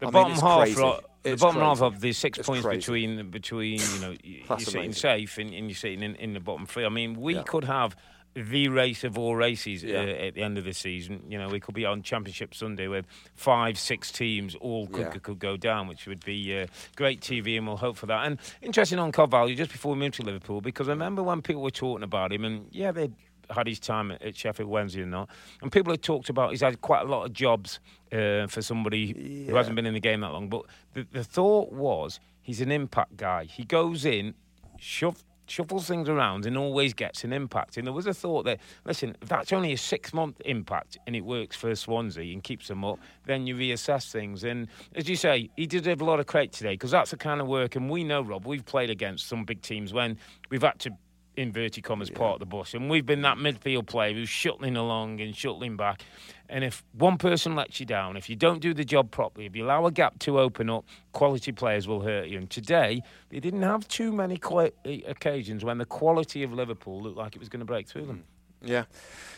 The 0.00 0.06
I 0.06 0.10
mean, 0.10 0.12
bottom 0.12 0.32
it's 0.34 0.40
half, 0.42 0.60
crazy. 0.60 0.80
Ro- 0.80 1.00
the 1.24 1.36
bottom 1.36 1.60
half 1.60 1.82
of 1.82 2.00
the 2.00 2.12
six 2.12 2.38
It's 2.38 2.46
points 2.46 2.64
crazy. 2.64 2.78
between 2.78 3.30
between 3.32 3.80
you 3.80 4.00
know 4.00 4.14
you're 4.22 4.58
sitting 4.60 4.92
safe 4.92 5.38
and, 5.38 5.52
and 5.52 5.66
you're 5.68 5.74
sitting 5.74 6.04
in, 6.04 6.14
in 6.14 6.34
the 6.34 6.38
bottom 6.40 6.66
three. 6.66 6.84
I 6.84 6.88
mean, 6.88 7.20
we 7.20 7.34
Yeah. 7.34 7.42
could 7.42 7.64
have 7.64 7.96
the 8.34 8.68
race 8.68 9.02
of 9.04 9.18
all 9.18 9.34
races 9.34 9.82
Yeah. 9.82 9.98
uh, 10.00 10.26
at 10.26 10.34
the 10.34 10.42
end 10.42 10.58
of 10.58 10.64
the 10.64 10.72
season. 10.72 11.22
You 11.28 11.38
know, 11.38 11.48
we 11.48 11.58
could 11.60 11.74
be 11.74 11.84
on 11.84 12.02
Championship 12.02 12.54
Sunday 12.54 12.86
with 12.86 13.06
five, 13.34 13.78
six 13.78 14.12
teams 14.12 14.54
all 14.56 14.86
could 14.86 15.00
Yeah. 15.00 15.10
could, 15.10 15.22
could 15.24 15.38
go 15.38 15.56
down, 15.56 15.88
which 15.88 16.06
would 16.06 16.24
be 16.24 16.56
uh, 16.60 16.66
great 16.94 17.20
TV, 17.20 17.56
and 17.56 17.66
we'll 17.66 17.76
hope 17.78 17.96
for 17.96 18.06
that. 18.06 18.26
And 18.26 18.38
interesting 18.62 18.98
on 18.98 19.10
Carvalhal, 19.12 19.56
just 19.56 19.72
before 19.72 19.92
we 19.94 19.98
move 19.98 20.12
to 20.16 20.22
Liverpool, 20.22 20.60
because 20.60 20.88
I 20.88 20.92
remember 20.92 21.22
when 21.22 21.42
people 21.42 21.62
were 21.62 21.70
talking 21.70 22.04
about 22.04 22.32
him, 22.32 22.44
and 22.44 22.66
yeah, 22.70 22.92
they 22.92 23.10
had 23.50 23.66
his 23.66 23.80
time 23.80 24.10
at, 24.12 24.36
Sheffield 24.36 24.68
Wednesday 24.68 25.00
and 25.02 25.10
not, 25.10 25.30
and 25.62 25.72
people 25.72 25.92
had 25.92 26.02
talked 26.02 26.28
about 26.28 26.50
he's 26.50 26.60
had 26.60 26.80
quite 26.82 27.00
a 27.02 27.08
lot 27.08 27.24
of 27.24 27.32
jobs 27.32 27.80
uh, 28.12 28.46
for 28.46 28.60
somebody 28.62 29.46
who 29.48 29.54
hasn't 29.56 29.74
been 29.74 29.86
in 29.86 29.94
the 29.94 30.00
game 30.00 30.20
that 30.20 30.32
long. 30.32 30.48
But 30.48 30.62
the, 30.92 31.06
the 31.10 31.24
thought 31.24 31.72
was 31.72 32.20
he's 32.42 32.60
an 32.60 32.70
impact 32.70 33.16
guy. 33.16 33.44
He 33.44 33.64
goes 33.64 34.04
in, 34.04 34.34
shove, 34.78 35.24
shuffles 35.50 35.86
things 35.86 36.08
around, 36.08 36.46
and 36.46 36.56
always 36.56 36.94
gets 36.94 37.24
an 37.24 37.32
impact. 37.32 37.76
And 37.76 37.86
there 37.86 37.94
was 37.94 38.06
a 38.06 38.14
thought 38.14 38.44
that, 38.44 38.60
listen, 38.84 39.16
if 39.20 39.28
that's 39.28 39.52
only 39.52 39.72
a 39.72 39.78
six 39.78 40.12
month 40.12 40.40
impact 40.44 40.98
and 41.06 41.16
it 41.16 41.22
works 41.22 41.56
for 41.56 41.74
Swansea 41.74 42.32
and 42.32 42.42
keeps 42.42 42.68
them 42.68 42.84
up, 42.84 42.98
then 43.26 43.46
you 43.46 43.54
reassess 43.54 44.10
things. 44.10 44.44
And 44.44 44.68
as 44.94 45.08
you 45.08 45.16
say, 45.16 45.50
he 45.56 45.66
did 45.66 45.86
have 45.86 46.00
a 46.00 46.04
lot 46.04 46.20
of 46.20 46.26
credit 46.26 46.52
today 46.52 46.74
because 46.74 46.90
that's 46.90 47.10
the 47.10 47.16
kind 47.16 47.40
of 47.40 47.46
work. 47.46 47.76
And 47.76 47.90
we 47.90 48.04
know, 48.04 48.22
Rob, 48.22 48.46
we've 48.46 48.64
played 48.64 48.90
against 48.90 49.28
some 49.28 49.44
big 49.44 49.62
teams 49.62 49.92
when 49.92 50.18
we've 50.50 50.62
had 50.62 50.78
to 50.80 50.90
inverted 51.38 51.84
commas 51.84 52.10
part 52.10 52.34
of 52.34 52.40
the 52.40 52.46
bus, 52.46 52.74
and 52.74 52.90
we've 52.90 53.06
been 53.06 53.22
that 53.22 53.36
midfield 53.38 53.86
player 53.86 54.12
who's 54.14 54.28
shuttling 54.28 54.76
along 54.76 55.20
and 55.20 55.34
shuttling 55.36 55.76
back. 55.76 56.02
And 56.50 56.64
if 56.64 56.82
one 56.92 57.18
person 57.18 57.54
lets 57.54 57.78
you 57.78 57.86
down, 57.86 58.16
if 58.16 58.30
you 58.30 58.36
don't 58.36 58.60
do 58.60 58.72
the 58.72 58.84
job 58.84 59.10
properly, 59.10 59.46
if 59.46 59.54
you 59.54 59.64
allow 59.66 59.84
a 59.86 59.90
gap 59.92 60.18
to 60.20 60.40
open 60.40 60.70
up, 60.70 60.84
quality 61.12 61.52
players 61.52 61.86
will 61.86 62.00
hurt 62.00 62.28
you. 62.28 62.38
And 62.38 62.48
today, 62.48 63.02
they 63.28 63.38
didn't 63.38 63.62
have 63.62 63.86
too 63.88 64.12
many 64.12 64.38
qu- 64.38 64.72
occasions 65.06 65.64
when 65.64 65.76
the 65.78 65.84
quality 65.84 66.42
of 66.42 66.52
Liverpool 66.52 67.02
looked 67.02 67.18
like 67.18 67.36
it 67.36 67.38
was 67.38 67.48
going 67.50 67.60
to 67.60 67.66
break 67.66 67.86
through 67.86 68.06
them. 68.06 68.24
Yeah, 68.62 68.84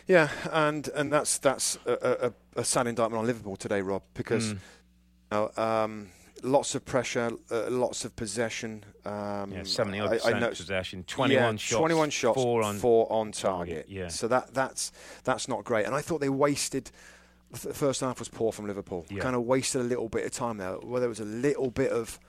yeah, 0.06 0.30
and 0.50 0.88
and 0.94 1.12
that's 1.12 1.36
that's 1.38 1.78
a, 1.84 2.32
a, 2.56 2.60
a 2.60 2.64
sad 2.64 2.86
indictment 2.86 3.18
on 3.20 3.26
Liverpool 3.26 3.56
today, 3.56 3.82
Rob, 3.82 4.02
because 4.14 4.54
Mm. 4.54 4.58
you 5.32 5.36
know, 5.56 5.62
um, 5.62 6.08
lots 6.42 6.74
of 6.74 6.84
pressure, 6.84 7.30
uh, 7.50 7.70
lots 7.70 8.04
of 8.04 8.14
possession. 8.16 8.84
Um, 9.04 9.52
Yeah, 9.52 9.62
seventy 9.64 10.00
odd 10.00 10.10
percent 10.10 10.56
possession, 10.56 11.04
twenty-one 11.04 11.54
yeah, 11.54 11.58
shots, 11.58 11.78
21 11.78 12.10
shots, 12.10 12.42
four 12.42 12.62
on 12.62 12.78
four 12.78 13.10
on 13.12 13.32
target. 13.32 13.74
target, 13.74 13.86
yeah. 13.88 14.08
So 14.08 14.28
that 14.28 14.54
that's 14.54 14.92
that's 15.24 15.48
not 15.48 15.64
great. 15.64 15.86
And 15.86 15.94
I 15.94 16.00
thought 16.00 16.20
they 16.20 16.28
wasted. 16.28 16.90
The 17.52 17.74
first 17.74 18.00
half 18.00 18.20
was 18.20 18.28
poor 18.28 18.52
from 18.52 18.66
Liverpool. 18.68 19.06
Yeah. 19.10 19.22
Kind 19.22 19.34
of 19.34 19.42
wasted 19.42 19.80
a 19.80 19.84
little 19.84 20.08
bit 20.08 20.24
of 20.24 20.30
time 20.30 20.58
there. 20.58 20.74
Whether 20.74 21.06
it 21.06 21.08
was 21.08 21.18
a 21.20 21.24
little 21.24 21.70
bit 21.70 21.90
of 21.90 22.20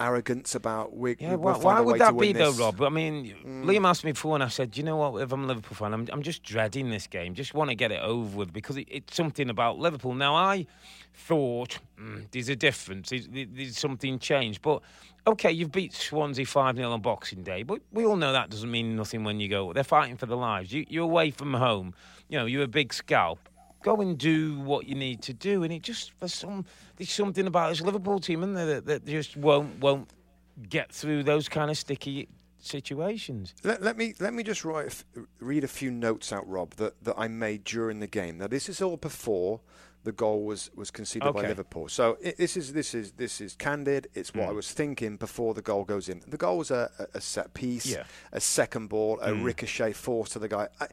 arrogance 0.00 0.54
about 0.54 0.96
we. 0.96 1.16
Yeah, 1.18 1.34
we'll 1.34 1.54
why, 1.54 1.74
why 1.74 1.80
would 1.80 2.00
that 2.00 2.18
be 2.18 2.32
though. 2.32 2.52
Rob? 2.52 2.80
I 2.82 2.88
mean, 2.88 3.34
Liam 3.64 3.86
asked 3.86 4.04
me 4.04 4.12
before, 4.12 4.34
and 4.34 4.42
I 4.42 4.48
said, 4.48 4.76
you 4.76 4.82
know 4.82 4.96
what? 4.96 5.20
If 5.22 5.32
I'm 5.32 5.44
a 5.44 5.46
Liverpool 5.46 5.76
fan, 5.76 5.92
I'm, 5.92 6.08
I'm 6.12 6.22
just 6.22 6.42
dreading 6.42 6.90
this 6.90 7.06
game. 7.06 7.34
Just 7.34 7.54
want 7.54 7.70
to 7.70 7.76
get 7.76 7.92
it 7.92 8.00
over 8.00 8.38
with 8.38 8.52
because 8.52 8.76
it, 8.76 8.88
it's 8.90 9.14
something 9.14 9.50
about 9.50 9.78
Liverpool. 9.78 10.14
Now, 10.14 10.34
I 10.34 10.66
thought 11.14 11.78
mm, 12.00 12.26
there's 12.30 12.48
a 12.48 12.56
difference. 12.56 13.10
There's, 13.10 13.28
there's 13.30 13.78
something 13.78 14.18
changed, 14.18 14.62
but 14.62 14.82
okay, 15.26 15.52
you've 15.52 15.72
beat 15.72 15.92
Swansea 15.92 16.46
five 16.46 16.76
0 16.76 16.90
on 16.90 17.00
Boxing 17.00 17.42
Day, 17.42 17.62
but 17.62 17.80
we 17.92 18.04
all 18.04 18.16
know 18.16 18.32
that 18.32 18.50
doesn't 18.50 18.70
mean 18.70 18.96
nothing 18.96 19.24
when 19.24 19.40
you 19.40 19.48
go. 19.48 19.72
They're 19.72 19.84
fighting 19.84 20.16
for 20.16 20.26
their 20.26 20.38
lives. 20.38 20.72
You, 20.72 20.84
you're 20.88 21.04
away 21.04 21.30
from 21.30 21.54
home. 21.54 21.94
You 22.28 22.38
know, 22.38 22.46
you're 22.46 22.62
a 22.62 22.68
big 22.68 22.92
scalp. 22.92 23.49
Go 23.82 24.00
and 24.00 24.18
do 24.18 24.60
what 24.60 24.86
you 24.86 24.94
need 24.94 25.22
to 25.22 25.32
do, 25.32 25.62
and 25.62 25.72
it 25.72 25.82
just 25.82 26.12
for 26.18 26.28
some 26.28 26.64
there's 26.96 27.10
something 27.10 27.46
about 27.46 27.70
this 27.70 27.80
Liverpool 27.80 28.20
team, 28.20 28.42
and 28.42 28.56
that, 28.56 28.86
that 28.86 29.06
just 29.06 29.36
won't 29.36 29.80
won't 29.80 30.10
get 30.68 30.92
through 30.92 31.22
those 31.22 31.48
kind 31.48 31.70
of 31.70 31.78
sticky 31.78 32.28
situations. 32.58 33.54
Let, 33.64 33.82
let 33.82 33.96
me 33.96 34.14
let 34.20 34.34
me 34.34 34.42
just 34.42 34.64
write, 34.64 35.04
read 35.40 35.64
a 35.64 35.68
few 35.68 35.90
notes 35.90 36.32
out, 36.32 36.48
Rob, 36.48 36.74
that, 36.74 37.02
that 37.04 37.14
I 37.16 37.28
made 37.28 37.64
during 37.64 38.00
the 38.00 38.06
game. 38.06 38.38
Now, 38.38 38.46
this 38.46 38.68
is 38.68 38.82
all 38.82 38.96
before 38.96 39.60
the 40.04 40.12
goal 40.12 40.44
was, 40.44 40.70
was 40.74 40.90
conceded 40.90 41.32
by 41.34 41.42
Liverpool. 41.42 41.88
So 41.88 42.16
i 42.24 42.34
this 42.38 42.56
is 42.56 42.72
this 42.72 42.94
is 42.94 43.12
this 43.12 43.40
is 43.40 43.54
candid. 43.54 44.08
It's 44.14 44.32
what 44.34 44.44
I 44.44 44.50
hmm. 44.50 44.56
was 44.56 44.72
thinking 44.72 45.16
before 45.16 45.54
the 45.54 45.62
goal 45.62 45.84
goes 45.84 46.08
in. 46.08 46.22
The 46.26 46.38
goal 46.38 46.58
was 46.58 46.70
a, 46.70 46.90
a- 47.14 47.20
set 47.20 47.52
piece, 47.54 47.86
Yeah. 47.86 48.04
a 48.32 48.40
second 48.40 48.88
ball, 48.88 49.20
a 49.20 49.34
hmm. 49.34 49.42
ricochet 49.42 49.92
force 49.92 50.30
to 50.30 50.38
the 50.38 50.48
guy. 50.48 50.68
I, 50.80 50.88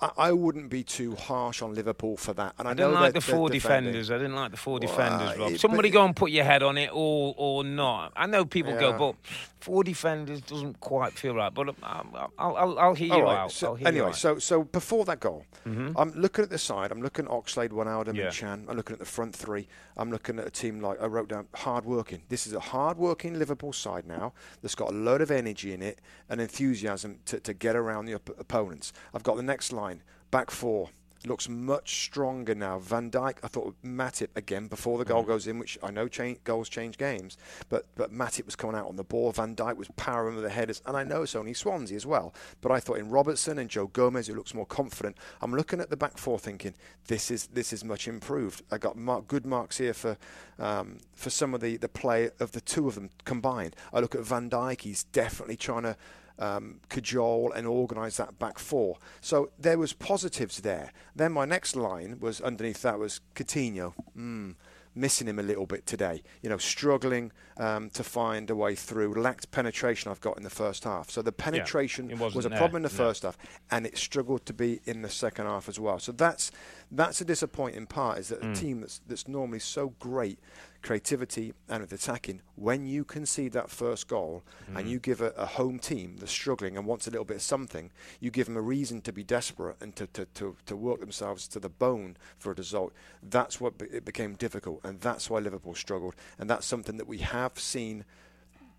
I, 0.00 0.10
I 0.18 0.32
wouldn't 0.32 0.68
be 0.68 0.82
too 0.82 1.14
harsh 1.16 1.62
on 1.62 1.74
Liverpool 1.74 2.16
for 2.16 2.34
that. 2.34 2.54
And 2.58 2.68
I, 2.68 2.72
I 2.72 2.74
know 2.74 2.88
didn't 2.88 3.00
like 3.00 3.14
the 3.14 3.20
four 3.22 3.48
defending. 3.48 3.92
defenders. 3.92 4.10
I 4.10 4.18
didn't 4.18 4.34
like 4.34 4.50
the 4.50 4.56
four 4.58 4.72
Well, 4.74 4.80
defenders, 4.80 5.38
Rob. 5.38 5.52
it- 5.52 5.60
Somebody 5.60 5.88
go 5.90 6.04
and 6.04 6.14
put 6.14 6.30
your 6.30 6.44
head 6.44 6.62
on 6.62 6.76
it, 6.78 6.90
or 6.92 7.34
or 7.36 7.64
not. 7.64 8.12
I 8.16 8.26
know 8.26 8.44
people 8.44 8.78
go, 8.78 8.92
but 8.98 9.14
four 9.60 9.82
defenders 9.84 10.40
doesn't 10.42 10.80
quite 10.80 11.12
feel 11.14 11.34
right. 11.34 11.52
But 11.52 11.68
um, 11.70 11.76
I'll, 11.82 12.30
I'll, 12.56 12.78
I'll 12.78 12.94
hear 12.94 13.12
All 13.12 13.18
you 13.20 13.24
right. 13.24 13.38
out. 13.38 13.52
So 13.52 13.68
I'll 13.68 13.74
hear 13.76 13.84
you 13.86 13.88
anyway, 13.88 14.08
out. 14.08 14.16
so 14.16 14.38
so 14.38 14.64
before 14.64 15.04
that 15.06 15.20
goal, 15.20 15.44
I'm 15.64 16.12
looking 16.14 16.42
at 16.44 16.50
the 16.50 16.58
side. 16.58 16.90
I'm 16.92 17.00
looking 17.02 17.24
at 17.26 17.30
Oxlade, 17.30 17.70
Wijnaldum, 17.70 18.16
Yeah. 18.16 18.26
and 18.26 18.34
Can. 18.34 18.66
I'm 18.68 18.76
looking 18.76 18.94
at 18.94 18.98
the 19.00 19.06
front 19.06 19.34
three. 19.34 19.66
I'm 19.96 20.10
looking 20.10 20.38
at 20.38 20.46
a 20.46 20.50
team 20.50 20.80
like 20.80 21.00
I 21.00 21.06
wrote 21.06 21.28
down 21.28 21.46
hard 21.54 21.84
working. 21.84 22.22
This 22.28 22.46
is 22.46 22.52
a 22.54 22.60
hard 22.60 22.96
working 22.98 23.38
Liverpool 23.38 23.72
side 23.72 24.06
now 24.06 24.32
that's 24.62 24.74
got 24.74 24.90
a 24.90 24.94
load 24.94 25.20
of 25.20 25.30
energy 25.30 25.72
in 25.72 25.82
it 25.82 26.00
and 26.28 26.40
enthusiasm 26.40 27.18
to, 27.26 27.38
to 27.40 27.52
get 27.54 27.76
around 27.76 28.06
the 28.06 28.14
op- 28.14 28.38
opponents. 28.38 28.92
I've 29.14 29.22
got 29.22 29.36
the 29.36 29.42
next 29.42 29.69
line 29.72 30.02
back 30.30 30.50
four. 30.50 30.90
Looks 31.26 31.50
much 31.50 32.02
stronger 32.04 32.54
now. 32.54 32.78
Van 32.78 33.10
Dijk, 33.10 33.36
I 33.42 33.48
thought 33.48 33.74
Matip 33.84 34.28
again 34.36 34.68
before 34.68 34.96
the 34.96 35.04
goal 35.04 35.22
goes 35.22 35.46
in, 35.46 35.58
which 35.58 35.76
I 35.82 35.90
know 35.90 36.08
change, 36.08 36.42
goals 36.44 36.70
change 36.70 36.96
games, 36.96 37.36
but 37.68 37.84
but 37.94 38.10
Matip 38.10 38.46
was 38.46 38.56
coming 38.56 38.74
out 38.74 38.88
on 38.88 38.96
the 38.96 39.04
ball. 39.04 39.30
Van 39.30 39.54
Dijk 39.54 39.76
was 39.76 39.88
powering 39.96 40.34
with 40.34 40.44
the 40.44 40.50
headers, 40.50 40.80
and 40.86 40.96
I 40.96 41.04
know 41.04 41.22
it's 41.22 41.36
only 41.36 41.52
Swansea 41.52 41.94
as 41.94 42.06
well. 42.06 42.32
But 42.62 42.72
I 42.72 42.80
thought 42.80 42.96
in 42.96 43.10
Robertson 43.10 43.58
and 43.58 43.68
Joe 43.68 43.88
Gomez, 43.88 44.28
who 44.28 44.34
looks 44.34 44.54
more 44.54 44.64
confident. 44.64 45.18
I'm 45.42 45.52
looking 45.52 45.78
at 45.78 45.90
the 45.90 45.96
back 45.96 46.16
four, 46.16 46.38
thinking 46.38 46.72
this 47.08 47.30
is 47.30 47.48
this 47.48 47.74
is 47.74 47.84
much 47.84 48.08
improved. 48.08 48.62
I 48.70 48.78
got 48.78 48.96
mark, 48.96 49.28
good 49.28 49.44
marks 49.44 49.76
here 49.76 49.92
for 49.92 50.16
um, 50.58 51.00
for 51.12 51.28
some 51.28 51.52
of 51.52 51.60
the 51.60 51.76
the 51.76 51.90
play 51.90 52.30
of 52.40 52.52
the 52.52 52.62
two 52.62 52.88
of 52.88 52.94
them 52.94 53.10
combined. 53.26 53.76
I 53.92 54.00
look 54.00 54.14
at 54.14 54.22
Van 54.22 54.48
Dijk; 54.48 54.80
he's 54.80 55.04
definitely 55.04 55.56
trying 55.56 55.82
to 55.82 55.98
um, 56.40 56.80
cajole 56.88 57.52
and 57.52 57.66
organise 57.66 58.16
that 58.16 58.38
back 58.38 58.58
four. 58.58 58.96
So 59.20 59.50
there 59.58 59.78
was 59.78 59.92
positives 59.92 60.60
there. 60.62 60.92
Then 61.14 61.32
my 61.32 61.44
next 61.44 61.76
line 61.76 62.18
was 62.18 62.40
underneath 62.40 62.82
that 62.82 62.98
was 62.98 63.20
Coutinho. 63.34 63.92
Mm, 64.16 64.56
missing 64.92 65.28
him 65.28 65.38
a 65.38 65.42
little 65.42 65.66
bit 65.66 65.86
today. 65.86 66.22
You 66.42 66.50
know, 66.50 66.56
struggling 66.58 67.30
um, 67.58 67.90
to 67.90 68.02
find 68.02 68.50
a 68.50 68.56
way 68.56 68.74
through. 68.74 69.14
Lacked 69.14 69.50
penetration. 69.52 70.10
I've 70.10 70.20
got 70.20 70.36
in 70.36 70.42
the 70.42 70.50
first 70.50 70.82
half. 70.84 71.10
So 71.10 71.22
the 71.22 71.30
penetration 71.32 72.10
it 72.10 72.18
was 72.18 72.44
a 72.44 72.48
there, 72.48 72.58
problem 72.58 72.78
in 72.78 72.82
the 72.82 72.88
no. 72.88 73.04
first 73.04 73.22
half, 73.22 73.38
and 73.70 73.86
it 73.86 73.96
struggled 73.96 74.46
to 74.46 74.52
be 74.52 74.80
in 74.86 75.02
the 75.02 75.08
second 75.08 75.46
half 75.46 75.68
as 75.68 75.78
well. 75.78 75.98
So 76.00 76.12
that's 76.12 76.50
that's 76.90 77.20
a 77.20 77.24
disappointing 77.24 77.86
part. 77.86 78.18
Is 78.18 78.28
that 78.28 78.40
Mm. 78.40 78.52
a 78.52 78.54
team 78.54 78.80
that's 78.80 79.00
that's 79.06 79.28
normally 79.28 79.60
so 79.60 79.90
great 80.00 80.38
creativity 80.82 81.52
and 81.68 81.82
with 81.82 81.92
attacking, 81.92 82.40
when 82.56 82.86
you 82.86 83.04
concede 83.04 83.52
that 83.52 83.70
first 83.70 84.08
goal 84.08 84.42
Mm. 84.70 84.78
and 84.78 84.88
you 84.90 84.98
give 84.98 85.20
a, 85.20 85.30
a 85.36 85.44
home 85.46 85.78
team 85.78 86.16
that's 86.18 86.32
struggling 86.32 86.76
and 86.76 86.86
wants 86.86 87.06
a 87.06 87.10
little 87.10 87.24
bit 87.24 87.36
of 87.36 87.42
something, 87.42 87.90
you 88.20 88.30
give 88.30 88.46
them 88.46 88.56
a 88.56 88.60
reason 88.62 89.00
to 89.02 89.12
be 89.12 89.22
desperate 89.22 89.76
and 89.80 89.94
to, 89.96 90.06
to, 90.08 90.24
to, 90.34 90.56
to 90.66 90.76
work 90.76 91.00
themselves 91.00 91.46
to 91.48 91.60
the 91.60 91.68
bone 91.68 92.16
for 92.38 92.52
a 92.52 92.54
result. 92.54 92.92
That's 93.22 93.60
what 93.60 93.76
be, 93.78 93.86
it 93.86 94.04
became 94.04 94.34
difficult, 94.34 94.80
and 94.84 95.00
that's 95.00 95.28
why 95.28 95.38
Liverpool 95.40 95.74
struggled. 95.74 96.14
And 96.38 96.48
that's 96.48 96.66
something 96.66 96.96
that 96.96 97.06
we 97.06 97.18
have 97.18 97.58
seen. 97.58 98.04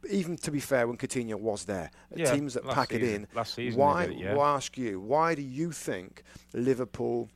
Even 0.09 0.35
to 0.37 0.49
be 0.51 0.59
fair, 0.59 0.87
when 0.87 0.97
Coutinho 0.97 1.35
was 1.35 1.65
there, 1.65 1.91
Yeah, 2.15 2.33
teams 2.33 2.55
that 2.55 2.63
pack 2.67 2.91
it 2.91 3.03
in. 3.03 3.27
season 3.45 3.79
why? 3.79 4.05
it, 4.05 4.17
yeah. 4.17 4.33
Why 4.33 4.55
ask 4.55 4.75
you? 4.77 4.99
Why 4.99 5.35
do 5.35 5.43
you 5.43 5.71
think 5.71 6.23
Liverpool 6.53 7.29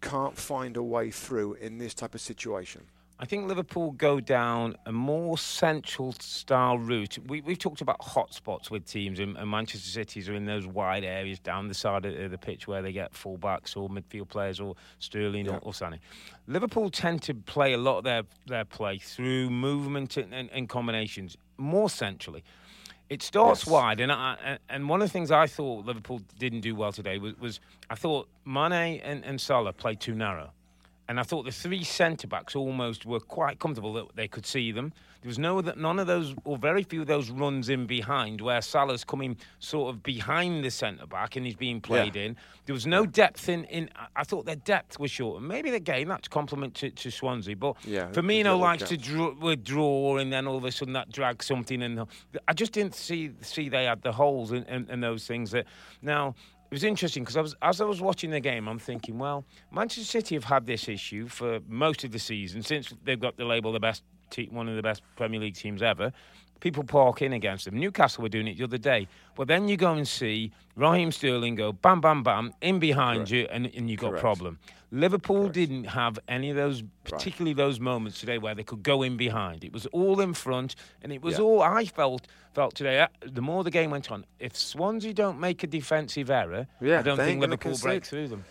can't 0.00 0.36
find 0.36 0.76
a 0.76 0.82
way 0.82 1.10
through 1.10 1.54
in 1.54 1.78
this 1.78 1.92
type 1.94 2.14
of 2.14 2.20
situation? 2.20 2.82
I 3.16 3.26
think 3.26 3.46
Liverpool 3.46 3.92
go 3.92 4.18
down 4.18 4.76
a 4.86 4.92
more 4.92 5.38
central 5.38 6.12
style 6.18 6.78
route. 6.78 7.16
We, 7.28 7.42
we've 7.42 7.58
talked 7.58 7.80
about 7.80 8.00
hotspots 8.00 8.70
with 8.70 8.84
teams, 8.86 9.20
and, 9.20 9.36
and 9.36 9.48
Manchester 9.48 9.88
City's 9.88 10.28
are 10.28 10.34
in 10.34 10.46
those 10.46 10.66
wide 10.66 11.04
areas 11.04 11.38
down 11.38 11.68
the 11.68 11.74
side 11.74 12.04
of 12.04 12.30
the 12.32 12.38
pitch 12.38 12.66
where 12.66 12.82
they 12.82 12.90
get 12.92 13.12
fullbacks 13.12 13.76
or 13.76 13.88
midfield 13.88 14.28
players 14.28 14.58
or 14.58 14.74
Sterling 14.98 15.46
Yeah. 15.46 15.52
or, 15.52 15.58
or 15.60 15.72
Sané. 15.72 16.00
Liverpool 16.48 16.90
tend 16.90 17.22
to 17.22 17.34
play 17.34 17.72
a 17.72 17.78
lot 17.78 17.98
of 17.98 18.04
their, 18.04 18.22
their 18.46 18.64
play 18.64 18.98
through 18.98 19.48
movement 19.48 20.16
and, 20.16 20.34
and, 20.34 20.50
and 20.50 20.68
combinations 20.68 21.36
more 21.56 21.88
centrally. 21.88 22.42
It 23.08 23.22
starts 23.22 23.60
Yes. 23.64 23.72
wide, 23.72 24.00
and 24.00 24.10
I, 24.10 24.58
and 24.68 24.88
one 24.88 25.00
of 25.02 25.08
the 25.08 25.12
things 25.12 25.30
I 25.30 25.46
thought 25.46 25.84
Liverpool 25.86 26.20
didn't 26.38 26.62
do 26.62 26.74
well 26.74 26.90
today 26.90 27.18
was, 27.18 27.38
was 27.38 27.60
I 27.88 27.94
thought 27.94 28.28
Mane 28.44 29.00
and, 29.04 29.24
and 29.24 29.40
Salah 29.40 29.72
played 29.72 30.00
too 30.00 30.14
narrow. 30.16 30.50
And 31.08 31.20
I 31.20 31.22
thought 31.22 31.44
the 31.44 31.52
three 31.52 31.84
centre 31.84 32.26
backs 32.26 32.56
almost 32.56 33.04
were 33.04 33.20
quite 33.20 33.58
comfortable 33.58 33.92
that 33.94 34.16
they 34.16 34.28
could 34.28 34.46
see 34.46 34.72
them. 34.72 34.92
There 35.20 35.28
was 35.28 35.38
no 35.38 35.62
that 35.62 35.78
none 35.78 35.98
of 35.98 36.06
those, 36.06 36.34
or 36.44 36.58
very 36.58 36.82
few 36.82 37.00
of 37.00 37.06
those 37.06 37.30
runs 37.30 37.70
in 37.70 37.86
behind 37.86 38.42
where 38.42 38.60
Salah's 38.60 39.04
coming 39.04 39.38
sort 39.58 39.94
of 39.94 40.02
behind 40.02 40.62
the 40.62 40.70
centre 40.70 41.06
back 41.06 41.36
and 41.36 41.46
he's 41.46 41.56
being 41.56 41.80
played 41.80 42.14
in. 42.14 42.36
There 42.66 42.74
was 42.74 42.86
no 42.86 43.06
depth 43.06 43.48
in, 43.48 43.64
in. 43.64 43.88
I 44.14 44.24
thought 44.24 44.44
their 44.44 44.56
depth 44.56 44.98
was 44.98 45.10
short. 45.10 45.42
Maybe 45.42 45.70
again 45.70 46.08
that's 46.08 46.28
compliment 46.28 46.74
to, 46.76 46.90
to 46.90 47.10
Swansea. 47.10 47.56
But 47.56 47.76
Yeah, 47.86 48.10
Firmino 48.10 48.58
likes 48.58 48.82
to 48.84 48.98
draw, 48.98 49.34
withdraw 49.34 50.18
and 50.18 50.30
then 50.30 50.46
all 50.46 50.58
of 50.58 50.64
a 50.64 50.72
sudden 50.72 50.92
that 50.92 51.10
drags 51.10 51.46
something. 51.46 51.82
And 51.82 52.06
I 52.46 52.52
just 52.52 52.72
didn't 52.72 52.94
see 52.94 53.30
see 53.40 53.70
they 53.70 53.84
had 53.84 54.02
the 54.02 54.12
holes 54.12 54.52
and, 54.52 54.66
and, 54.68 54.90
and 54.90 55.02
those 55.02 55.26
things 55.26 55.52
that 55.52 55.66
now. 56.02 56.34
It 56.74 56.78
was 56.82 56.82
interesting 56.82 57.22
because 57.22 57.36
I 57.36 57.40
was, 57.40 57.54
as 57.62 57.80
I 57.80 57.84
was 57.84 58.00
watching 58.00 58.30
the 58.30 58.40
game, 58.40 58.66
I'm 58.66 58.80
thinking, 58.80 59.16
well, 59.16 59.44
Manchester 59.70 60.10
City 60.10 60.34
have 60.34 60.42
had 60.42 60.66
this 60.66 60.88
issue 60.88 61.28
for 61.28 61.60
most 61.68 62.02
of 62.02 62.10
the 62.10 62.18
season 62.18 62.62
since 62.62 62.92
they've 63.04 63.20
got 63.20 63.36
the 63.36 63.44
label 63.44 63.70
the 63.70 63.78
best, 63.78 64.02
te- 64.28 64.48
one 64.50 64.68
of 64.68 64.74
the 64.74 64.82
best 64.82 65.00
Premier 65.14 65.38
League 65.38 65.54
teams 65.54 65.84
ever. 65.84 66.12
People 66.64 66.82
park 66.82 67.20
in 67.20 67.34
against 67.34 67.66
them. 67.66 67.78
Newcastle 67.78 68.22
were 68.22 68.30
doing 68.30 68.48
it 68.48 68.56
the 68.56 68.64
other 68.64 68.78
day, 68.78 69.06
but 69.36 69.48
then 69.48 69.68
you 69.68 69.76
go 69.76 69.92
and 69.92 70.08
see 70.08 70.50
Raheem 70.76 71.12
Sterling 71.12 71.56
go 71.56 71.72
bam, 71.72 72.00
bam, 72.00 72.22
bam 72.22 72.54
in 72.62 72.78
behind 72.78 73.18
Correct. 73.18 73.30
you, 73.32 73.46
and, 73.52 73.66
and 73.76 73.90
you 73.90 73.98
got 73.98 74.14
a 74.14 74.18
problem. 74.18 74.58
Liverpool 74.90 75.42
Correct. 75.42 75.52
didn't 75.56 75.84
have 75.84 76.18
any 76.26 76.48
of 76.48 76.56
those, 76.56 76.82
particularly 77.04 77.52
those 77.52 77.78
moments 77.80 78.18
today 78.18 78.38
where 78.38 78.54
they 78.54 78.62
could 78.62 78.82
go 78.82 79.02
in 79.02 79.18
behind. 79.18 79.62
It 79.62 79.74
was 79.74 79.84
all 79.92 80.22
in 80.22 80.32
front, 80.32 80.74
and 81.02 81.12
it 81.12 81.20
was 81.20 81.36
Yeah. 81.36 81.44
all 81.44 81.60
I 81.62 81.84
felt 81.84 82.26
felt 82.54 82.74
today. 82.74 82.98
uh, 83.00 83.08
The 83.20 83.42
more 83.42 83.62
the 83.62 83.70
game 83.70 83.90
went 83.90 84.10
on, 84.10 84.24
if 84.38 84.56
Swansea 84.56 85.12
don't 85.12 85.38
make 85.38 85.62
a 85.64 85.66
defensive 85.66 86.30
error, 86.30 86.66
Yeah, 86.80 87.00
I 87.00 87.02
don't 87.02 87.18
think 87.18 87.42
Liverpool 87.42 87.76
break 87.82 88.06
through 88.06 88.28
them. 88.28 88.44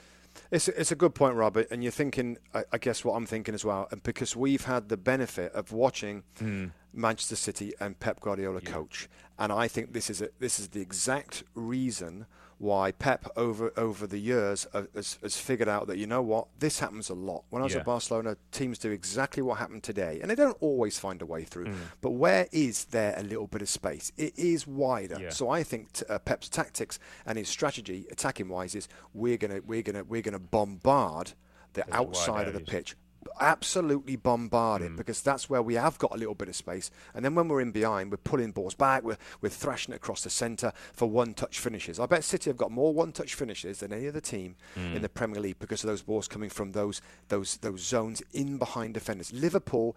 It's 0.54 0.68
a, 0.68 0.80
it's 0.80 0.92
a 0.92 0.96
good 0.96 1.16
point, 1.16 1.36
Robert, 1.36 1.68
and 1.72 1.82
you're 1.82 1.92
thinking, 1.92 2.38
I, 2.54 2.64
I 2.74 2.78
guess, 2.78 3.04
what 3.04 3.16
I'm 3.16 3.26
thinking 3.26 3.56
as 3.56 3.66
well, 3.66 3.88
and 3.90 4.04
because 4.04 4.36
we've 4.36 4.66
had 4.66 4.88
the 4.88 4.98
benefit 4.98 5.52
of 5.54 5.72
watching 5.72 6.22
hmm. 6.38 6.68
Manchester 6.94 7.36
City 7.36 7.74
and 7.80 8.00
Pep 8.00 8.20
Guardiola 8.20 8.62
Yeah. 8.64 8.70
coach, 8.70 9.10
and 9.40 9.52
I 9.52 9.68
think 9.68 9.94
this 9.94 10.12
is 10.12 10.22
a, 10.22 10.30
this 10.38 10.60
is 10.60 10.68
the 10.70 10.80
exact 10.80 11.44
reason 11.56 12.28
why 12.64 12.94
Pep 12.94 13.28
over 13.36 13.74
over 13.76 14.08
the 14.08 14.18
years 14.18 14.66
has, 14.96 15.18
has 15.22 15.38
figured 15.38 15.68
out 15.68 15.88
that 15.88 15.98
you 15.98 16.08
know 16.08 16.22
what 16.22 16.48
this 16.60 16.80
happens 16.80 17.10
a 17.10 17.14
lot. 17.14 17.44
When 17.50 17.62
I 17.62 17.66
was 17.66 17.74
Yeah. 17.74 17.82
at 17.82 17.86
Barcelona, 17.86 18.38
teams 18.52 18.78
do 18.80 18.90
exactly 18.90 19.44
what 19.44 19.58
happened 19.58 19.84
today, 19.84 20.20
and 20.22 20.32
they 20.32 20.36
don't 20.36 20.58
always 20.62 20.98
find 20.98 21.22
a 21.22 21.26
way 21.26 21.42
Mm. 21.44 21.48
through. 21.50 21.74
But 22.02 22.12
where 22.12 22.48
is 22.54 22.86
there 22.86 23.14
a 23.18 23.24
little 23.24 23.48
bit 23.48 23.62
of 23.62 23.68
space? 23.70 24.14
It 24.18 24.38
is 24.40 24.66
wider. 24.66 25.18
Yeah. 25.20 25.30
So 25.32 25.50
I 25.50 25.62
think 25.64 25.92
t- 25.92 26.06
uh, 26.08 26.20
Pep's 26.20 26.48
tactics 26.48 27.00
and 27.26 27.38
his 27.38 27.50
strategy, 27.50 28.08
attacking 28.10 28.48
wise, 28.48 28.76
is 28.76 28.88
we're 29.14 29.38
gonna 29.38 29.60
we're 29.66 29.82
gonna 29.84 30.06
we're 30.06 30.22
gonna 30.22 30.40
bombard 30.40 31.34
the 31.74 31.82
wide 31.90 32.00
outside 32.00 32.48
of 32.48 32.54
the 32.54 32.62
pitch. 32.62 32.96
Absolutely 33.40 34.16
bombard 34.16 34.82
Mm. 34.82 34.98
because 34.98 35.22
that's 35.22 35.50
where 35.50 35.62
we 35.62 35.76
have 35.76 35.98
got 35.98 36.14
a 36.14 36.18
little 36.18 36.36
bit 36.36 36.50
of 36.50 36.56
space. 36.56 36.90
And 37.14 37.24
then 37.24 37.36
when 37.36 37.48
we're 37.48 37.62
in 37.62 37.72
behind, 37.72 38.12
we're 38.12 38.18
pulling 38.18 38.52
balls 38.52 38.74
back, 38.74 39.04
we're, 39.04 39.18
we're 39.42 39.50
thrashing 39.50 39.94
it 39.94 39.98
across 39.98 40.24
the 40.24 40.30
centre 40.30 40.72
for 40.94 41.10
one 41.10 41.34
touch 41.34 41.60
finishes. 41.60 42.00
I 42.00 42.06
bet 42.06 42.24
City 42.24 42.50
have 42.50 42.58
got 42.58 42.72
more 42.72 42.94
one 42.94 43.12
touch 43.12 43.36
finishes 43.36 43.80
than 43.80 43.94
any 43.94 44.08
other 44.08 44.22
team 44.22 44.56
Mm. 44.76 44.96
in 44.96 45.02
the 45.02 45.10
Premier 45.10 45.42
League 45.42 45.60
because 45.60 45.84
of 45.84 45.88
those 45.90 46.02
balls 46.02 46.28
coming 46.28 46.50
from 46.50 46.72
those, 46.72 47.02
those, 47.30 47.58
those 47.58 47.82
zones 47.82 48.22
in 48.34 48.58
behind 48.58 48.94
defenders. 48.94 49.32
Liverpool 49.34 49.96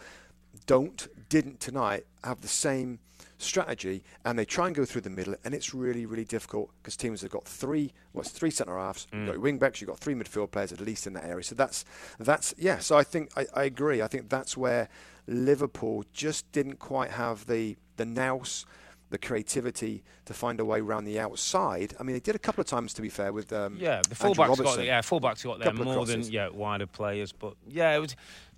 don't, 0.66 1.08
didn't 1.28 1.60
tonight 1.60 2.06
have 2.24 2.40
the 2.40 2.48
same 2.48 2.98
strategy 3.38 4.02
and 4.24 4.38
they 4.38 4.44
try 4.44 4.66
and 4.66 4.74
go 4.74 4.84
through 4.84 5.02
the 5.02 5.10
middle 5.10 5.34
and 5.44 5.54
it's 5.54 5.74
really 5.74 6.06
really 6.06 6.24
difficult 6.24 6.70
because 6.78 6.96
teams 6.96 7.20
have 7.20 7.30
got 7.30 7.44
three 7.44 7.92
what's 8.12 8.30
three 8.30 8.50
centre 8.50 8.78
halves 8.78 9.06
you've 9.12 9.26
got 9.26 9.32
your 9.32 9.42
wing 9.42 9.58
backs 9.58 9.78
you've 9.78 9.90
got 9.90 9.98
three 9.98 10.14
midfield 10.14 10.50
players 10.50 10.72
at 10.72 10.80
least 10.80 11.06
in 11.06 11.12
that 11.12 11.24
area. 11.24 11.42
So 11.42 11.54
that's 11.54 11.84
that's 12.18 12.54
yeah 12.56 12.78
so 12.78 12.96
I 12.96 13.04
think 13.04 13.30
I, 13.36 13.46
I 13.54 13.64
agree. 13.64 14.00
I 14.00 14.06
think 14.08 14.30
that's 14.30 14.56
where 14.56 14.88
Liverpool 15.26 16.04
just 16.12 16.50
didn't 16.52 16.78
quite 16.78 17.10
have 17.10 17.46
the 17.46 17.76
the 17.96 18.06
nous 18.06 18.64
the 19.10 19.18
creativity 19.18 20.02
to 20.24 20.34
find 20.34 20.58
a 20.58 20.64
way 20.64 20.80
around 20.80 21.04
the 21.04 21.20
outside. 21.20 21.94
I 22.00 22.02
mean 22.02 22.14
they 22.14 22.20
did 22.20 22.34
a 22.34 22.40
couple 22.40 22.60
of 22.62 22.66
times 22.66 22.92
to 22.94 23.02
be 23.02 23.08
fair 23.08 23.32
with 23.32 23.52
um, 23.52 23.76
Yeah, 23.78 24.00
the 24.08 24.14
fullbacks 24.14 24.56
got 24.62 24.84
yeah, 24.84 25.00
fullbacks 25.00 25.44
got 25.44 25.58
there 25.58 25.72
more 25.72 26.06
than 26.06 26.22
yeah 26.22 26.48
wider 26.48 26.86
players, 26.86 27.32
but 27.32 27.54
yeah, 27.68 27.94
it 27.94 28.00
was 28.00 28.16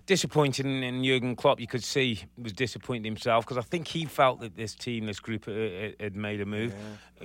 disappointing. 0.08 0.82
in 0.82 1.04
Jurgen 1.04 1.36
Klopp, 1.36 1.60
you 1.60 1.66
could 1.66 1.84
see, 1.84 2.24
was 2.36 2.52
disappointed 2.54 3.04
himself 3.04 3.44
because 3.44 3.58
I 3.58 3.62
think 3.62 3.86
he 3.86 4.06
felt 4.06 4.40
that 4.40 4.56
this 4.56 4.74
team, 4.74 5.04
this 5.04 5.20
group, 5.20 5.46
uh, 5.46 5.52
uh, 5.52 5.90
had 6.00 6.16
made 6.16 6.40
a 6.40 6.46
move. 6.46 6.74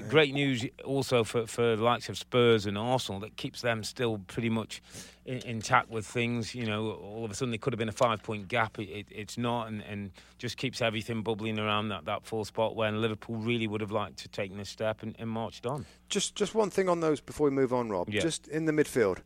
Great 0.09 0.33
news 0.33 0.65
also 0.83 1.23
for 1.23 1.47
for 1.47 1.75
the 1.75 1.83
likes 1.83 2.09
of 2.09 2.17
Spurs 2.17 2.65
and 2.65 2.77
Arsenal 2.77 3.21
that 3.21 3.37
keeps 3.37 3.61
them 3.61 3.83
still 3.83 4.17
pretty 4.27 4.49
much 4.49 4.81
in, 5.25 5.37
intact 5.45 5.89
with 5.89 6.05
things. 6.05 6.53
You 6.53 6.65
know, 6.65 6.91
all 6.91 7.23
of 7.23 7.31
a 7.31 7.35
sudden 7.35 7.51
there 7.51 7.57
could 7.57 7.73
have 7.73 7.79
been 7.79 7.89
a 7.89 7.93
five 7.93 8.21
point 8.21 8.47
gap. 8.47 8.77
It, 8.79 8.89
it, 8.89 9.07
it's 9.09 9.37
not, 9.37 9.69
and, 9.69 9.81
and 9.83 10.11
just 10.37 10.57
keeps 10.57 10.81
everything 10.81 11.21
bubbling 11.21 11.59
around 11.59 11.89
that 11.89 12.05
that 12.05 12.25
full 12.25 12.43
spot 12.43 12.75
when 12.75 13.01
Liverpool 13.01 13.37
really 13.37 13.67
would 13.67 13.81
have 13.81 13.91
liked 13.91 14.17
to 14.19 14.27
take 14.27 14.55
this 14.55 14.69
step 14.69 15.03
and, 15.03 15.15
and 15.19 15.29
marched 15.29 15.65
on. 15.65 15.85
Just 16.09 16.35
just 16.35 16.53
one 16.53 16.69
thing 16.69 16.89
on 16.89 16.99
those 16.99 17.21
before 17.21 17.45
we 17.45 17.51
move 17.51 17.71
on, 17.71 17.89
Rob. 17.89 18.09
Yeah. 18.09 18.19
Just 18.19 18.47
in 18.49 18.65
the 18.65 18.73
midfield, 18.73 19.19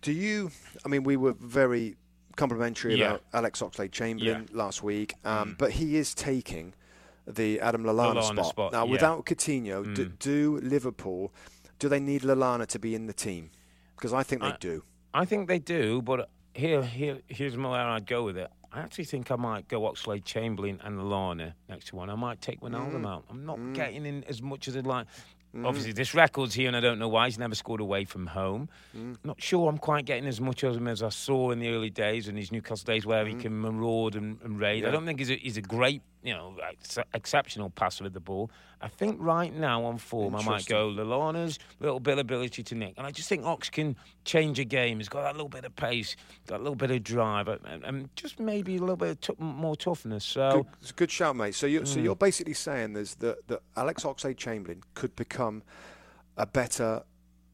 do 0.00 0.12
you? 0.12 0.52
I 0.84 0.88
mean, 0.88 1.02
we 1.02 1.16
were 1.16 1.32
very 1.32 1.96
complimentary 2.36 2.96
Yeah. 2.96 3.06
about 3.10 3.22
Alex 3.32 3.60
Oxlade-Chamberlain 3.60 4.48
last 4.52 4.82
week, 4.82 5.14
um, 5.24 5.50
Mm. 5.54 5.58
but 5.58 5.72
he 5.72 5.96
is 5.96 6.14
taking 6.14 6.74
the 7.26 7.60
Adam 7.60 7.84
Lallana, 7.84 8.20
Lallana 8.22 8.44
spot, 8.44 8.72
Now, 8.72 8.84
yeah. 8.84 8.90
without 8.92 9.24
Coutinho, 9.24 9.84
Mm. 9.84 10.18
do 10.18 10.58
Liverpool? 10.62 11.32
Do 11.78 11.88
they 11.88 12.00
need 12.00 12.22
Lallana 12.22 12.66
to 12.68 12.78
be 12.78 12.94
in 12.94 13.06
the 13.06 13.12
team? 13.14 13.50
Because 13.96 14.12
I 14.12 14.22
think 14.22 14.42
they 14.42 14.48
I- 14.48 14.56
do. 14.60 14.82
I 15.14 15.24
think 15.24 15.48
they 15.48 15.58
do, 15.58 16.02
but 16.02 16.28
here, 16.54 16.82
here, 16.82 17.20
here's 17.28 17.56
where 17.56 17.70
I'd 17.72 18.06
go 18.06 18.24
with 18.24 18.36
it. 18.36 18.50
I 18.72 18.80
actually 18.80 19.04
think 19.04 19.30
I 19.30 19.36
might 19.36 19.68
go 19.68 19.82
Oxlade 19.82 20.24
Chamberlain 20.24 20.80
and 20.82 20.98
Lallana 20.98 21.54
next 21.68 21.86
to 21.88 21.96
one. 21.96 22.10
I 22.10 22.16
might 22.16 22.40
take 22.40 22.60
Wijnaldum 22.60 23.02
Mm. 23.02 23.06
out. 23.06 23.24
I'm 23.30 23.46
not 23.46 23.58
getting 23.72 24.04
in 24.04 24.24
as 24.24 24.42
much 24.42 24.66
as 24.66 24.76
I'd 24.76 24.86
like. 24.86 25.06
Obviously, 25.62 25.92
this 25.92 26.14
record's 26.14 26.54
here, 26.54 26.66
and 26.68 26.76
I 26.76 26.80
don't 26.80 26.98
know 26.98 27.08
why 27.08 27.26
he's 27.26 27.38
never 27.38 27.54
scored 27.54 27.80
away 27.80 28.04
from 28.04 28.26
home. 28.26 28.68
Mm. 28.96 29.16
Not 29.22 29.40
sure 29.40 29.68
I'm 29.68 29.78
quite 29.78 30.04
getting 30.04 30.26
as 30.26 30.40
much 30.40 30.62
of 30.64 30.76
him 30.76 30.88
as 30.88 31.02
I 31.02 31.10
saw 31.10 31.50
in 31.52 31.60
the 31.60 31.68
early 31.68 31.90
days 31.90 32.26
and 32.28 32.36
his 32.36 32.50
Newcastle 32.50 32.86
days, 32.86 33.06
where 33.06 33.24
Mm. 33.24 33.28
he 33.28 33.34
can 33.34 33.60
maraud 33.60 34.16
and, 34.16 34.38
and 34.42 34.58
raid. 34.58 34.84
I 34.84 34.90
don't 34.90 35.06
think 35.06 35.18
he's 35.20 35.30
a, 35.30 35.36
he's 35.36 35.56
a 35.56 35.62
great, 35.62 36.02
you 36.24 36.32
know, 36.34 36.56
ex- 36.68 36.98
exceptional 37.12 37.70
passer 37.70 38.02
with 38.02 38.14
the 38.14 38.20
ball. 38.20 38.50
I 38.80 38.88
think 38.88 39.16
right 39.20 39.54
now 39.54 39.84
on 39.84 39.98
form, 39.98 40.34
I 40.34 40.42
might 40.42 40.66
go 40.66 40.88
Lallana's 40.88 41.58
little 41.80 42.00
bit 42.00 42.14
of 42.14 42.18
ability 42.18 42.62
to 42.64 42.74
nick, 42.74 42.94
and 42.96 43.06
I 43.06 43.10
just 43.12 43.28
think 43.28 43.44
Ox 43.44 43.70
can 43.70 43.94
change 44.24 44.58
a 44.58 44.64
game. 44.64 44.98
He's 44.98 45.08
got 45.08 45.22
that 45.22 45.34
little 45.34 45.48
bit 45.48 45.64
of 45.64 45.76
pace, 45.76 46.16
got 46.46 46.56
a 46.56 46.62
little 46.62 46.74
bit 46.74 46.90
of 46.90 47.02
drive, 47.04 47.46
and, 47.48 47.84
and 47.84 48.08
just 48.16 48.40
maybe 48.40 48.76
a 48.76 48.80
little 48.80 48.96
bit 48.96 49.10
of 49.10 49.20
tou- 49.20 49.36
more 49.38 49.76
toughness. 49.76 50.24
So. 50.24 50.50
Good, 50.50 50.66
it's 50.82 50.90
a 50.90 50.94
good 50.94 51.10
shout, 51.10 51.36
mate. 51.36 51.54
So 51.54 51.66
you 51.66 51.84
so 51.86 51.98
Mm. 52.00 52.04
you're 52.04 52.16
basically 52.16 52.54
saying 52.54 52.94
there's 52.94 53.14
that 53.16 53.46
that 53.48 53.60
Alex 53.76 54.02
Oxlade-Chamberlain 54.04 54.82
could 54.94 55.14
become 55.16 55.62
a 56.36 56.46
better 56.46 57.02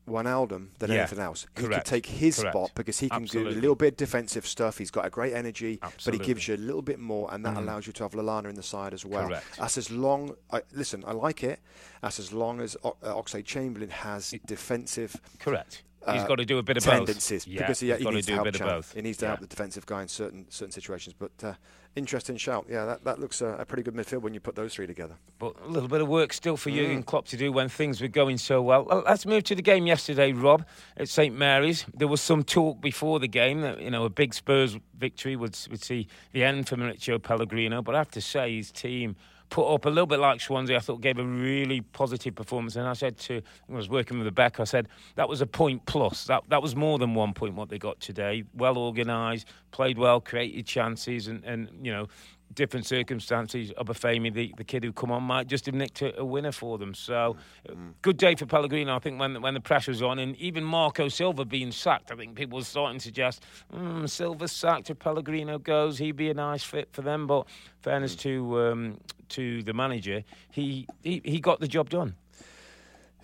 Wijnaldum 0.09 0.69
than 0.79 0.91
Yeah, 0.91 0.99
anything 1.01 1.19
else. 1.19 1.47
He 1.57 1.63
could 1.67 1.85
take 1.85 2.07
his 2.07 2.39
correct. 2.39 2.53
spot 2.55 2.71
because 2.75 2.99
he 2.99 3.09
can 3.09 3.25
do 3.25 3.49
a 3.49 3.51
little 3.51 3.75
bit 3.75 3.93
of 3.95 3.97
defensive 3.97 4.47
stuff. 4.47 4.79
He's 4.79 4.91
got 4.91 5.07
a 5.07 5.11
great 5.11 5.33
energy, 5.35 5.79
but 6.05 6.15
he 6.15 6.19
gives 6.21 6.49
you 6.49 6.55
a 6.55 6.57
little 6.57 6.83
bit 6.83 6.99
more, 6.99 7.33
and 7.33 7.45
that 7.45 7.55
Mm. 7.55 7.59
allows 7.59 7.87
you 7.87 7.93
to 7.95 8.03
have 8.05 8.13
Lallana 8.13 8.49
in 8.49 8.55
the 8.57 8.63
side 8.63 8.93
as 8.95 9.05
well. 9.05 9.29
Correct. 9.29 9.45
That's 9.59 9.79
as 9.79 9.91
long. 9.91 10.35
I, 10.51 10.63
listen, 10.73 11.05
I 11.07 11.13
like 11.13 11.43
it. 11.45 11.61
That's 12.03 12.19
as 12.19 12.33
long 12.33 12.61
as 12.61 12.77
O- 12.83 12.97
uh, 13.03 13.15
Oxlade-Chamberlain 13.15 13.91
has 13.91 14.35
defensive 14.47 15.17
Correct. 15.39 15.83
He's 16.11 16.23
uh, 16.23 16.27
got 16.27 16.37
to 16.37 16.47
do 16.47 16.57
a 16.57 16.63
bit 16.63 16.79
of 16.79 16.83
tendencies 16.85 17.45
both. 17.45 17.53
Yeah, 17.55 17.67
he, 17.67 17.69
he's 17.69 17.81
he 17.99 18.05
got 18.05 18.15
needs 18.15 18.27
to 18.27 18.33
do 18.33 18.35
help 18.37 18.47
a 18.47 18.53
bit 18.53 18.55
of 18.61 18.67
Can. 18.67 18.77
both. 18.79 18.95
He 18.95 19.03
needs 19.03 19.19
to 19.19 19.25
yeah. 19.27 19.29
help 19.33 19.41
the 19.41 19.47
defensive 19.47 19.85
guy 19.85 20.01
in 20.03 20.09
certain 20.09 20.47
certain 20.49 20.73
situations. 20.73 21.15
But 21.19 21.33
uh, 21.45 21.53
interesting 21.97 22.37
shout. 22.37 22.67
Yeah, 22.69 22.85
that, 22.85 23.05
that 23.05 23.19
looks 23.19 23.41
a, 23.41 23.47
a 23.59 23.65
pretty 23.65 23.83
good 23.83 23.95
midfield 23.95 24.23
when 24.23 24.33
you 24.35 24.41
put 24.41 24.55
those 24.55 24.75
three 24.75 24.87
together. 24.87 25.17
But 25.39 25.55
a 25.65 25.69
little 25.69 25.89
bit 25.89 26.01
of 26.01 26.09
work 26.09 26.33
still 26.33 26.57
for 26.57 26.71
Mm. 26.71 26.95
and 26.95 27.07
Klopp 27.07 27.27
to 27.29 27.37
do 27.37 27.51
when 27.53 27.69
things 27.69 28.01
were 28.01 28.09
going 28.09 28.39
so 28.39 28.63
well. 28.63 28.85
Well, 28.85 29.03
Let's 29.07 29.27
move 29.27 29.45
to 29.45 29.55
the 29.55 29.63
game 29.63 29.87
yesterday, 29.87 30.33
Rob, 30.33 30.65
at 30.97 31.09
St 31.09 31.35
Mary's. 31.35 31.85
There 31.95 32.09
was 32.09 32.21
some 32.21 32.43
talk 32.45 32.81
before 32.81 33.19
the 33.19 33.29
game 33.29 33.61
that 33.63 33.81
you 33.81 33.91
know 33.91 34.05
a 34.05 34.11
big 34.11 34.35
Spurs 34.35 34.79
victory 34.99 35.37
would 35.37 35.59
would 35.71 35.83
see 35.83 36.07
the 36.33 36.45
end 36.45 36.69
for 36.69 36.77
Mauricio 36.77 37.21
Pellegrino. 37.23 37.83
But 37.83 37.95
I 37.95 37.99
have 37.99 38.11
to 38.13 38.21
say, 38.21 38.57
his 38.57 38.71
team 38.71 39.17
put 39.51 39.73
up 39.73 39.85
a 39.85 39.89
little 39.89 40.07
bit 40.07 40.21
like 40.21 40.41
Swansea. 40.41 40.77
I 40.77 40.81
thought 40.81 41.01
gave 41.01 41.19
a 41.19 41.25
really 41.25 41.81
positive 41.81 42.35
performance. 42.35 42.77
And 42.77 42.87
I 42.87 42.95
said 42.95 43.19
to 43.19 43.43
I 43.69 43.75
was 43.75 43.89
working 43.89 44.19
with 44.19 44.27
Rebecca, 44.27 44.63
I 44.63 44.65
said 44.65 44.89
that 45.17 45.29
was 45.29 45.41
a 45.41 45.47
point 45.47 45.85
plus. 45.87 46.25
That 46.25 46.45
that 46.49 46.63
was 46.63 46.75
more 46.75 46.99
than 46.99 47.15
one 47.15 47.35
point 47.35 47.55
what 47.55 47.69
they 47.69 47.79
got 47.79 48.01
today. 48.01 48.45
Well 48.55 48.79
organised, 48.79 49.47
played 49.73 49.99
well, 49.99 50.21
created 50.21 50.67
chances, 50.67 51.29
and 51.29 51.45
and 51.45 51.69
you 51.83 51.93
know 51.93 52.07
different 52.55 52.85
circumstances, 52.85 53.73
Obafemi, 53.79 54.33
the, 54.33 54.53
the 54.57 54.65
kid 54.65 54.83
who 54.83 54.93
come 54.93 55.13
on, 55.13 55.23
might 55.23 55.47
just 55.47 55.67
have 55.67 55.75
nicked 55.75 56.03
a, 56.03 56.19
a 56.19 56.25
winner 56.25 56.53
for 56.53 56.79
them. 56.79 56.95
So, 56.95 57.37
uh, 57.69 57.75
good 58.03 58.17
day 58.17 58.35
for 58.35 58.47
Pellegrino, 58.47 58.97
I 58.97 58.99
think, 58.99 59.21
when 59.21 59.41
when 59.41 59.55
the 59.55 59.61
pressure's 59.61 60.03
on. 60.03 60.19
And 60.19 60.37
even 60.37 60.65
Marco 60.65 61.09
Silva 61.09 61.45
being 61.45 61.71
sacked, 61.73 62.11
I 62.11 62.17
think 62.17 62.35
people 62.35 62.59
were 62.59 62.65
starting 62.65 62.99
to 62.99 63.05
suggest, 63.05 63.45
mm, 63.73 64.09
Silva's 64.09 64.53
sacked 64.53 64.91
if 64.91 64.99
Pellegrino 64.99 65.59
goes, 65.59 65.99
he'd 65.99 66.17
be 66.17 66.31
a 66.31 66.35
nice 66.35 66.63
fit 66.63 66.89
for 66.93 67.03
them. 67.03 67.27
But 67.27 67.47
fairness 67.83 68.17
to 68.17 68.61
um, 68.61 68.99
to 69.31 69.63
the 69.63 69.73
manager, 69.73 70.25
he, 70.51 70.87
he, 71.03 71.23
he 71.25 71.41
got 71.41 71.61
the 71.61 71.69
job 71.69 71.91
done. 71.91 72.17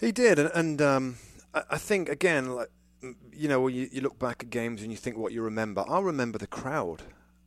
He 0.00 0.12
did, 0.12 0.38
and, 0.38 0.50
and 0.54 0.82
um, 0.82 1.16
I, 1.54 1.62
I 1.70 1.78
think 1.78 2.08
again, 2.08 2.54
like 2.54 2.68
you 3.32 3.48
know, 3.48 3.60
when 3.60 3.74
you, 3.74 3.88
you 3.92 4.00
look 4.00 4.18
back 4.18 4.42
at 4.42 4.50
games 4.50 4.82
and 4.82 4.90
you 4.90 4.96
think 4.96 5.16
what 5.16 5.32
you 5.32 5.42
remember. 5.42 5.84
I 5.88 6.00
remember 6.00 6.38
the 6.38 6.46
crowd. 6.46 7.02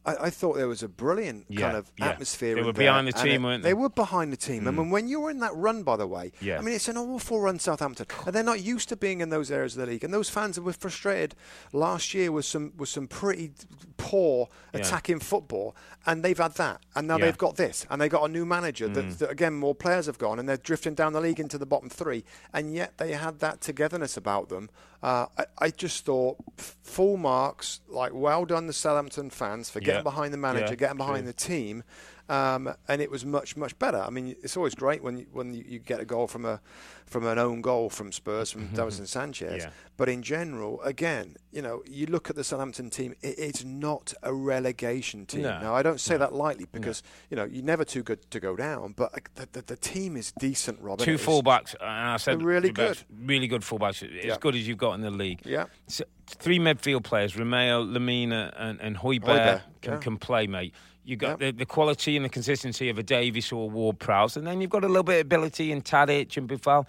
I, 0.05 0.15
I 0.27 0.29
thought 0.29 0.55
there 0.55 0.67
was 0.67 0.81
a 0.81 0.87
brilliant 0.87 1.45
Yeah, 1.49 1.59
kind 1.61 1.77
of 1.77 1.91
yeah. 1.97 2.07
atmosphere. 2.09 2.55
They 2.55 2.61
were 2.61 2.71
there, 2.71 2.85
behind 2.87 3.07
the 3.07 3.11
team, 3.11 3.43
it- 3.43 3.47
weren't 3.47 3.63
they? 3.63 3.69
they? 3.69 3.73
were 3.73 3.89
behind 3.89 4.31
the 4.31 4.37
team. 4.37 4.67
I 4.67 4.71
Mm. 4.71 4.77
mean, 4.77 4.89
when 4.91 5.07
you 5.09 5.19
were 5.19 5.29
in 5.29 5.39
that 5.39 5.53
run, 5.55 5.83
by 5.83 5.97
the 5.97 6.07
way, 6.07 6.31
Yeah. 6.41 6.57
I 6.57 6.61
mean, 6.61 6.73
it's 6.73 6.87
an 6.87 6.97
awful 6.97 7.41
run, 7.41 7.59
Southampton, 7.59 8.05
and 8.25 8.33
they're 8.33 8.43
not 8.43 8.61
used 8.61 8.87
to 8.89 8.95
being 8.95 9.19
in 9.19 9.29
those 9.29 9.51
areas 9.51 9.75
of 9.75 9.81
the 9.85 9.91
league. 9.91 10.03
And 10.05 10.13
those 10.13 10.29
fans 10.29 10.57
were 10.59 10.73
frustrated 10.73 11.35
last 11.73 12.13
year 12.13 12.31
with 12.31 12.45
some 12.45 12.71
with 12.77 12.89
some 12.89 13.07
pretty 13.07 13.51
poor 13.97 14.47
attacking 14.73 15.19
football, 15.19 15.75
and 16.05 16.23
they've 16.23 16.37
had 16.37 16.53
that, 16.55 16.81
and 16.95 17.07
now 17.07 17.17
they've 17.17 17.37
got 17.37 17.57
this, 17.57 17.85
and 17.89 18.01
they've 18.01 18.09
got 18.11 18.23
a 18.23 18.31
new 18.31 18.45
manager 18.45 18.87
that, 18.87 19.05
Mm. 19.05 19.17
that 19.17 19.29
again 19.29 19.53
more 19.53 19.75
players 19.75 20.05
have 20.05 20.17
gone, 20.17 20.39
and 20.39 20.47
they're 20.47 20.57
drifting 20.57 20.93
down 20.93 21.13
the 21.13 21.21
league 21.21 21.39
into 21.39 21.57
the 21.57 21.65
bottom 21.65 21.89
three, 21.89 22.23
and 22.53 22.73
yet 22.73 22.97
they 22.97 23.11
had 23.13 23.39
that 23.39 23.59
togetherness 23.61 24.15
about 24.15 24.49
them. 24.49 24.69
Uh, 25.01 25.27
I, 25.37 25.45
I 25.59 25.69
just 25.71 26.05
thought 26.05 26.37
full 26.57 27.15
marks, 27.17 27.79
like 27.87 28.11
well 28.13 28.45
done 28.45 28.67
the 28.67 28.73
Southampton 28.73 29.29
fans 29.29 29.69
for 29.69 29.79
getting 29.79 29.99
Yeah. 29.99 30.01
behind 30.03 30.33
the 30.33 30.37
manager, 30.37 30.67
Yeah, 30.71 30.75
getting 30.75 30.97
behind 30.97 31.19
true. 31.23 31.27
the 31.27 31.33
team, 31.33 31.83
um, 32.29 32.73
and 32.87 33.01
it 33.01 33.09
was 33.11 33.25
much 33.25 33.57
much 33.57 33.77
better. 33.79 33.97
I 33.99 34.09
mean, 34.09 34.35
it's 34.43 34.55
always 34.55 34.75
great 34.75 35.03
when 35.03 35.17
you, 35.17 35.25
when 35.31 35.53
you, 35.53 35.63
you 35.67 35.79
get 35.79 35.99
a 35.99 36.05
goal 36.05 36.27
from 36.27 36.45
a 36.45 36.61
from 37.05 37.25
an 37.25 37.39
own 37.39 37.61
goal 37.61 37.89
from 37.89 38.11
Spurs 38.11 38.51
from 38.51 38.67
Davinson 38.77 39.07
Sanchez, 39.07 39.63
Yeah. 39.63 39.71
but 39.97 40.07
in 40.09 40.21
general, 40.21 40.79
again, 40.83 41.37
you 41.51 41.59
know, 41.63 41.81
you 41.89 42.05
look 42.05 42.29
at 42.29 42.35
the 42.35 42.43
Southampton 42.43 42.91
team, 42.91 43.15
it, 43.23 43.39
it's 43.39 43.63
not 43.65 44.13
a 44.21 44.31
relegation 44.31 45.25
team. 45.25 45.41
No. 45.41 45.59
Now, 45.59 45.73
I 45.73 45.81
don't 45.81 45.99
say 45.99 46.17
that 46.17 46.33
lightly 46.33 46.67
because 46.71 47.01
you 47.31 47.35
know 47.37 47.45
you're 47.45 47.63
never 47.63 47.83
too 47.83 48.03
good 48.03 48.29
to 48.29 48.39
go 48.39 48.55
down, 48.55 48.93
but 48.95 49.11
uh, 49.15 49.19
the, 49.35 49.47
the, 49.53 49.61
the 49.63 49.75
team 49.77 50.15
is 50.15 50.31
decent, 50.33 50.79
Robin. 50.81 51.03
Two 51.03 51.15
fullbacks, 51.17 51.73
and 51.79 51.89
I 51.89 52.17
said 52.17 52.43
really 52.43 52.69
good, 52.71 52.99
really 53.25 53.47
good 53.47 53.61
fullbacks, 53.63 54.03
as 54.03 54.25
Yeah. 54.25 54.37
good 54.39 54.55
as 54.55 54.67
you've 54.67 54.77
got 54.77 54.93
in 54.93 55.01
the 55.01 55.09
league. 55.11 55.41
Yeah. 55.45 55.65
S- 55.87 56.01
three 56.27 56.59
midfield 56.59 57.03
players, 57.03 57.33
Romeu, 57.33 57.83
Lemina, 57.91 58.53
and, 58.55 58.79
and 58.81 58.95
Hoiberg 58.97 59.23
Højbjerg, 59.23 59.61
can, 59.81 59.93
yeah. 59.93 59.99
can 59.99 60.17
play, 60.17 60.45
mate. 60.45 60.75
You've 61.09 61.19
got 61.19 61.41
Yeah. 61.41 61.47
the, 61.51 61.57
the 61.57 61.65
quality 61.65 62.15
and 62.15 62.23
the 62.23 62.29
consistency 62.29 62.89
of 62.89 62.99
a 62.99 63.03
Davis 63.03 63.51
or 63.51 63.63
a 63.63 63.67
Ward 63.67 63.97
Prowse, 63.99 64.37
and 64.37 64.45
then 64.45 64.61
you've 64.61 64.69
got 64.69 64.83
a 64.83 64.87
little 64.87 65.03
bit 65.03 65.15
of 65.15 65.21
ability 65.21 65.71
in 65.71 65.81
Tadic 65.81 66.37
and 66.37 66.47
Boufal. 66.47 66.85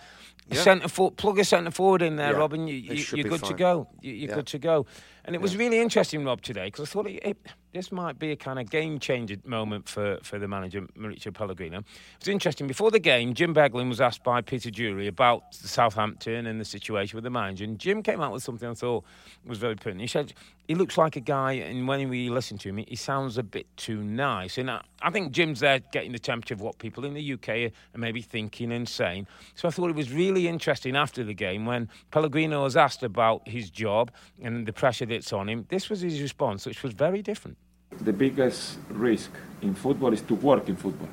Yeah. 0.49 0.63
Centre 0.63 0.89
for, 0.89 1.13
plug 1.13 1.39
a 1.39 1.45
centre 1.45 1.71
forward 1.71 2.03
in 2.03 2.17
there, 2.17 2.33
Yeah, 2.33 2.39
Rob, 2.39 2.53
and 2.55 2.69
you, 2.69 2.83
they 2.89 2.95
you, 2.97 3.01
should 3.01 3.19
you're 3.19 3.25
be 3.25 3.31
good 3.31 3.45
to 3.45 3.55
go. 3.55 3.87
You, 4.01 4.13
you're 4.13 4.29
Yeah. 4.31 4.35
good 4.35 4.49
to 4.49 4.59
go. 4.59 4.85
And 5.25 5.37
it 5.37 5.41
was 5.41 5.57
really 5.57 5.79
interesting, 5.79 6.25
Rob, 6.25 6.43
today 6.43 6.65
because 6.65 6.89
I 6.89 6.93
thought 6.93 7.07
it, 7.07 7.21
it, 7.25 7.37
this 7.73 7.93
might 7.93 8.19
be 8.19 8.33
a 8.33 8.37
kind 8.37 8.59
of 8.59 8.69
game 8.69 8.99
changer 8.99 9.37
moment 9.45 9.89
for, 9.89 10.19
for 10.25 10.41
the 10.41 10.49
manager, 10.49 10.81
Mauricio 10.99 11.33
Pellegrino. 11.33 11.79
It 11.79 11.85
was 12.19 12.27
interesting. 12.29 12.67
Before 12.67 12.91
the 12.91 12.99
game, 12.99 13.33
Jim 13.35 13.55
Beglin 13.55 13.89
was 13.89 14.01
asked 14.01 14.25
by 14.25 14.41
Peter 14.41 14.71
Drury 14.73 15.07
about 15.07 15.55
Southampton 15.55 16.47
and 16.47 16.61
the 16.61 16.65
situation 16.65 17.17
with 17.17 17.23
the 17.25 17.31
manager, 17.31 17.63
and 17.65 17.79
Jim 17.79 18.03
came 18.03 18.21
out 18.21 18.33
with 18.33 18.43
something 18.43 18.69
I 18.69 18.75
thought 18.75 19.05
was 19.47 19.59
very 19.59 19.77
pertinent. 19.77 20.01
He 20.01 20.07
said 20.09 20.33
he 20.71 20.77
looks 20.77 20.97
like 20.97 21.17
a 21.17 21.21
guy, 21.21 21.55
and 21.55 21.89
when 21.89 22.09
we 22.09 22.31
listen 22.31 22.57
to 22.59 22.69
him, 22.69 22.77
he 22.77 22.95
sounds 22.95 23.37
a 23.37 23.43
bit 23.43 23.67
too 23.77 24.05
nice. 24.05 24.57
And 24.57 24.71
I, 24.71 24.81
I 25.03 25.11
think 25.11 25.33
Jim's 25.33 25.59
there 25.59 25.81
getting 25.91 26.13
the 26.13 26.19
temperature 26.21 26.55
of 26.55 26.61
what 26.61 26.79
people 26.79 27.05
in 27.05 27.13
the 27.13 27.33
UK 27.33 27.73
are 27.93 27.99
maybe 27.99 28.23
thinking 28.23 28.71
and 28.71 28.89
saying. 28.89 29.27
So 29.57 29.67
I 29.67 29.73
thought 29.73 29.91
it 29.91 29.97
was 29.97 30.13
really 30.13 30.47
interesting 30.47 30.95
after 30.95 31.25
the 31.25 31.35
game 31.35 31.67
when 31.67 31.89
Pellegrino 32.13 32.63
was 32.63 32.77
asked 32.77 33.03
about 33.03 33.49
his 33.49 33.69
job 33.69 34.13
and 34.41 34.65
the 34.65 34.73
pressure 34.73 35.07
that's 35.07 35.33
on 35.33 35.49
him. 35.49 35.67
This 35.71 35.91
was 35.91 36.03
his 36.03 36.23
response, 36.23 36.67
which 36.67 36.85
was 36.85 36.93
very 36.93 37.21
different. 37.21 37.57
the 38.03 38.13
biggest 38.13 38.79
risk 38.91 39.33
in 39.63 39.75
football 39.75 40.13
is 40.13 40.23
to 40.23 40.37
work 40.37 40.69
in 40.69 40.77
football. 40.77 41.09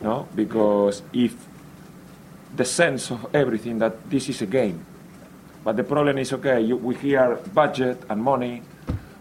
No, 0.00 0.28
because 0.36 1.02
if 1.12 1.34
the 2.54 2.64
sense 2.64 3.10
of 3.10 3.34
everything 3.34 3.80
that 3.80 4.08
this 4.08 4.28
is 4.28 4.42
a 4.42 4.46
game, 4.46 4.86
but 5.64 5.76
the 5.76 5.84
problem 5.84 6.18
is 6.18 6.32
okay. 6.32 6.60
You, 6.60 6.76
we 6.76 6.94
hear 6.94 7.36
budget 7.54 8.02
and 8.08 8.22
money, 8.22 8.62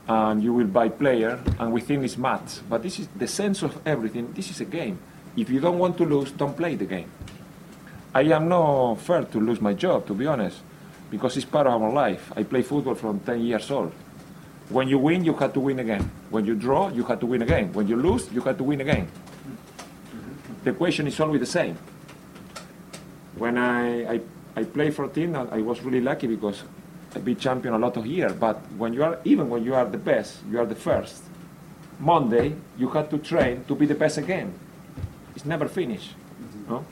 and 0.08 0.44
you 0.44 0.54
will 0.54 0.68
buy 0.68 0.90
player, 0.90 1.40
and 1.60 1.74
we 1.74 1.82
think 1.82 2.04
it's 2.04 2.18
maths. 2.18 2.62
But 2.70 2.84
this 2.84 3.00
is 3.00 3.08
the 3.16 3.28
sense 3.28 3.64
of 3.64 3.78
everything. 3.86 4.34
This 4.34 4.50
is 4.50 4.62
a 4.62 4.66
game. 4.66 5.00
If 5.36 5.50
you 5.50 5.60
don't 5.60 5.78
want 5.78 5.98
to 5.98 6.06
lose, 6.06 6.32
don't 6.32 6.56
play 6.56 6.76
the 6.76 6.86
game. 6.86 7.12
I 8.14 8.22
am 8.24 8.48
not 8.48 8.96
fair 8.96 9.24
to 9.24 9.40
lose 9.40 9.62
my 9.62 9.74
job, 9.74 10.08
to 10.08 10.14
be 10.14 10.26
honest, 10.26 10.58
because 11.12 11.38
it's 11.38 11.46
part 11.46 11.68
of 11.68 11.82
our 11.82 11.92
life. 11.92 12.32
I 12.36 12.44
play 12.44 12.64
football 12.64 12.96
from 12.96 13.20
10 13.20 13.42
years 13.42 13.70
old. 13.70 13.92
When 14.70 14.88
you 14.88 14.98
win, 14.98 15.24
you 15.24 15.34
have 15.36 15.54
to 15.54 15.60
win 15.60 15.80
again. 15.80 16.10
When 16.30 16.46
you 16.46 16.56
draw, 16.56 16.90
you 16.90 17.04
have 17.06 17.20
to 17.22 17.26
win 17.26 17.42
again. 17.42 17.72
When 17.74 17.88
you 17.88 17.96
lose, 17.96 18.32
you 18.32 18.42
have 18.42 18.58
to 18.58 18.64
win 18.64 18.82
again. 18.82 19.08
The 20.64 20.74
question 20.74 21.08
is 21.08 21.20
always 21.20 21.40
the 21.40 21.46
same. 21.46 21.78
When 23.36 23.58
I, 23.58 24.16
I, 24.16 24.22
I 24.58 24.64
play 24.64 24.90
for 24.90 25.06
a 25.06 25.10
team, 25.10 25.36
I 25.36 25.58
I 25.58 25.62
was 25.62 25.84
really 25.84 26.02
lucky 26.02 26.26
because 26.26 26.64
I 27.14 27.20
be 27.20 27.36
champion 27.36 27.76
a 27.76 27.78
lot 27.78 27.96
of 27.96 28.08
year. 28.08 28.34
But 28.34 28.58
when 28.76 28.92
you 28.92 29.04
are, 29.04 29.20
even 29.24 29.50
when 29.52 29.64
you 29.64 29.76
are 29.76 29.86
the 29.86 30.00
best, 30.00 30.42
you 30.50 30.58
are 30.58 30.66
the 30.66 30.74
first. 30.76 31.22
Monday, 32.00 32.56
you 32.76 32.90
have 32.90 33.08
to 33.12 33.20
train 33.20 33.66
to 33.68 33.76
be 33.76 33.86
the 33.86 33.94
best 33.94 34.18
again. 34.18 34.52
It's 35.36 35.46
never 35.46 35.68
finished. 35.68 36.16
Mm-hmm. 36.18 36.72
No? 36.72 36.86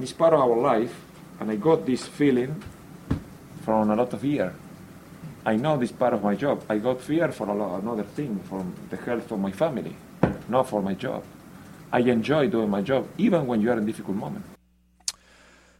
It's 0.00 0.14
part 0.14 0.32
of 0.32 0.40
our 0.40 0.56
life, 0.56 0.94
and 1.40 1.50
I 1.50 1.56
got 1.56 1.84
this 1.84 2.06
feeling 2.06 2.62
from 3.64 3.90
a 3.90 3.94
lot 3.94 4.14
of 4.14 4.24
year. 4.24 4.54
I 5.44 5.56
know 5.56 5.76
this 5.76 5.92
part 5.92 6.14
of 6.14 6.22
my 6.24 6.36
job. 6.36 6.64
I 6.70 6.78
got 6.78 7.02
fear 7.02 7.30
for 7.32 7.48
a 7.48 7.54
lot, 7.54 7.82
another 7.82 8.04
thing, 8.04 8.40
from 8.48 8.74
the 8.88 8.96
health 8.96 9.30
of 9.30 9.38
my 9.38 9.52
family, 9.52 9.94
not 10.48 10.70
for 10.70 10.80
my 10.80 10.94
job. 10.94 11.22
I 11.92 12.00
enjoy 12.00 12.48
doing 12.48 12.70
my 12.70 12.80
job, 12.80 13.08
even 13.18 13.46
when 13.46 13.60
you 13.60 13.70
are 13.70 13.76
in 13.76 13.84
difficult 13.84 14.16
moment. 14.16 14.44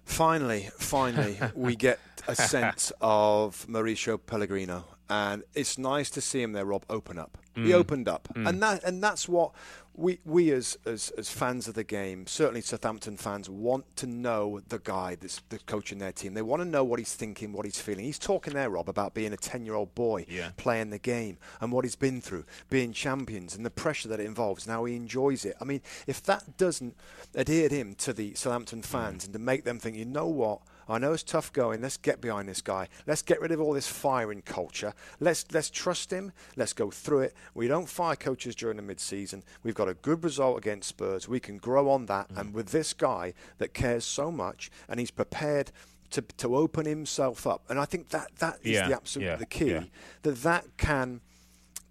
Finally, 0.09 0.71
finally, 0.79 1.39
we 1.55 1.77
get 1.77 2.01
a 2.27 2.35
sense 2.35 2.91
of 3.01 3.67
Mauricio 3.69 4.19
Pellegrino, 4.19 4.85
and 5.09 5.45
it's 5.55 5.77
nice 5.79 6.09
to 6.11 6.21
see 6.21 6.43
him 6.43 6.53
there. 6.53 6.65
Rob 6.65 6.85
open 6.89 7.19
up. 7.19 7.37
He 7.55 7.71
mm. 7.71 7.75
opened 7.75 8.09
up, 8.09 8.27
and 8.35 8.47
mm. 8.47 8.61
that 8.61 8.85
and 8.85 9.03
that's 9.03 9.29
what 9.29 9.53
we 9.99 10.21
we 10.25 10.53
as, 10.53 10.79
as 10.87 11.11
as 11.19 11.29
fans 11.29 11.67
of 11.67 11.75
the 11.75 11.85
game, 11.85 12.27
certainly 12.27 12.61
Southampton 12.61 13.17
fans, 13.17 13.51
want 13.51 13.85
to 13.97 14.07
know 14.07 14.61
the 14.69 14.79
guy 14.79 15.17
that's, 15.17 15.43
that's 15.49 15.65
coaching 15.65 15.99
their 15.99 16.13
team. 16.13 16.35
They 16.35 16.43
want 16.43 16.63
to 16.63 16.69
know 16.69 16.85
what 16.85 17.01
he's 17.01 17.15
thinking, 17.15 17.53
what 17.53 17.65
he's 17.67 17.81
feeling. 17.81 18.05
He's 18.05 18.19
talking 18.19 18.55
there, 18.55 18.71
Rob, 18.71 18.89
about 18.89 19.13
being 19.13 19.33
a 19.33 19.37
ten-year-old 19.37 19.95
boy 19.95 20.25
Yeah. 20.29 20.51
playing 20.57 20.91
the 20.91 20.99
game 20.99 21.39
and 21.61 21.73
what 21.73 21.85
he's 21.85 21.97
been 21.97 22.21
through, 22.21 22.45
being 22.71 22.93
champions, 22.93 23.57
and 23.57 23.67
the 23.67 23.71
pressure 23.71 24.09
that 24.09 24.21
it 24.21 24.27
involves. 24.27 24.67
Now 24.67 24.85
he 24.85 24.95
enjoys 24.95 25.45
it. 25.45 25.57
I 25.61 25.65
mean, 25.65 25.83
if 26.07 26.23
that 26.23 26.57
doesn't 26.57 26.97
adhere 27.35 27.69
him 27.69 27.95
to 27.97 28.13
the 28.13 28.35
Southampton 28.35 28.83
fans 28.83 29.23
mm. 29.23 29.27
and 29.27 29.33
to 29.33 29.39
make 29.41 29.65
them 29.65 29.79
think, 29.81 29.97
you 29.97 30.05
know 30.05 30.29
what? 30.29 30.61
I 30.89 30.99
know 30.99 31.13
it's 31.13 31.23
tough 31.23 31.53
going. 31.53 31.83
Let's 31.83 31.97
get 31.99 32.21
behind 32.21 32.49
this 32.49 32.63
guy. 32.63 32.89
Let's 33.07 33.23
get 33.23 33.41
rid 33.41 33.53
of 33.53 33.61
all 33.61 33.73
this 33.75 33.87
firing 33.89 34.43
culture. 34.43 34.95
Let's 35.21 35.45
let's 35.53 35.71
trust 35.71 36.11
him. 36.13 36.33
Let's 36.57 36.73
go 36.73 36.91
through 36.91 37.21
it. 37.21 37.35
We 37.55 37.69
don't 37.69 37.89
fire 37.89 38.17
coaches 38.17 38.55
during 38.55 38.77
the 38.77 38.83
mid-season. 38.83 39.43
We've 39.63 39.75
got 39.75 39.89
a 39.89 39.95
good 39.95 40.25
result 40.25 40.59
against 40.59 40.89
Spurs. 40.89 41.29
We 41.29 41.41
can 41.41 41.59
grow 41.59 41.91
on 41.91 42.07
that. 42.07 42.31
And 42.35 42.55
with 42.55 42.69
this 42.71 42.93
guy 42.95 43.35
that 43.59 43.75
cares 43.75 44.05
so 44.05 44.31
much 44.33 44.71
and 44.89 44.99
he's 44.99 45.11
prepared 45.11 45.73
to 46.11 46.23
to 46.23 46.57
open 46.57 46.87
himself 46.87 47.47
up. 47.47 47.65
And 47.69 47.79
I 47.79 47.85
think 47.85 48.09
that 48.11 48.29
that 48.39 48.59
is 48.63 48.73
Yeah, 48.73 48.89
the 48.89 48.95
absolute 48.95 49.25
yeah, 49.27 49.37
the 49.37 49.47
key 49.47 49.71
yeah. 49.73 49.85
that 50.23 50.37
that 50.43 50.65
can 50.79 51.21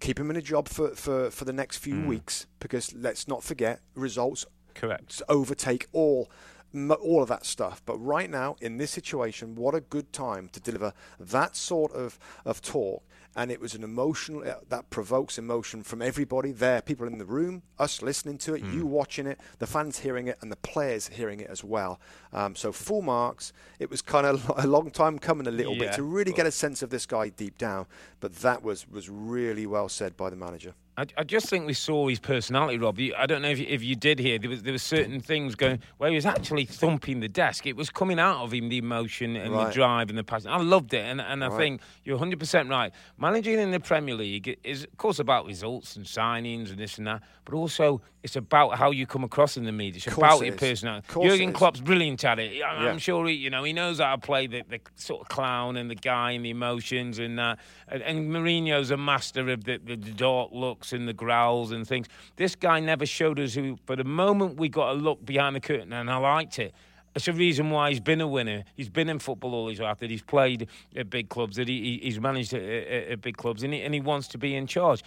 keep 0.00 0.18
him 0.18 0.30
in 0.30 0.36
a 0.36 0.42
job 0.42 0.68
for, 0.68 0.90
for, 0.90 1.28
for 1.30 1.44
the 1.44 1.52
next 1.52 1.78
few 1.78 1.94
Mm. 1.94 2.06
weeks 2.06 2.46
because 2.60 2.94
let's 2.94 3.26
not 3.26 3.42
forget 3.42 3.80
results 3.96 4.46
Correct. 4.74 5.20
overtake 5.28 5.88
all 5.92 6.30
all 6.74 7.22
of 7.22 7.28
that 7.28 7.46
stuff. 7.46 7.82
But 7.86 7.96
right 7.98 8.30
now, 8.30 8.56
in 8.60 8.76
this 8.76 8.90
situation, 8.90 9.54
what 9.54 9.74
a 9.74 9.80
good 9.80 10.12
time 10.12 10.48
to 10.52 10.60
deliver 10.60 10.92
that 11.18 11.56
sort 11.56 11.92
of, 11.92 12.18
of 12.44 12.60
talk. 12.62 13.02
And 13.36 13.52
it 13.52 13.60
was 13.60 13.74
an 13.74 13.84
emotional 13.84 14.42
uh, 14.42 14.54
that 14.68 14.90
provokes 14.90 15.38
emotion 15.38 15.82
from 15.84 16.02
everybody 16.02 16.50
there, 16.50 16.82
people 16.82 17.06
in 17.06 17.18
the 17.18 17.24
room, 17.24 17.62
us 17.78 18.02
listening 18.02 18.36
to 18.38 18.54
it, 18.54 18.62
you 18.64 18.84
watching 18.84 19.26
it, 19.28 19.38
the 19.60 19.66
fans 19.66 20.00
hearing 20.00 20.26
it, 20.26 20.38
and 20.40 20.50
the 20.50 20.56
players 20.56 21.08
hearing 21.08 21.38
it 21.40 21.48
as 21.48 21.62
well. 21.62 22.00
Um, 22.32 22.56
so 22.56 22.72
full 22.72 23.02
marks. 23.02 23.52
It 23.78 23.90
was 23.90 24.02
kind 24.02 24.26
of 24.26 24.50
a 24.56 24.66
long 24.66 24.90
time 24.90 25.18
coming, 25.20 25.46
a 25.46 25.52
little 25.52 25.74
Yeah. 25.74 25.78
bit, 25.90 25.92
to 25.94 26.02
really 26.02 26.32
get 26.32 26.46
a 26.46 26.50
sense 26.50 26.82
of 26.82 26.90
this 26.90 27.06
guy 27.06 27.28
deep 27.28 27.58
down. 27.58 27.86
But 28.18 28.36
that 28.36 28.62
was 28.64 28.88
was 28.88 29.08
really 29.08 29.66
well 29.66 29.88
said 29.88 30.16
by 30.16 30.30
the 30.30 30.36
manager. 30.36 30.74
I, 30.98 31.06
I 31.16 31.22
just 31.22 31.48
think 31.48 31.64
we 31.64 31.74
saw 31.74 32.08
his 32.08 32.18
personality, 32.18 32.76
Rob. 32.76 32.98
You, 32.98 33.14
I 33.16 33.26
don't 33.26 33.40
know 33.40 33.50
if 33.50 33.60
you, 33.60 33.66
if 33.68 33.84
you 33.84 33.94
did 33.94 34.18
hear. 34.18 34.36
There 34.36 34.50
was 34.50 34.64
there 34.64 34.72
were 34.72 34.78
certain 34.78 35.20
things 35.20 35.54
going 35.54 35.78
where 35.98 36.10
he 36.10 36.16
was 36.16 36.26
actually 36.26 36.64
thumping 36.64 37.20
the 37.20 37.28
desk. 37.28 37.66
It 37.68 37.76
was 37.76 37.88
coming 37.88 38.18
out 38.18 38.42
of 38.42 38.52
him 38.52 38.68
the 38.68 38.78
emotion 38.78 39.36
and 39.36 39.54
the 39.54 39.70
drive 39.70 40.08
and 40.08 40.18
the 40.18 40.24
passion. 40.24 40.48
I 40.50 40.56
loved 40.56 40.92
it, 40.92 41.04
and, 41.04 41.20
and 41.20 41.44
I 41.44 41.48
Right. 41.48 41.56
think 41.56 41.80
you're 42.04 42.16
100 42.16 42.40
percent 42.40 42.68
right. 42.68 42.92
Managing 43.16 43.60
in 43.60 43.70
the 43.70 43.78
Premier 43.78 44.16
League 44.16 44.58
is 44.64 44.82
of 44.84 44.96
course 44.98 45.20
about 45.20 45.46
results 45.46 45.94
and 45.94 46.04
signings 46.04 46.70
and 46.70 46.78
this 46.78 46.98
and 46.98 47.06
that, 47.06 47.22
but 47.48 47.56
also 47.56 48.02
it's 48.22 48.36
about 48.36 48.76
how 48.76 48.90
you 48.90 49.06
come 49.06 49.24
across 49.24 49.56
in 49.56 49.64
the 49.64 49.72
media. 49.72 49.96
It's 49.96 50.04
about 50.34 50.42
it 50.42 50.46
your 50.48 50.56
personality. 50.56 51.06
Jurgen. 51.30 51.52
Klopp's 51.54 51.80
brilliant 51.80 52.22
at 52.24 52.38
it. 52.38 52.52
I- 52.62 52.82
Yeah. 52.84 52.90
I'm 52.90 52.98
sure 52.98 53.26
he, 53.26 53.32
you 53.34 53.48
know 53.48 53.64
he 53.64 53.72
knows 53.72 54.00
how 54.00 54.16
to 54.16 54.20
play 54.20 54.46
the, 54.46 54.62
the 54.68 54.80
sort 54.96 55.22
of 55.22 55.28
clown 55.28 55.78
and 55.78 55.90
the 55.90 55.94
guy 55.94 56.32
and 56.32 56.44
the 56.44 56.50
emotions 56.50 57.18
and 57.18 57.38
that. 57.38 57.58
And, 57.88 58.02
and 58.02 58.30
Mourinho's 58.30 58.90
a 58.90 58.98
master 58.98 59.48
of 59.50 59.64
the, 59.64 59.78
the, 59.82 59.96
the 59.96 60.10
dark 60.10 60.50
looks 60.52 60.92
and 60.92 61.08
the 61.08 61.14
growls 61.14 61.72
and 61.72 61.88
things. 61.88 62.06
This 62.36 62.54
guy 62.54 62.80
never 62.80 63.06
showed 63.06 63.40
us 63.40 63.54
who. 63.54 63.78
But 63.86 63.96
the 63.96 64.04
moment 64.04 64.58
we 64.58 64.68
got 64.68 64.90
a 64.90 64.94
look 64.94 65.24
behind 65.24 65.56
the 65.56 65.60
curtain, 65.60 65.94
and 65.94 66.10
I 66.10 66.16
liked 66.18 66.58
it. 66.58 66.74
It's 67.14 67.26
a 67.26 67.32
reason 67.32 67.70
why 67.70 67.88
he's 67.88 67.98
been 68.00 68.20
a 68.20 68.28
winner. 68.28 68.62
He's 68.76 68.90
been 68.90 69.08
in 69.08 69.18
football 69.18 69.52
all 69.54 69.68
his 69.68 69.80
life. 69.80 69.98
That 70.00 70.10
he's 70.10 70.22
played 70.22 70.68
at 70.94 71.08
big 71.08 71.30
clubs. 71.30 71.56
That 71.56 71.66
he, 71.66 71.80
he- 71.82 72.00
he's 72.04 72.20
managed 72.20 72.52
at, 72.52 72.62
at, 72.62 73.08
at 73.08 73.20
big 73.22 73.36
clubs, 73.38 73.62
and 73.62 73.72
he, 73.72 73.80
and 73.82 73.94
he 73.94 74.00
wants 74.00 74.28
to 74.28 74.38
be 74.38 74.54
in 74.54 74.66
charge. 74.66 75.02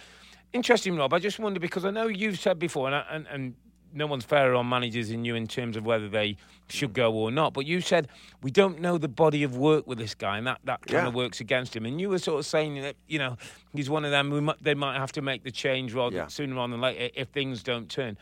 Interesting, 0.52 0.96
Rob. 0.96 1.14
I 1.14 1.18
just 1.18 1.38
wonder 1.38 1.58
because 1.60 1.84
I 1.84 1.90
know 1.90 2.08
you've 2.08 2.38
said 2.38 2.58
before, 2.58 2.86
and, 2.86 2.94
I- 2.96 3.06
and, 3.10 3.26
and 3.28 3.54
no 3.94 4.06
one's 4.06 4.24
fairer 4.24 4.54
on 4.54 4.68
managers 4.68 5.08
than 5.10 5.24
you 5.24 5.34
in 5.34 5.46
terms 5.46 5.76
of 5.76 5.84
whether 5.86 6.08
they 6.08 6.36
should 6.68 6.92
go 6.92 7.12
or 7.12 7.30
not. 7.30 7.52
But 7.54 7.66
you 7.66 7.80
said 7.80 8.08
we 8.42 8.50
don't 8.50 8.80
know 8.80 8.98
the 8.98 9.08
body 9.08 9.42
of 9.44 9.56
work 9.56 9.86
with 9.86 9.98
this 9.98 10.14
guy, 10.14 10.38
and 10.38 10.46
that, 10.46 10.60
that 10.64 10.80
kind 10.86 11.04
Yeah. 11.04 11.08
of 11.08 11.14
works 11.14 11.40
against 11.40 11.74
him. 11.76 11.86
And 11.86 12.00
you 12.00 12.08
were 12.10 12.18
sort 12.18 12.38
of 12.38 12.46
saying 12.46 12.80
that 12.82 12.96
you 13.06 13.18
know 13.18 13.36
he's 13.74 13.88
one 13.90 14.04
of 14.04 14.10
them. 14.10 14.30
We 14.30 14.40
might, 14.40 14.62
they 14.62 14.74
might 14.74 14.98
have 14.98 15.12
to 15.12 15.22
make 15.22 15.42
the 15.44 15.50
change 15.50 15.94
rather 15.94 16.16
Yeah. 16.16 16.26
sooner 16.28 16.54
rather 16.54 16.70
than 16.72 16.80
later 16.80 17.10
if 17.14 17.28
things 17.28 17.62
don't 17.62 17.88
turn. 17.90 18.16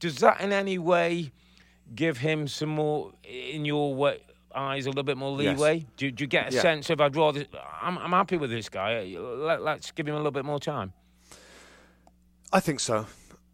Does 0.00 0.16
that 0.18 0.40
in 0.40 0.52
any 0.52 0.78
way 0.78 1.32
give 1.94 2.18
him 2.18 2.48
some 2.48 2.68
more, 2.70 3.12
in 3.24 3.64
your 3.64 3.94
way, 3.94 4.18
eyes, 4.54 4.84
a 4.86 4.90
little 4.90 5.02
bit 5.04 5.16
more 5.16 5.40
Yes. 5.40 5.56
leeway? 5.58 5.86
Do, 5.96 6.10
do 6.10 6.24
you 6.24 6.28
get 6.28 6.52
a 6.52 6.54
Yeah. 6.56 6.60
sense 6.62 6.90
of 6.90 7.00
I'd 7.00 7.16
rather 7.16 7.44
I'm, 7.80 7.96
I'm 7.98 8.10
happy 8.10 8.36
with 8.36 8.50
this 8.50 8.68
guy. 8.68 9.14
Let, 9.18 9.62
let's 9.62 9.92
give 9.92 10.06
him 10.08 10.14
a 10.14 10.18
little 10.18 10.30
bit 10.32 10.44
more 10.44 10.58
time. 10.60 10.92
I 12.52 12.60
think 12.60 12.80
so. 12.80 13.06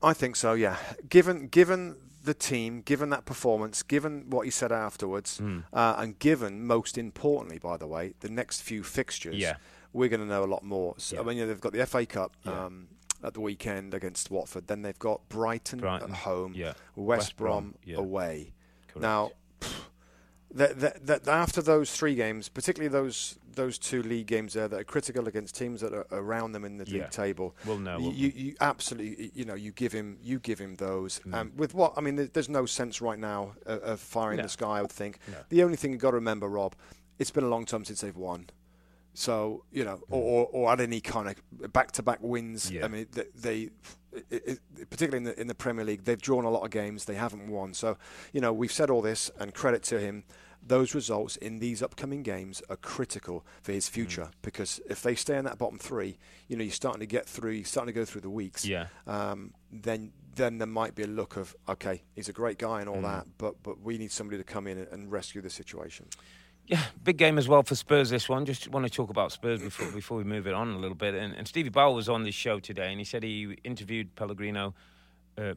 I 0.02 0.12
think 0.12 0.36
so. 0.36 0.52
Yeah. 0.54 0.76
Given 1.08 1.48
given 1.48 1.96
the 2.24 2.34
team, 2.34 2.82
given 2.82 3.10
that 3.10 3.24
performance, 3.24 3.82
given 3.82 4.30
what 4.30 4.42
he 4.44 4.50
said 4.50 4.70
afterwards, 4.70 5.38
Hmm. 5.38 5.60
uh, 5.72 5.96
and 5.98 6.18
given 6.18 6.64
most 6.66 6.96
importantly, 6.96 7.58
by 7.58 7.76
the 7.76 7.86
way, 7.86 8.14
the 8.20 8.28
next 8.30 8.60
few 8.62 8.84
fixtures, 8.84 9.34
Yeah. 9.36 9.56
we're 9.92 10.08
going 10.08 10.20
to 10.20 10.26
know 10.26 10.44
a 10.44 10.46
lot 10.46 10.62
more. 10.62 10.94
So, 10.98 11.18
I 11.20 11.24
mean, 11.24 11.36
you 11.38 11.42
know, 11.42 11.48
they've 11.48 11.60
got 11.60 11.72
the 11.72 11.80
FA 11.86 12.06
Cup. 12.06 12.36
Yeah. 12.44 12.66
Um, 12.66 12.88
at 13.24 13.34
the 13.34 13.40
weekend 13.40 13.94
against 13.94 14.32
Watford, 14.32 14.66
then 14.66 14.82
they've 14.82 14.98
got 14.98 15.28
Brighton, 15.28 15.78
Brighton, 15.78 16.10
at 16.10 16.16
home, 16.18 16.54
yeah. 16.56 16.72
West, 16.96 17.18
West 17.20 17.36
Brom, 17.36 17.62
Brom, 17.70 17.74
yeah. 17.84 17.96
away. 17.98 18.52
Correct. 18.88 19.00
Now, 19.00 19.30
that, 20.54 20.80
that, 20.80 21.06
that 21.06 21.28
after 21.28 21.62
those 21.62 21.90
three 21.92 22.14
games, 22.14 22.48
particularly 22.48 22.92
those 22.92 23.38
those 23.54 23.78
two 23.78 24.02
league 24.02 24.26
games 24.26 24.54
there 24.54 24.66
that 24.66 24.80
are 24.80 24.84
critical 24.84 25.28
against 25.28 25.54
teams 25.54 25.82
that 25.82 25.92
are 25.92 26.06
around 26.10 26.52
them 26.52 26.64
in 26.64 26.78
the 26.78 26.86
Yeah. 26.86 27.02
league 27.02 27.10
table, 27.10 27.54
We'll 27.66 27.78
know, 27.78 27.98
You, 27.98 28.10
you, 28.10 28.32
you 28.34 28.54
absolutely, 28.62 29.30
you 29.34 29.44
know, 29.44 29.54
you 29.54 29.72
give 29.72 29.92
him 29.92 30.16
you 30.22 30.38
give 30.38 30.58
him 30.58 30.76
those. 30.76 31.20
Mm. 31.26 31.34
Um, 31.34 31.52
with 31.56 31.74
what 31.74 31.92
I 31.96 32.00
mean, 32.00 32.16
there- 32.16 32.28
there's 32.32 32.48
no 32.48 32.64
sense 32.66 33.02
right 33.02 33.18
now 33.18 33.52
of, 33.66 33.82
of 33.82 34.00
firing 34.00 34.38
No. 34.38 34.44
the 34.44 34.48
sky. 34.48 34.78
I 34.78 34.82
would 34.82 34.90
think. 34.92 35.18
No. 35.28 35.36
The 35.50 35.62
only 35.64 35.76
thing 35.76 35.92
you've 35.92 36.00
got 36.00 36.12
to 36.12 36.16
remember, 36.16 36.48
Rob, 36.48 36.74
it's 37.18 37.30
been 37.30 37.44
a 37.44 37.48
long 37.48 37.66
time 37.66 37.84
since 37.84 38.00
they've 38.00 38.16
won. 38.16 38.48
So 39.14 39.64
you 39.70 39.84
know, 39.84 40.00
or, 40.08 40.22
or, 40.22 40.46
or 40.52 40.70
had 40.70 40.80
any 40.80 41.00
kind 41.02 41.28
of 41.28 41.72
back-to-back 41.72 42.20
wins. 42.22 42.70
Mm. 42.70 42.74
Yeah. 42.74 42.84
I 42.86 42.88
mean, 42.88 43.06
they, 43.12 43.24
they 43.34 43.70
it, 44.30 44.58
it, 44.76 44.90
particularly 44.90 45.18
in 45.18 45.24
the 45.24 45.40
in 45.40 45.46
the 45.46 45.54
Premier 45.54 45.84
League, 45.84 46.04
they've 46.04 46.20
drawn 46.20 46.44
a 46.46 46.50
lot 46.50 46.62
of 46.64 46.70
games. 46.70 47.04
They 47.04 47.14
haven't 47.16 47.48
won. 47.48 47.74
So 47.74 47.98
you 48.32 48.40
know, 48.40 48.52
we've 48.54 48.72
said 48.72 48.88
all 48.88 49.02
this, 49.02 49.30
and 49.38 49.52
credit 49.52 49.82
to 49.84 50.00
him. 50.00 50.24
Those 50.64 50.94
results 50.94 51.36
in 51.36 51.58
these 51.58 51.82
upcoming 51.82 52.22
games 52.22 52.62
are 52.70 52.76
critical 52.76 53.44
for 53.62 53.72
his 53.72 53.88
future 53.88 54.26
Mm. 54.30 54.42
because 54.42 54.80
if 54.88 55.02
they 55.02 55.14
stay 55.16 55.36
in 55.36 55.44
that 55.44 55.58
bottom 55.58 55.78
three, 55.78 56.18
you 56.48 56.56
know, 56.56 56.62
you're 56.62 56.72
starting 56.72 57.00
to 57.00 57.06
get 57.06 57.26
through. 57.26 57.50
You're 57.52 57.64
starting 57.64 57.92
to 57.92 57.98
go 58.00 58.04
through 58.04 58.20
the 58.20 58.30
weeks. 58.30 58.64
Yeah. 58.64 58.86
Um, 59.06 59.54
then 59.72 60.12
then 60.34 60.56
there 60.58 60.66
might 60.68 60.94
be 60.94 61.02
a 61.02 61.06
look 61.08 61.36
of 61.36 61.54
okay, 61.68 62.02
he's 62.14 62.28
a 62.28 62.32
great 62.32 62.58
guy 62.58 62.80
and 62.80 62.88
Mm. 62.88 62.94
all 62.94 63.02
that, 63.02 63.26
but 63.38 63.62
but 63.62 63.80
we 63.80 63.98
need 63.98 64.12
somebody 64.12 64.38
to 64.38 64.44
come 64.44 64.66
in 64.68 64.78
and, 64.78 64.88
and 64.92 65.10
rescue 65.12 65.42
the 65.42 65.50
situation. 65.50 66.06
Yeah, 66.64 66.84
big 67.02 67.16
game 67.16 67.38
as 67.38 67.48
well 67.48 67.64
for 67.64 67.74
Spurs. 67.74 68.08
This 68.10 68.28
one. 68.28 68.46
Just 68.46 68.68
want 68.68 68.86
to 68.86 68.90
talk 68.90 69.10
about 69.10 69.32
Spurs 69.32 69.60
before 69.60 69.90
before 70.00 70.16
we 70.16 70.24
move 70.24 70.46
it 70.46 70.54
on 70.54 70.68
a 70.74 70.78
little 70.78 70.94
bit. 70.96 71.14
And, 71.14 71.34
and 71.34 71.48
Stevie 71.48 71.70
Bowell 71.70 71.94
was 71.96 72.08
on 72.08 72.22
this 72.22 72.36
show 72.36 72.60
today, 72.60 72.90
and 72.92 73.00
he 73.00 73.04
said 73.04 73.24
he 73.24 73.58
interviewed 73.64 74.14
Pellegrino, 74.14 74.72
uh, 75.36 75.54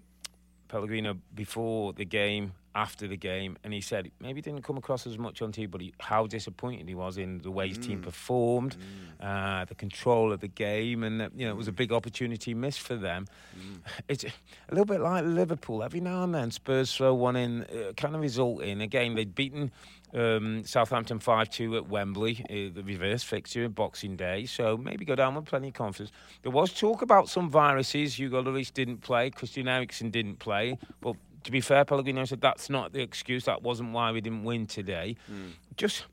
Pellegrino 0.68 1.18
before 1.36 1.94
the 1.94 2.06
game, 2.06 2.54
after 2.76 3.08
the 3.08 3.16
game, 3.16 3.58
and 3.64 3.74
he 3.74 3.82
said 3.82 4.12
maybe 4.20 4.42
didn't 4.42 4.64
come 4.64 4.78
across 4.78 5.08
as 5.08 5.18
much 5.18 5.42
on 5.42 5.52
TV, 5.52 5.72
but 5.72 5.82
he, 5.82 5.94
how 6.00 6.28
disappointed 6.28 6.88
he 6.88 6.94
was 6.94 7.18
in 7.18 7.40
the 7.40 7.50
way 7.50 7.70
his 7.70 7.78
team 7.78 8.02
performed, 8.02 8.76
uh, 9.22 9.64
the 9.66 9.76
control 9.76 10.34
of 10.34 10.42
the 10.42 10.48
game, 10.48 11.04
and 11.04 11.22
that, 11.22 11.32
you 11.36 11.46
know 11.46 11.52
it 11.54 11.58
was 11.58 11.70
a 11.70 11.72
big 11.72 11.92
opportunity 11.92 12.54
missed 12.54 12.82
for 12.82 12.96
them. 12.96 13.26
It's 14.08 14.24
a 14.24 14.32
little 14.70 14.86
bit 14.86 15.00
like 15.00 15.24
Liverpool. 15.24 15.82
Every 15.82 16.02
now 16.02 16.24
and 16.24 16.34
then, 16.36 16.52
Spurs 16.52 16.94
throw 16.94 17.14
one 17.14 17.36
in, 17.36 17.64
uh, 17.64 17.94
kind 17.96 18.14
of 18.14 18.22
result 18.22 18.62
in. 18.62 18.82
Again, 18.82 19.16
they'd 19.16 19.34
beaten 19.34 19.72
um, 20.14 20.64
Southampton 20.66 21.20
5 21.20 21.50
2 21.50 21.78
at 21.78 21.88
Wembley, 21.88 22.44
uh, 22.50 22.74
the 22.74 22.84
reverse 22.84 23.24
fixture, 23.24 23.68
Boxing 23.70 24.16
Day. 24.16 24.46
So 24.46 24.78
maybe 24.78 25.06
go 25.06 25.16
down 25.16 25.36
with 25.36 25.46
plenty 25.46 25.70
of 25.70 25.74
confidence. 25.74 26.12
There 26.44 26.52
was 26.52 26.74
talk 26.74 27.02
about 27.02 27.30
some 27.30 27.50
viruses. 27.50 28.20
Hugo 28.20 28.44
Lloris 28.44 28.74
didn't 28.74 28.98
play, 28.98 29.30
Christian 29.30 29.68
Eriksen 29.68 30.12
didn't 30.12 30.40
play. 30.40 30.78
But 31.02 31.16
to 31.46 31.52
be 31.52 31.62
fair, 31.62 31.86
Pellegrino 31.86 32.26
said 32.26 32.42
that's 32.42 32.70
not 32.70 32.92
the 32.92 33.02
excuse. 33.02 33.46
That 33.46 33.64
wasn't 33.64 33.94
why 33.94 34.12
we 34.12 34.22
didn't 34.22 34.44
win 34.44 34.68
today. 34.68 35.16
Just. 35.78 36.06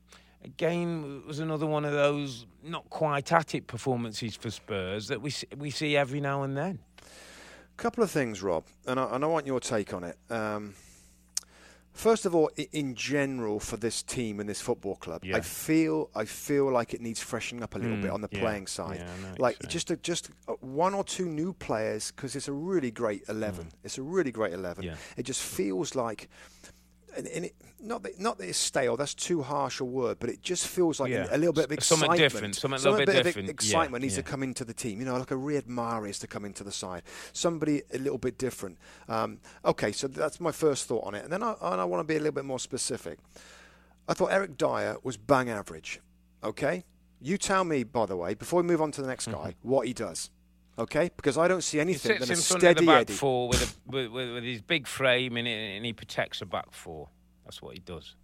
Again, 0.45 1.21
it 1.23 1.25
was 1.25 1.39
another 1.39 1.65
one 1.65 1.85
of 1.85 1.93
those 1.93 2.45
not 2.61 2.89
quite 2.89 3.31
at 3.31 3.55
it 3.55 3.65
performances 3.65 4.35
for 4.35 4.51
Spurs 4.51 5.07
that 5.07 5.21
we 5.21 5.29
see, 5.29 5.47
we 5.57 5.69
see 5.69 5.95
every 5.95 6.19
now 6.19 6.43
and 6.43 6.57
then. 6.57 6.79
A 7.01 7.81
couple 7.81 8.03
of 8.03 8.11
things, 8.11 8.43
Rob, 8.43 8.65
and 8.85 8.99
I, 8.99 9.15
and 9.15 9.23
I 9.23 9.27
want 9.27 9.47
your 9.47 9.61
take 9.61 9.93
on 9.93 10.03
it. 10.03 10.17
Um, 10.29 10.73
first 11.93 12.25
of 12.25 12.33
all, 12.35 12.49
in 12.71 12.95
general, 12.95 13.59
for 13.59 13.77
this 13.77 14.03
team 14.03 14.39
and 14.39 14.49
this 14.49 14.59
football 14.61 14.95
club, 14.95 15.23
Yeah. 15.23 15.37
I 15.37 15.41
feel 15.41 16.09
I 16.15 16.25
feel 16.25 16.71
like 16.71 16.93
it 16.93 17.01
needs 17.01 17.19
freshening 17.21 17.63
up 17.63 17.75
a 17.75 17.79
little 17.79 17.97
Mm, 17.97 18.01
bit 18.01 18.11
on 18.11 18.21
the 18.21 18.29
yeah. 18.31 18.39
playing 18.39 18.67
side. 18.67 18.97
Yeah, 18.99 19.11
I 19.13 19.21
know 19.21 19.29
what 19.29 19.39
like 19.39 19.59
just 19.67 19.91
a, 19.91 19.95
just 19.97 20.29
one 20.59 20.93
or 20.93 21.03
two 21.03 21.25
new 21.27 21.53
players 21.53 22.11
because 22.11 22.35
it's 22.35 22.47
a 22.47 22.53
really 22.53 22.91
great 22.91 23.23
eleven. 23.29 23.69
It's 23.83 23.97
a 23.97 24.01
really 24.03 24.31
great 24.31 24.53
eleven. 24.53 24.83
Mm. 24.85 24.97
It 25.17 25.23
just 25.23 25.41
feels 25.41 25.95
like. 25.95 26.29
And, 27.15 27.27
and 27.27 27.45
it, 27.45 27.55
not 27.79 28.03
that 28.03 28.19
not 28.19 28.37
that 28.39 28.47
it's 28.49 28.57
stale. 28.57 28.97
That's 28.97 29.13
too 29.13 29.41
harsh 29.43 29.79
a 29.79 29.85
word, 29.85 30.17
but 30.19 30.29
it 30.29 30.41
just 30.41 30.67
feels 30.67 30.99
like 30.99 31.11
Yeah. 31.11 31.27
a, 31.31 31.35
a 31.35 31.37
little 31.37 31.53
bit 31.53 31.65
of 31.65 31.71
S- 31.77 31.85
something 31.85 32.09
excitement. 32.11 32.33
different, 32.33 32.55
something 32.55 32.79
a 32.79 32.83
little 32.91 33.05
bit 33.05 33.09
of 33.17 33.23
different. 33.23 33.47
Yeah, 33.47 33.51
excitement 33.51 34.01
needs 34.01 34.15
yeah. 34.17 34.23
to 34.23 34.29
come 34.29 34.41
into 34.43 34.65
the 34.65 34.73
team. 34.73 34.99
You 34.99 35.05
know, 35.05 35.17
like 35.17 35.31
a 35.31 35.35
Riyad 35.35 35.67
Mahrez 35.67 36.19
to 36.21 36.27
come 36.27 36.45
into 36.45 36.63
the 36.63 36.71
side. 36.71 37.03
Somebody 37.33 37.81
a 37.93 37.97
little 37.97 38.17
bit 38.17 38.37
different. 38.37 38.77
Um, 39.07 39.39
okay, 39.63 39.91
so 39.91 40.07
that's 40.07 40.39
my 40.39 40.51
first 40.51 40.87
thought 40.87 41.03
on 41.05 41.13
it, 41.13 41.23
and 41.23 41.31
then 41.31 41.43
I, 41.43 41.55
and 41.61 41.79
I 41.81 41.85
want 41.85 41.99
to 42.01 42.05
be 42.07 42.15
a 42.15 42.19
little 42.19 42.33
bit 42.33 42.45
more 42.45 42.59
specific. 42.59 43.19
I 44.07 44.13
thought 44.13 44.31
Eric 44.31 44.57
Dier 44.57 44.97
was 45.03 45.15
bang 45.17 45.49
average. 45.49 45.99
Okay, 46.43 46.83
you 47.21 47.37
tell 47.37 47.63
me, 47.63 47.83
by 47.83 48.05
the 48.05 48.17
way, 48.17 48.33
before 48.33 48.61
we 48.61 48.67
move 48.67 48.81
on 48.81 48.91
to 48.91 49.01
the 49.01 49.07
next 49.07 49.27
guy, 49.27 49.55
what 49.61 49.87
he 49.87 49.93
does. 49.93 50.29
Okay, 50.77 51.11
because 51.15 51.37
I 51.37 51.47
don't 51.47 51.63
see 51.63 51.77
He 51.77 51.81
anything 51.81 52.17
sits 52.17 52.27
than 52.27 52.35
a 52.35 52.37
in 52.37 52.41
front 52.43 52.63
of 52.63 52.69
the 52.69 52.73
steady 52.73 52.85
back 52.85 53.01
Eddie. 53.01 53.13
four 53.13 53.47
with, 53.47 53.61
a, 53.61 53.75
with, 53.91 54.11
with, 54.11 54.33
with 54.33 54.43
his 54.43 54.61
big 54.61 54.87
frame 54.87 55.37
and, 55.37 55.47
and 55.47 55.85
he 55.85 55.93
protects 55.93 56.39
the 56.39 56.45
back 56.45 56.71
four. 56.71 57.09
That's 57.45 57.61
what 57.61 57.73
he 57.75 57.79
does. 57.79 58.15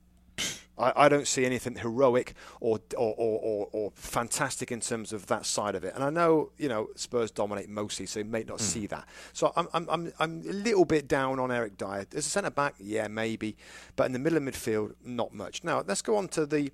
I, 0.79 0.93
I 1.05 1.09
don't 1.09 1.27
see 1.27 1.45
anything 1.45 1.75
heroic 1.75 2.33
or 2.61 2.79
or, 2.97 3.13
or, 3.17 3.39
or 3.39 3.69
or 3.73 3.91
fantastic 3.95 4.71
in 4.71 4.79
terms 4.79 5.11
of 5.11 5.27
that 5.27 5.45
side 5.45 5.75
of 5.75 5.83
it. 5.83 5.93
And 5.93 6.03
I 6.03 6.09
know 6.09 6.51
you 6.57 6.69
know 6.69 6.87
Spurs 6.95 7.31
dominate 7.31 7.69
mostly, 7.69 8.05
so 8.05 8.19
you 8.19 8.25
may 8.25 8.43
not 8.43 8.61
see 8.61 8.87
that. 8.87 9.05
So 9.33 9.51
I'm, 9.55 9.67
I'm 9.73 9.89
I'm 9.89 10.13
I'm 10.19 10.41
a 10.47 10.53
little 10.53 10.85
bit 10.85 11.07
down 11.07 11.37
on 11.39 11.51
Eric 11.51 11.77
Dier 11.77 12.05
as 12.15 12.25
a 12.25 12.29
centre 12.29 12.49
back. 12.49 12.75
Yeah, 12.79 13.09
maybe, 13.09 13.57
but 13.97 14.05
in 14.05 14.13
the 14.13 14.19
middle 14.19 14.37
of 14.37 14.43
midfield, 14.43 14.95
not 15.03 15.33
much. 15.33 15.63
Now 15.65 15.83
let's 15.85 16.01
go 16.01 16.15
on 16.15 16.29
to 16.29 16.45
the 16.45 16.71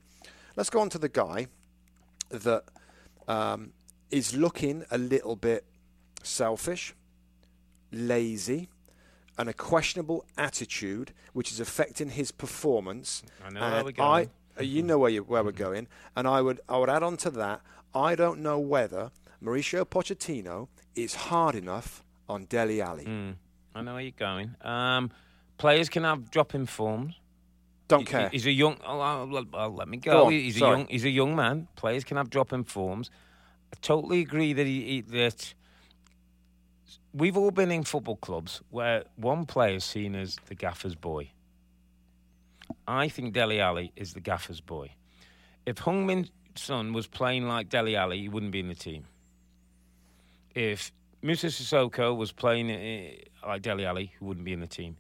let's 0.56 0.70
go 0.70 0.80
on 0.82 0.90
to 0.92 1.00
the 1.00 1.10
guy 1.10 1.48
that 2.30 2.64
um, 3.28 3.72
is 4.12 4.36
looking 4.36 4.86
a 4.92 4.98
little 4.98 5.36
bit 5.36 5.66
selfish, 6.24 6.94
lazy. 7.92 8.70
And 9.38 9.50
a 9.50 9.54
questionable 9.54 10.24
attitude, 10.38 11.12
which 11.34 11.52
is 11.52 11.60
affecting 11.60 12.12
his 12.12 12.32
performance. 12.32 13.22
I 13.46 13.50
know 13.50 13.60
where 13.60 13.84
we're 13.84 13.92
going. 13.92 14.30
I, 14.58 14.62
you 14.62 14.82
know 14.82 14.98
where 14.98 15.10
you, 15.10 15.24
where 15.24 15.44
we're 15.44 15.52
going, 15.52 15.88
and 16.16 16.26
I 16.26 16.42
would 16.42 16.62
I 16.70 16.78
would 16.78 16.90
add 16.90 17.04
on 17.04 17.18
to 17.18 17.30
that. 17.32 17.60
I 17.94 18.16
don't 18.16 18.40
know 18.40 18.58
whether 18.60 19.12
Mauricio 19.44 19.84
Pochettino 19.84 20.70
is 20.96 21.16
hard 21.16 21.56
enough 21.56 22.02
on 22.30 22.46
Dele 22.46 22.80
Alli. 22.82 23.04
Mm, 23.04 23.36
I 23.76 23.82
know 23.82 23.96
where 23.96 24.04
you're 24.04 24.12
going. 24.18 24.56
Um, 24.62 25.12
players 25.58 25.90
can 25.90 26.06
have 26.06 26.32
drop-in 26.32 26.66
forms. 26.66 27.20
Don't 27.90 28.00
He- 28.02 28.06
care. 28.06 28.30
He's 28.30 28.46
a 28.46 28.52
young. 28.52 28.78
Oh, 28.86 29.02
I'll, 29.02 29.46
I'll 29.54 29.76
let 29.76 29.90
me 29.90 29.98
go. 29.98 30.12
Go 30.24 30.30
He's 30.30 30.56
a 30.56 30.60
young. 30.60 30.88
He's 30.88 31.04
a 31.04 31.10
young 31.10 31.36
man. 31.36 31.68
Players 31.76 32.06
can 32.06 32.16
have 32.16 32.30
drop-in 32.30 32.64
forms. 32.64 33.12
Totally 33.86 34.22
agree 34.22 34.52
that 34.54 34.66
he, 34.66 34.82
he 34.82 35.02
that 35.02 35.54
we've 37.14 37.38
all 37.38 37.52
been 37.52 37.70
in 37.70 37.84
football 37.84 38.16
clubs 38.16 38.64
where 38.72 39.04
one 39.16 39.46
player 39.46 39.76
is 39.76 39.84
seen 39.84 40.16
as 40.16 40.38
the 40.48 40.56
gaffer's 40.56 40.96
boy. 40.96 41.30
I 42.88 43.10
think 43.10 43.36
Dele 43.36 43.60
Alli 43.60 43.92
is 43.96 44.14
the 44.14 44.22
gaffer's 44.22 44.60
boy. 44.60 44.90
If 45.68 45.76
Heung-Min 45.76 46.30
Son 46.56 46.94
was 46.94 47.06
playing 47.06 47.48
like 47.48 47.70
Dele 47.70 47.96
Alli, 47.96 48.22
he 48.22 48.28
wouldn't 48.28 48.52
be 48.52 48.60
in 48.60 48.70
the 48.70 48.74
team. 48.74 49.06
If 50.56 50.92
Musa 51.22 51.48
Sissoko 51.48 52.18
was 52.18 52.32
playing 52.32 52.72
uh, 52.72 53.48
like 53.48 53.62
Dele 53.62 53.86
Alli, 53.86 54.14
he 54.18 54.26
wouldn't 54.26 54.46
be 54.46 54.54
in 54.54 54.62
the 54.62 54.68
team. 54.68 54.98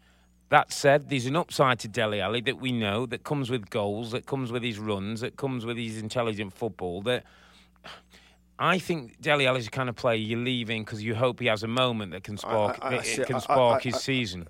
That 0.50 0.72
said, 0.72 1.10
there's 1.10 1.26
an 1.26 1.36
upside 1.36 1.80
to 1.80 1.88
Dele 1.88 2.22
Alli 2.22 2.42
that 2.42 2.62
we 2.62 2.72
know 2.72 3.08
that 3.08 3.24
comes 3.24 3.50
with 3.50 3.72
goals, 3.72 4.12
that 4.12 4.28
comes 4.28 4.52
with 4.52 4.62
his 4.62 4.78
runs, 4.78 5.22
that 5.22 5.38
comes 5.38 5.66
with 5.66 5.76
his 5.76 5.98
intelligent 5.98 6.54
football. 6.54 7.02
That 7.02 7.24
I 8.58 8.80
think 8.80 9.20
Dele 9.22 9.48
Alli's 9.48 9.66
the 9.66 9.72
kind 9.72 9.90
of 9.90 9.96
player 9.96 10.16
you're 10.18 10.40
leaving 10.40 10.84
because 10.84 11.04
you 11.04 11.14
hope 11.16 11.40
he 11.42 11.48
has 11.48 11.64
a 11.64 11.68
moment 11.68 12.12
that 12.14 12.24
can 12.24 12.38
spark 12.38 12.80
I- 12.82 12.90
I 12.90 12.94
it- 13.00 13.06
see- 13.06 13.24
can 13.26 13.36
I- 13.36 13.40
I- 13.40 13.42
spark 13.42 13.82
I- 13.82 13.84
his 13.84 13.96
I- 13.96 14.00
season. 14.00 14.48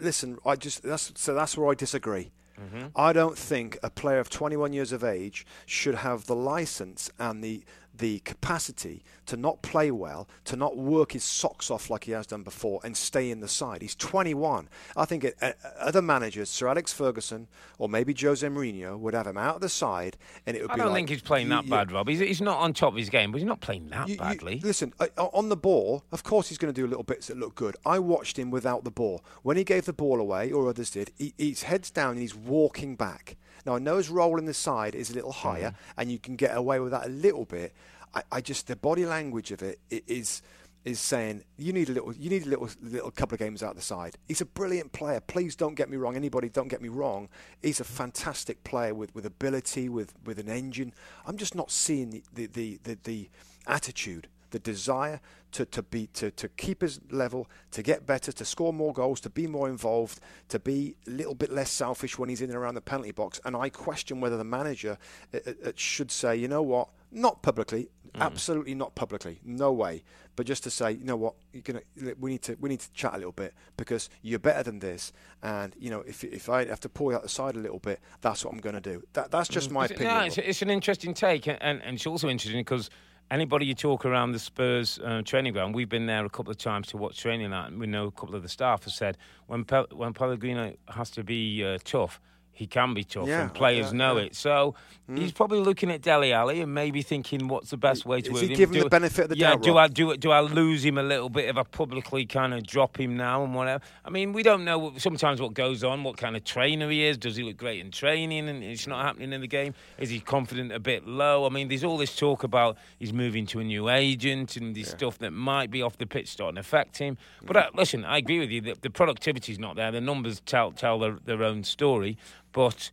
Listen, 0.00 0.38
I 0.44 0.56
just 0.56 0.82
that's 0.82 1.12
so 1.16 1.34
that's 1.34 1.56
where 1.56 1.70
I 1.70 1.74
disagree. 1.74 2.32
Mm-hmm. 2.60 2.86
I 2.96 3.12
don't 3.12 3.36
think 3.38 3.78
a 3.82 3.90
player 3.90 4.18
of 4.18 4.30
21 4.30 4.72
years 4.72 4.92
of 4.92 5.04
age 5.04 5.46
should 5.66 5.96
have 5.96 6.26
the 6.26 6.36
license 6.36 7.10
and 7.18 7.42
the 7.42 7.64
the 7.98 8.18
capacity 8.18 9.02
to 9.24 9.38
not 9.38 9.62
play 9.62 9.90
well, 9.90 10.28
to 10.44 10.54
not 10.54 10.76
work 10.76 11.12
his 11.12 11.24
socks 11.24 11.70
off 11.70 11.88
like 11.88 12.04
he 12.04 12.12
has 12.12 12.26
done 12.26 12.42
before, 12.42 12.78
and 12.84 12.94
stay 12.94 13.30
in 13.30 13.40
the 13.40 13.48
side. 13.48 13.80
He's 13.80 13.94
21. 13.94 14.68
I 14.94 15.06
think 15.06 15.24
it, 15.24 15.34
uh, 15.40 15.52
other 15.80 16.02
managers, 16.02 16.50
Sir 16.50 16.68
Alex 16.68 16.92
Ferguson 16.92 17.48
or 17.78 17.88
maybe 17.88 18.14
Jose 18.14 18.46
Mourinho, 18.46 18.98
would 18.98 19.14
have 19.14 19.26
him 19.26 19.38
out 19.38 19.54
of 19.54 19.60
the 19.62 19.70
side, 19.70 20.18
and 20.46 20.54
it 20.54 20.60
would 20.60 20.68
be 20.68 20.72
I 20.72 20.74
be 20.74 20.80
don't 20.82 20.88
like, 20.90 20.96
think 20.98 21.08
he's 21.08 21.22
playing 21.22 21.46
you- 21.46 21.54
that 21.54 21.64
you- 21.64 21.70
bad, 21.70 21.90
Rob. 21.90 22.06
He's, 22.06 22.18
he's 22.18 22.42
not 22.42 22.58
on 22.58 22.74
top 22.74 22.92
of 22.92 22.98
his 22.98 23.08
game, 23.08 23.32
but 23.32 23.38
he's 23.38 23.46
not 23.46 23.60
playing 23.62 23.88
that 23.88 24.08
you- 24.08 24.12
you- 24.16 24.18
badly. 24.20 24.60
listen, 24.62 24.92
uh, 25.00 25.06
on 25.32 25.48
the 25.48 25.56
ball, 25.56 26.04
of 26.12 26.22
course 26.22 26.50
he's 26.50 26.58
going 26.58 26.72
to 26.74 26.78
do 26.78 26.86
little 26.86 27.02
bits 27.02 27.28
that 27.28 27.38
look 27.38 27.54
good. 27.54 27.76
I 27.86 27.98
watched 27.98 28.38
him 28.38 28.50
without 28.50 28.84
the 28.84 28.90
ball. 28.90 29.24
When 29.42 29.56
he 29.56 29.64
gave 29.64 29.86
the 29.86 29.94
ball 29.94 30.20
away, 30.20 30.52
or 30.52 30.68
others 30.68 30.90
did, 30.90 31.12
he, 31.16 31.32
he's 31.38 31.62
heads 31.62 31.90
down 31.90 32.10
and 32.10 32.20
he's 32.20 32.36
walking 32.46 32.96
back. 32.96 33.36
Now 33.64 33.76
I 33.76 33.78
know 33.78 33.96
his 33.96 34.08
role 34.08 34.38
in 34.38 34.46
the 34.46 34.54
side 34.54 34.94
is 34.94 35.10
a 35.10 35.14
little 35.14 35.32
mm-hmm. 35.32 35.48
higher, 35.48 35.74
and 35.96 36.10
you 36.10 36.18
can 36.18 36.36
get 36.36 36.56
away 36.56 36.80
with 36.80 36.92
that 36.92 37.06
a 37.06 37.10
little 37.10 37.44
bit. 37.44 37.74
I, 38.14 38.22
I 38.32 38.40
just 38.40 38.66
the 38.66 38.76
body 38.76 39.04
language 39.04 39.50
of 39.52 39.62
it 39.62 39.78
i- 39.92 40.02
is 40.06 40.42
is 40.86 41.00
saying 41.00 41.42
you 41.58 41.72
need 41.72 41.88
a 41.88 41.92
little, 41.92 42.14
you 42.14 42.30
need 42.30 42.46
a 42.46 42.48
little, 42.48 42.70
little 42.80 43.10
couple 43.10 43.34
of 43.34 43.40
games 43.40 43.60
out 43.60 43.74
the 43.74 43.82
side. 43.82 44.16
He's 44.28 44.40
a 44.40 44.46
brilliant 44.46 44.92
player. 44.92 45.20
Please 45.20 45.56
don't 45.56 45.74
get 45.74 45.90
me 45.90 45.96
wrong. 45.96 46.14
Anybody, 46.14 46.48
don't 46.48 46.68
get 46.68 46.80
me 46.80 46.88
wrong. 46.88 47.28
He's 47.60 47.80
a 47.80 47.82
mm-hmm. 47.82 47.92
fantastic 47.92 48.62
player 48.62 48.94
with, 48.94 49.12
with 49.12 49.26
ability, 49.26 49.88
with, 49.88 50.14
with 50.24 50.38
an 50.38 50.48
engine. 50.48 50.94
I'm 51.26 51.38
just 51.38 51.56
not 51.56 51.72
seeing 51.72 52.10
the 52.10 52.22
the, 52.32 52.46
the, 52.46 52.78
the, 52.84 52.98
the 53.02 53.30
attitude, 53.66 54.28
the 54.56 54.70
desire 54.72 55.20
to, 55.52 55.66
to 55.66 55.82
be 55.82 56.06
to, 56.08 56.30
to 56.30 56.48
keep 56.48 56.80
his 56.80 56.98
level, 57.10 57.48
to 57.72 57.82
get 57.82 58.06
better, 58.06 58.32
to 58.32 58.44
score 58.44 58.72
more 58.72 58.92
goals, 58.92 59.20
to 59.20 59.30
be 59.30 59.46
more 59.46 59.68
involved, 59.68 60.20
to 60.48 60.58
be 60.58 60.96
a 61.06 61.10
little 61.10 61.34
bit 61.34 61.52
less 61.52 61.70
selfish 61.70 62.18
when 62.18 62.28
he's 62.28 62.40
in 62.40 62.48
and 62.48 62.58
around 62.58 62.74
the 62.74 62.80
penalty 62.80 63.12
box. 63.12 63.38
And 63.44 63.54
I 63.54 63.68
question 63.68 64.20
whether 64.20 64.38
the 64.38 64.44
manager 64.44 64.96
uh, 65.34 65.38
uh, 65.46 65.72
should 65.76 66.10
say, 66.10 66.36
you 66.36 66.48
know 66.48 66.62
what, 66.62 66.88
not 67.12 67.42
publicly, 67.42 67.90
mm. 68.14 68.20
absolutely 68.20 68.74
not 68.74 68.94
publicly, 68.94 69.40
no 69.44 69.72
way, 69.72 70.02
but 70.36 70.46
just 70.46 70.62
to 70.64 70.70
say, 70.70 70.92
you 70.92 71.04
know 71.04 71.16
what, 71.16 71.34
you're 71.52 71.62
gonna, 71.62 71.82
we 72.18 72.30
need 72.30 72.42
to 72.42 72.56
we 72.60 72.70
need 72.70 72.80
to 72.80 72.92
chat 72.92 73.14
a 73.14 73.18
little 73.18 73.32
bit 73.32 73.54
because 73.76 74.08
you're 74.22 74.38
better 74.38 74.62
than 74.62 74.78
this, 74.78 75.12
and 75.42 75.74
you 75.78 75.90
know 75.90 76.00
if 76.06 76.24
if 76.24 76.48
I 76.48 76.64
have 76.64 76.80
to 76.80 76.88
pull 76.88 77.10
you 77.10 77.16
out 77.16 77.22
the 77.22 77.28
side 77.28 77.56
a 77.56 77.58
little 77.58 77.78
bit, 77.78 78.00
that's 78.22 78.44
what 78.44 78.52
I'm 78.54 78.60
going 78.60 78.74
to 78.74 78.80
do. 78.80 79.02
That 79.12 79.30
that's 79.30 79.48
just 79.48 79.70
mm. 79.70 79.74
my 79.74 79.84
opinion. 79.86 80.08
No, 80.08 80.20
it's, 80.24 80.38
it's, 80.38 80.62
an 80.62 80.70
interesting 80.70 81.14
take, 81.14 81.46
and, 81.46 81.60
and 81.62 81.82
it's 81.82 82.06
also 82.06 82.28
interesting 82.28 82.60
because 82.60 82.90
anybody 83.30 83.66
you 83.66 83.74
talk 83.74 84.04
around 84.04 84.32
the 84.32 84.38
Spurs 84.38 84.98
uh, 84.98 85.22
training 85.24 85.52
ground, 85.52 85.74
we've 85.74 85.88
been 85.88 86.06
there 86.06 86.24
a 86.24 86.30
couple 86.30 86.50
of 86.50 86.58
times 86.58 86.88
to 86.88 86.96
watch 86.96 87.18
training 87.18 87.52
at, 87.52 87.68
and 87.68 87.80
we 87.80 87.86
know 87.86 88.06
a 88.06 88.10
couple 88.10 88.34
of 88.34 88.42
the 88.42 88.48
staff 88.48 88.84
have 88.84 88.92
said 88.92 89.16
when 89.46 89.64
when 89.92 90.12
Pellegrino 90.12 90.74
has 90.88 91.10
to 91.10 91.24
be 91.24 91.64
uh, 91.64 91.78
tough, 91.84 92.20
he 92.56 92.66
can 92.66 92.94
be 92.94 93.04
tough, 93.04 93.28
yeah, 93.28 93.42
and 93.42 93.54
players 93.54 93.92
yeah, 93.92 93.98
know 93.98 94.16
yeah. 94.16 94.24
it. 94.24 94.34
So 94.34 94.74
mm. 95.10 95.18
he's 95.18 95.30
probably 95.30 95.60
looking 95.60 95.90
at 95.90 96.00
Dele 96.00 96.32
Alli 96.32 96.62
and 96.62 96.72
maybe 96.72 97.02
thinking, 97.02 97.48
"What's 97.48 97.68
the 97.68 97.76
best 97.76 98.06
way 98.06 98.22
to?" 98.22 98.32
Is 98.32 98.40
he 98.40 98.46
him? 98.48 98.54
give 98.54 98.74
him 98.74 98.82
the 98.84 98.88
benefit 98.88 99.24
of 99.24 99.28
the 99.28 99.36
yeah, 99.36 99.50
doubt? 99.50 99.62
do 99.62 99.76
I 99.76 99.88
do 99.88 100.16
do 100.16 100.30
I 100.30 100.40
lose 100.40 100.82
him 100.82 100.96
a 100.96 101.02
little 101.02 101.28
bit 101.28 101.50
if 101.50 101.58
I 101.58 101.64
publicly 101.64 102.24
kind 102.24 102.54
of 102.54 102.66
drop 102.66 102.98
him 102.98 103.14
now 103.14 103.44
and 103.44 103.54
whatever? 103.54 103.84
I 104.06 104.08
mean, 104.08 104.32
we 104.32 104.42
don't 104.42 104.64
know 104.64 104.94
sometimes 104.96 105.38
what 105.38 105.52
goes 105.52 105.84
on, 105.84 106.02
what 106.02 106.16
kind 106.16 106.34
of 106.34 106.44
trainer 106.44 106.88
he 106.88 107.04
is. 107.04 107.18
Does 107.18 107.36
he 107.36 107.42
look 107.42 107.58
great 107.58 107.80
in 107.80 107.90
training 107.90 108.48
and 108.48 108.64
it's 108.64 108.86
not 108.86 109.04
happening 109.04 109.34
in 109.34 109.42
the 109.42 109.46
game? 109.46 109.74
Is 109.98 110.08
he 110.08 110.18
confident 110.18 110.72
a 110.72 110.80
bit 110.80 111.06
low? 111.06 111.44
I 111.44 111.50
mean, 111.50 111.68
there's 111.68 111.84
all 111.84 111.98
this 111.98 112.16
talk 112.16 112.42
about 112.42 112.78
he's 112.98 113.12
moving 113.12 113.44
to 113.48 113.60
a 113.60 113.64
new 113.64 113.90
agent 113.90 114.56
and 114.56 114.74
this 114.74 114.88
stuff 114.88 115.18
that 115.18 115.32
might 115.32 115.70
be 115.70 115.82
off 115.82 115.98
the 115.98 116.06
pitch 116.06 116.28
starting 116.28 116.54
to 116.54 116.60
affect 116.60 116.96
him. 116.96 117.18
But 117.44 117.56
uh, 117.58 117.70
listen, 117.74 118.06
I 118.06 118.16
agree 118.16 118.38
with 118.38 118.50
you. 118.50 118.62
The, 118.62 118.76
the 118.80 118.90
productivity's 118.90 119.58
not 119.58 119.76
there. 119.76 119.92
The 119.92 120.00
numbers 120.00 120.40
tell 120.46 120.72
tell 120.72 120.98
their, 120.98 121.18
their 121.24 121.42
own 121.42 121.64
story, 121.64 122.16
but 122.56 122.90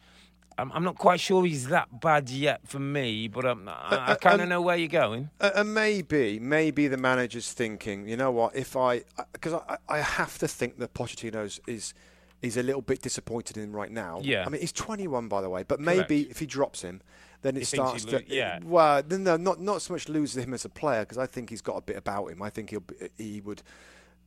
I'm, 0.57 0.71
I'm 0.73 0.83
not 0.83 0.97
quite 0.99 1.19
sure 1.19 1.43
he's 1.45 1.67
that 1.69 1.99
bad 1.99 2.29
yet 2.29 2.67
for 2.67 2.77
me, 2.79 3.27
but 3.27 3.43
um, 3.45 3.67
I, 3.67 4.11
I 4.11 4.15
kind 4.15 4.39
of 4.41 4.47
know 4.49 4.61
where 4.61 4.77
you're 4.77 4.87
going. 4.87 5.29
And 5.39 5.73
maybe, 5.73 6.37
maybe 6.39 6.87
the 6.87 6.97
manager's 6.97 7.51
thinking, 7.53 8.07
you 8.07 8.15
know 8.17 8.29
what, 8.29 8.55
if 8.55 8.75
I, 8.75 9.01
because 9.31 9.53
I, 9.53 9.77
I 9.89 9.97
have 10.01 10.37
to 10.39 10.47
think 10.47 10.77
that 10.79 10.93
Pochettino's 10.93 11.59
is 11.67 11.93
is 12.43 12.57
a 12.57 12.61
little 12.61 12.81
bit 12.81 13.01
disappointed 13.01 13.55
in 13.55 13.63
him 13.63 13.71
right 13.73 13.89
now. 13.89 14.19
Yeah. 14.21 14.43
I 14.45 14.49
mean, 14.49 14.59
he's 14.59 14.73
21, 14.73 15.29
by 15.29 15.39
the 15.41 15.49
way, 15.49 15.63
but 15.63 15.79
maybe 15.79 16.23
if 16.29 16.39
he 16.39 16.45
drops 16.45 16.81
him, 16.81 17.01
then 17.41 17.55
it 17.55 17.59
He 17.59 17.65
starts 17.65 18.05
lo- 18.05 18.19
to. 18.19 18.25
yeah. 18.27 18.59
Well, 18.61 19.01
then 19.01 19.23
no, 19.23 19.37
not 19.37 19.61
not 19.61 19.81
so 19.81 19.93
much 19.93 20.09
lose 20.09 20.35
him 20.35 20.53
as 20.53 20.65
a 20.65 20.69
player 20.69 21.03
because 21.03 21.17
I 21.17 21.25
think 21.25 21.49
he's 21.49 21.61
got 21.61 21.77
a 21.77 21.81
bit 21.81 21.95
about 21.95 22.27
him. 22.27 22.41
I 22.41 22.49
think 22.49 22.69
he'll 22.71 22.81
be, 22.81 22.95
he 23.17 23.39
would 23.41 23.63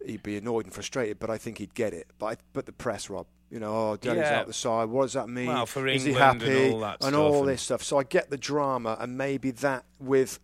he'd 0.04 0.22
be 0.22 0.38
annoyed 0.38 0.64
and 0.64 0.72
frustrated, 0.74 1.18
but 1.18 1.28
I 1.30 1.36
think 1.38 1.58
he'd 1.58 1.74
get 1.74 1.92
it. 1.92 2.06
But 2.18 2.26
I, 2.26 2.36
but 2.54 2.64
the 2.66 2.72
press, 2.72 3.10
Rob, 3.10 3.26
you 3.50 3.60
know, 3.60 3.74
oh, 3.92 3.96
Yeah. 4.18 4.40
out 4.40 4.46
the 4.46 4.52
side. 4.52 4.88
What 4.88 5.02
does 5.02 5.12
that 5.14 5.28
mean? 5.28 5.46
Well, 5.46 5.64
Is 5.64 6.04
he 6.04 6.10
England 6.10 6.42
and 6.42 6.50
happy 6.50 6.70
all 6.72 6.80
that 6.80 7.04
and 7.04 7.14
all 7.16 7.44
this 7.44 7.62
stuff? 7.62 7.82
So 7.82 7.98
I 7.98 8.02
get 8.02 8.30
the 8.30 8.36
drama, 8.38 8.96
and 9.00 9.16
maybe 9.16 9.50
that 9.52 9.84
with. 9.98 10.40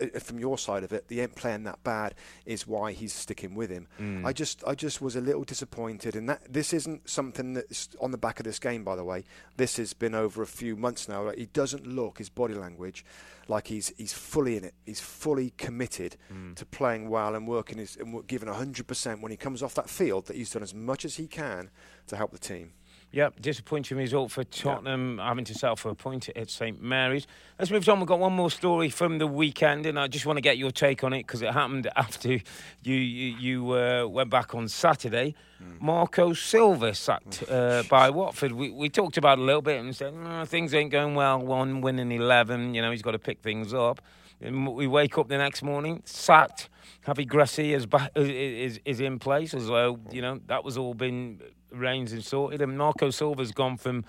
Uh, 0.00 0.18
From 0.18 0.38
your 0.38 0.58
side 0.58 0.84
of 0.84 0.92
it, 0.92 1.08
the 1.08 1.20
ain't 1.20 1.34
playing 1.34 1.64
that 1.64 1.82
bad 1.84 2.14
is 2.46 2.66
why 2.66 2.92
he's 2.92 3.12
sticking 3.12 3.54
with 3.54 3.70
him. 3.70 3.86
Mm. 4.00 4.24
I 4.24 4.32
just, 4.32 4.62
I 4.66 4.74
just 4.74 5.00
was 5.00 5.16
a 5.16 5.20
little 5.20 5.44
disappointed, 5.44 6.16
and 6.16 6.28
that 6.28 6.52
this 6.52 6.72
isn't 6.72 7.08
something 7.08 7.54
that's 7.54 7.88
on 8.00 8.10
the 8.10 8.18
back 8.18 8.40
of 8.40 8.44
this 8.44 8.58
game, 8.58 8.84
by 8.84 8.96
the 8.96 9.04
way. 9.04 9.24
This 9.56 9.76
has 9.76 9.92
been 9.92 10.14
over 10.14 10.42
a 10.42 10.46
few 10.46 10.76
months 10.76 11.08
now. 11.08 11.24
Like, 11.24 11.38
he 11.38 11.46
doesn't 11.46 11.86
look 11.86 12.18
his 12.18 12.28
body 12.28 12.54
language 12.54 13.04
like 13.46 13.66
he's 13.66 13.92
he's 13.98 14.12
fully 14.14 14.56
in 14.56 14.64
it. 14.64 14.74
He's 14.86 15.00
fully 15.00 15.52
committed 15.58 16.16
Mm. 16.32 16.56
to 16.56 16.64
playing 16.64 17.10
well 17.10 17.34
and 17.34 17.46
working 17.46 17.78
his 17.78 17.96
and 17.96 18.26
giving 18.26 18.48
hundred 18.48 18.86
percent 18.86 19.20
when 19.20 19.30
he 19.30 19.36
comes 19.36 19.62
off 19.62 19.74
that 19.74 19.90
field. 19.90 20.26
That 20.26 20.36
he's 20.36 20.50
done 20.50 20.62
as 20.62 20.74
much 20.74 21.04
as 21.04 21.16
he 21.16 21.26
can 21.26 21.70
to 22.06 22.16
help 22.16 22.32
the 22.32 22.38
team. 22.38 22.72
Yep, 23.14 23.42
disappointing 23.42 23.96
result 23.96 24.32
for 24.32 24.42
Tottenham 24.42 25.18
having 25.18 25.44
to 25.44 25.54
settle 25.54 25.76
for 25.76 25.88
a 25.88 25.94
point 25.94 26.28
at 26.30 26.50
St 26.50 26.82
Mary's. 26.82 27.28
Let's 27.60 27.70
move 27.70 27.88
on. 27.88 28.00
We've 28.00 28.08
got 28.08 28.18
one 28.18 28.32
more 28.32 28.50
story 28.50 28.88
from 28.88 29.18
the 29.18 29.26
weekend, 29.28 29.86
and 29.86 30.00
I 30.00 30.08
just 30.08 30.26
want 30.26 30.36
to 30.38 30.40
get 30.40 30.58
your 30.58 30.72
take 30.72 31.04
on 31.04 31.12
it 31.12 31.20
because 31.24 31.40
it 31.40 31.52
happened 31.52 31.88
after 31.96 32.32
you 32.32 32.40
you, 32.82 33.36
you 33.36 33.72
uh, 33.72 34.06
went 34.08 34.30
back 34.30 34.52
on 34.56 34.66
Saturday. 34.66 35.36
Marco 35.80 36.32
Silva 36.32 36.92
sacked 36.92 37.44
uh, 37.48 37.84
by 37.88 38.10
Watford. 38.10 38.50
We, 38.50 38.70
we 38.70 38.88
talked 38.88 39.16
about 39.16 39.38
it 39.38 39.42
a 39.42 39.44
little 39.44 39.62
bit 39.62 39.78
and 39.78 39.94
said 39.94 40.12
"Mm, 40.12 40.48
things 40.48 40.74
ain't 40.74 40.90
going 40.90 41.14
well. 41.14 41.38
One 41.38 41.82
winning 41.82 42.10
eleven, 42.10 42.74
you 42.74 42.82
know, 42.82 42.90
he's 42.90 43.02
got 43.02 43.12
to 43.12 43.20
pick 43.20 43.42
things 43.42 43.72
up. 43.72 44.00
And 44.40 44.74
we 44.74 44.88
wake 44.88 45.16
up 45.18 45.28
the 45.28 45.38
next 45.38 45.62
morning, 45.62 46.02
sacked. 46.04 46.68
Javi 47.06 47.28
Gracia 47.28 47.62
is, 47.62 47.86
back, 47.86 48.10
is 48.16 48.80
is 48.84 48.98
in 48.98 49.20
place 49.20 49.54
as 49.54 49.68
though 49.68 50.00
you 50.10 50.20
know 50.20 50.40
that 50.48 50.64
was 50.64 50.76
all 50.76 50.94
been 50.94 51.40
arranged 51.74 52.12
and 52.12 52.24
sorted. 52.24 52.60
And 52.60 52.78
Marco 52.78 53.10
Silva's 53.10 53.52
gone 53.52 53.76
from 53.76 54.04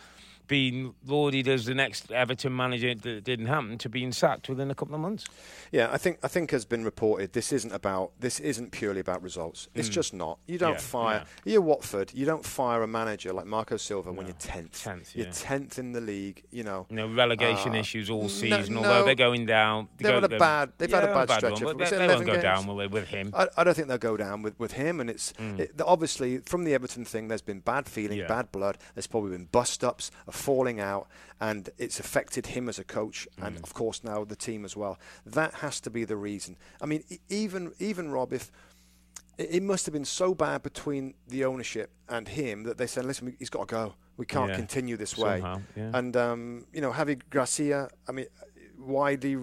being 0.48 0.94
lauded 1.06 1.48
as 1.48 1.66
the 1.66 1.74
next 1.76 2.12
Everton 2.12 2.56
manager 2.56 2.94
that 2.96 3.24
didn't 3.24 3.48
happen 3.48 3.78
to 3.80 3.90
being 3.90 4.12
sacked 4.12 4.50
within 4.50 4.70
a 4.72 4.76
couple 4.76 4.96
of 4.96 5.02
months. 5.02 5.26
Yeah, 5.72 5.90
I 5.92 5.98
think 5.98 6.20
I 6.24 6.28
think 6.28 6.52
has 6.52 6.66
been 6.66 6.84
reported. 6.84 7.34
This 7.34 7.52
isn't 7.52 7.72
about 7.74 8.12
this 8.20 8.40
isn't 8.40 8.72
purely 8.72 9.00
about 9.00 9.22
results. 9.22 9.68
It's 9.74 9.90
just 9.90 10.14
not. 10.14 10.40
You 10.48 10.58
don't 10.58 10.74
Yeah, 10.74 10.78
fire. 10.80 11.24
You're 11.44 11.62
Watford. 11.62 12.12
You 12.14 12.26
don't 12.26 12.46
fire 12.46 12.84
a 12.84 12.88
manager 12.88 13.34
like 13.34 13.46
Marco 13.46 13.78
Silva 13.78 14.12
when 14.12 14.26
you're 14.28 14.36
tenth. 14.36 14.84
10th, 14.84 15.16
You're 15.16 15.26
yeah. 15.28 15.32
tenth 15.34 15.80
in 15.80 15.92
the 15.92 16.02
league. 16.02 16.44
You 16.52 16.64
know. 16.64 16.86
Know, 16.90 17.08
relegation 17.08 17.74
Uh, 17.76 17.80
issues 17.80 18.10
all 18.10 18.30
season. 18.30 18.74
no. 18.76 18.80
although 18.80 19.04
they're 19.06 19.16
going 19.16 19.46
down, 19.46 19.88
they 19.98 20.04
They've 20.04 20.12
go- 20.12 20.16
had 20.16 20.24
a 20.24 20.28
they're- 20.28 20.40
bad- 20.40 20.72
they've 20.78 20.92
had 20.92 21.04
a 21.04 21.08
yeah, 21.08 21.14
bad 21.26 21.30
stretch 21.38 21.54
one, 21.54 21.64
of- 21.64 21.68
but 21.70 21.78
was 21.78 21.90
they, 21.90 21.98
they 21.98 22.08
won't 22.08 22.26
go 22.26 22.32
games? 22.34 22.44
down 22.44 22.68
will 22.68 22.76
they, 22.78 22.88
with 22.88 23.08
him. 23.08 23.32
I, 23.34 23.48
I 23.58 23.64
don't 23.64 23.74
think 23.74 23.88
they'll 23.88 23.98
go 23.98 24.18
down 24.18 24.42
with, 24.42 24.58
with 24.60 24.74
him, 24.74 25.00
and 25.00 25.10
it's 25.10 25.34
it, 25.40 25.82
obviously 25.84 26.38
from 26.40 26.64
the 26.64 26.74
Everton 26.74 27.06
thing. 27.06 27.28
There's 27.28 27.42
been 27.42 27.60
bad 27.60 27.88
feeling, 27.88 28.20
Yeah. 28.20 28.28
bad 28.28 28.52
blood. 28.52 28.78
There's 28.94 29.08
probably 29.08 29.32
been 29.32 29.46
bust 29.46 29.84
ups, 29.84 30.12
a 30.28 30.32
falling 30.36 30.80
out, 30.80 31.08
and 31.40 31.70
it's 31.78 32.00
affected 32.00 32.48
him 32.48 32.70
as 32.70 32.80
a 32.80 32.84
coach, 32.84 33.28
and 33.42 33.58
of 33.64 33.74
course 33.74 34.04
now 34.04 34.24
the 34.24 34.36
team 34.36 34.66
as 34.66 34.76
well. 34.76 34.98
That 35.26 35.56
has 35.56 35.80
to 35.82 35.90
be 35.90 36.06
the 36.06 36.16
reason. 36.18 36.58
I 36.82 36.86
mean, 36.86 37.04
even 37.30 37.74
even 37.80 38.12
Rob, 38.12 38.34
if 38.34 38.52
it, 39.38 39.64
must 39.64 39.86
have 39.86 39.94
been 39.94 40.06
so 40.06 40.34
bad 40.34 40.64
between 40.64 41.14
the 41.28 41.44
ownership 41.46 41.90
and 42.08 42.28
him 42.28 42.64
that 42.64 42.78
they 42.78 42.88
said, 42.88 43.06
"Listen, 43.06 43.36
he's 43.40 43.50
got 43.50 43.68
to 43.68 43.72
go. 43.76 43.94
We 44.18 44.26
can't 44.26 44.52
Yeah. 44.52 44.56
continue 44.58 44.98
this 44.98 45.18
way." 45.18 45.40
Somehow, 45.42 45.62
yeah. 45.76 45.92
And 45.94 46.16
um, 46.16 46.66
you 46.74 46.82
know, 46.82 46.92
Javi 46.92 47.20
Gracia. 47.30 47.90
I 48.08 48.12
mean, 48.12 48.28
widely. 48.80 49.38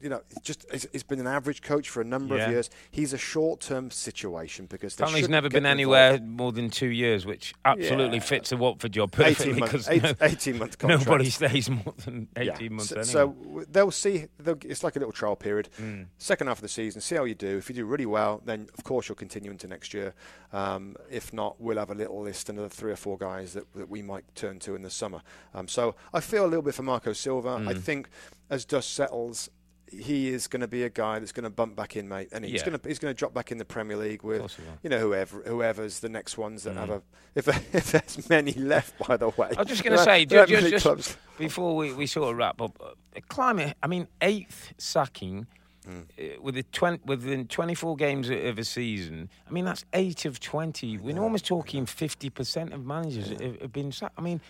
You 0.00 0.08
know, 0.10 0.22
just 0.42 0.64
he's, 0.92 1.02
been 1.02 1.20
an 1.20 1.26
average 1.26 1.62
coach 1.62 1.88
for 1.88 2.00
a 2.00 2.04
number 2.04 2.36
Yeah. 2.36 2.44
of 2.46 2.50
years. 2.52 2.70
He's 2.90 3.12
a 3.12 3.18
short-term 3.18 3.90
situation 3.90 4.66
because 4.66 4.94
he's 4.96 5.28
never 5.28 5.48
been 5.48 5.58
involved. 5.58 5.66
anywhere 5.72 6.20
more 6.20 6.52
than 6.52 6.70
two 6.70 6.88
years, 6.88 7.26
which 7.26 7.54
absolutely 7.64 8.18
Yeah. 8.18 8.22
fits 8.24 8.52
a 8.52 8.56
Watford 8.56 8.92
job 8.92 9.10
18 9.14 9.24
perfectly 9.24 9.52
month, 9.60 9.72
because 9.72 9.88
eight, 9.88 10.02
no- 10.02 10.12
18 10.20 10.58
month 10.58 10.78
contract. 10.78 11.06
nobody 11.06 11.30
stays 11.30 11.70
more 11.70 11.94
than 12.04 12.28
18 12.36 12.60
Yeah. 12.60 12.68
months 12.76 12.88
So, 12.90 12.96
anyway. 12.96 13.64
so 13.64 13.64
they'll 13.70 13.90
see. 13.90 14.26
They'll, 14.38 14.58
it's 14.64 14.84
like 14.84 14.96
a 14.96 14.98
little 14.98 15.12
trial 15.12 15.36
period. 15.36 15.68
Mm. 15.80 16.06
Second 16.18 16.46
half 16.48 16.58
of 16.58 16.62
the 16.62 16.68
season, 16.68 17.00
see 17.00 17.14
how 17.16 17.24
you 17.24 17.34
do. 17.34 17.56
If 17.58 17.68
you 17.68 17.74
do 17.74 17.84
really 17.84 18.06
well, 18.06 18.40
then 18.44 18.68
of 18.76 18.84
course 18.84 19.08
you'll 19.08 19.16
continue 19.16 19.50
into 19.50 19.66
next 19.66 19.94
year. 19.94 20.14
Um, 20.52 20.96
if 21.10 21.32
not, 21.32 21.60
we'll 21.60 21.78
have 21.78 21.90
a 21.90 21.94
little 21.94 22.20
list, 22.22 22.48
another 22.48 22.68
three 22.68 22.92
or 22.92 22.96
four 22.96 23.18
guys 23.18 23.52
that, 23.54 23.72
that 23.74 23.88
we 23.88 24.02
might 24.02 24.24
turn 24.34 24.58
to 24.60 24.74
in 24.74 24.82
the 24.82 24.90
summer. 24.90 25.22
Um, 25.54 25.68
so 25.68 25.94
I 26.12 26.20
feel 26.20 26.44
a 26.44 26.48
little 26.48 26.62
bit 26.62 26.74
for 26.74 26.82
Marco 26.82 27.12
Silva. 27.12 27.62
I 27.68 27.74
Mm. 27.74 27.80
think 27.80 28.08
as 28.50 28.64
dust 28.64 28.92
settles. 28.94 29.50
He 29.92 30.28
is 30.28 30.46
going 30.48 30.60
to 30.60 30.68
be 30.68 30.82
a 30.82 30.88
guy 30.90 31.18
that's 31.18 31.32
going 31.32 31.44
to 31.44 31.50
bump 31.50 31.74
back 31.76 31.96
in, 31.96 32.08
mate, 32.08 32.28
and 32.32 32.44
he's 32.44 32.60
Yeah. 32.60 32.66
going 32.66 32.78
to 32.78 32.88
he's 32.88 32.98
going 32.98 33.14
to 33.14 33.18
drop 33.18 33.32
back 33.34 33.50
in 33.52 33.58
the 33.58 33.64
Premier 33.64 33.96
League 33.96 34.22
with 34.22 34.40
course 34.40 34.56
he 34.56 34.62
will. 34.62 34.78
you 34.82 34.90
know 34.90 34.98
whoever 34.98 35.42
whoever's 35.46 36.00
the 36.00 36.08
next 36.08 36.36
ones 36.38 36.64
that 36.64 36.74
Mm. 36.74 36.80
have 36.80 36.90
a 36.90 37.02
if 37.34 37.48
if 37.74 37.92
there's 37.92 38.28
many 38.28 38.52
left 38.52 38.98
by 39.06 39.16
the 39.16 39.28
way. 39.30 39.50
I 39.56 39.60
was 39.60 39.68
just 39.68 39.84
going 39.84 39.96
to 39.96 40.02
say, 40.04 40.24
there 40.24 40.44
ju- 40.46 40.54
aren't 40.56 40.62
just, 40.66 40.70
just 40.70 40.82
clubs. 40.84 41.16
before 41.38 41.76
we, 41.76 41.92
we 41.92 42.06
sort 42.06 42.30
of 42.30 42.36
wrap 42.36 42.60
up, 42.60 42.76
uh, 42.80 43.20
climate. 43.28 43.76
I 43.82 43.86
mean, 43.86 44.08
eighth 44.20 44.74
sacking 44.78 45.46
Hmm. 45.86 46.00
uh, 46.18 46.22
with 46.42 46.54
the 46.56 46.64
twen- 46.64 47.00
within 47.06 47.46
24 47.46 47.96
games 47.96 48.28
of 48.28 48.58
a 48.58 48.64
season. 48.64 49.30
I 49.48 49.52
mean, 49.52 49.64
that's 49.64 49.86
eight 49.94 50.26
of 50.26 50.38
20. 50.38 50.98
We're 50.98 51.18
almost 51.18 51.46
talking 51.46 51.86
50% 51.86 52.74
of 52.74 52.84
managers 52.84 53.30
have, 53.30 53.60
have 53.62 53.72
been 53.72 53.90
sacked. 53.92 54.14
I 54.18 54.20
mean, 54.20 54.40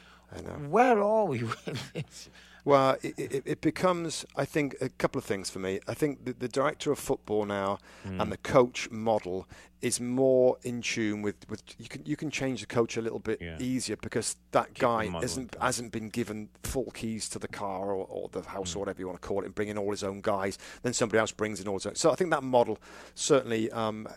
where 0.68 1.00
are 1.00 1.26
we 1.26 1.42
with 1.44 1.92
this? 1.92 2.28
Well, 2.64 2.96
it, 3.02 3.14
it, 3.18 3.42
it 3.46 3.60
becomes, 3.60 4.26
I 4.36 4.44
think, 4.44 4.76
a 4.80 4.88
couple 4.88 5.18
of 5.18 5.24
things 5.24 5.48
for 5.50 5.58
me. 5.58 5.80
I 5.88 5.94
think 5.94 6.24
the, 6.24 6.32
the 6.32 6.48
director 6.48 6.92
of 6.92 6.98
football 6.98 7.44
now 7.46 7.78
Hmm. 8.04 8.20
and 8.20 8.30
the 8.32 8.36
coach 8.36 8.90
model 8.90 9.46
is 9.80 10.00
more 10.00 10.56
in 10.64 10.82
tune 10.82 11.22
with, 11.22 11.36
with 11.48 11.62
you 11.78 11.88
can 11.88 12.04
you 12.04 12.16
can 12.16 12.30
change 12.30 12.60
the 12.60 12.66
coach 12.66 12.96
a 12.96 13.00
little 13.00 13.20
bit 13.20 13.40
Yeah. 13.40 13.56
easier 13.60 13.96
because 13.96 14.36
that 14.50 14.74
the 14.74 14.80
guy 14.80 15.08
isn't 15.22 15.56
hasn't 15.60 15.92
been 15.92 16.08
given 16.08 16.48
full 16.64 16.90
keys 16.90 17.28
to 17.30 17.38
the 17.38 17.46
car 17.48 17.92
or, 17.92 18.04
or 18.08 18.28
the 18.32 18.42
house 18.42 18.72
Hmm. 18.72 18.78
or 18.78 18.80
whatever 18.80 19.00
you 19.00 19.06
want 19.06 19.20
to 19.22 19.26
call 19.28 19.42
it 19.42 19.46
and 19.46 19.54
bring 19.54 19.68
in 19.68 19.78
all 19.78 19.90
his 19.92 20.02
own 20.02 20.20
guys. 20.20 20.58
Then 20.82 20.92
somebody 20.92 21.18
else 21.20 21.30
brings 21.32 21.60
in 21.60 21.68
all 21.68 21.74
his 21.76 21.86
own. 21.86 21.94
So 21.94 22.10
I 22.10 22.16
think 22.16 22.30
that 22.30 22.42
model 22.42 22.78
certainly 23.14 23.70
um, 23.70 24.08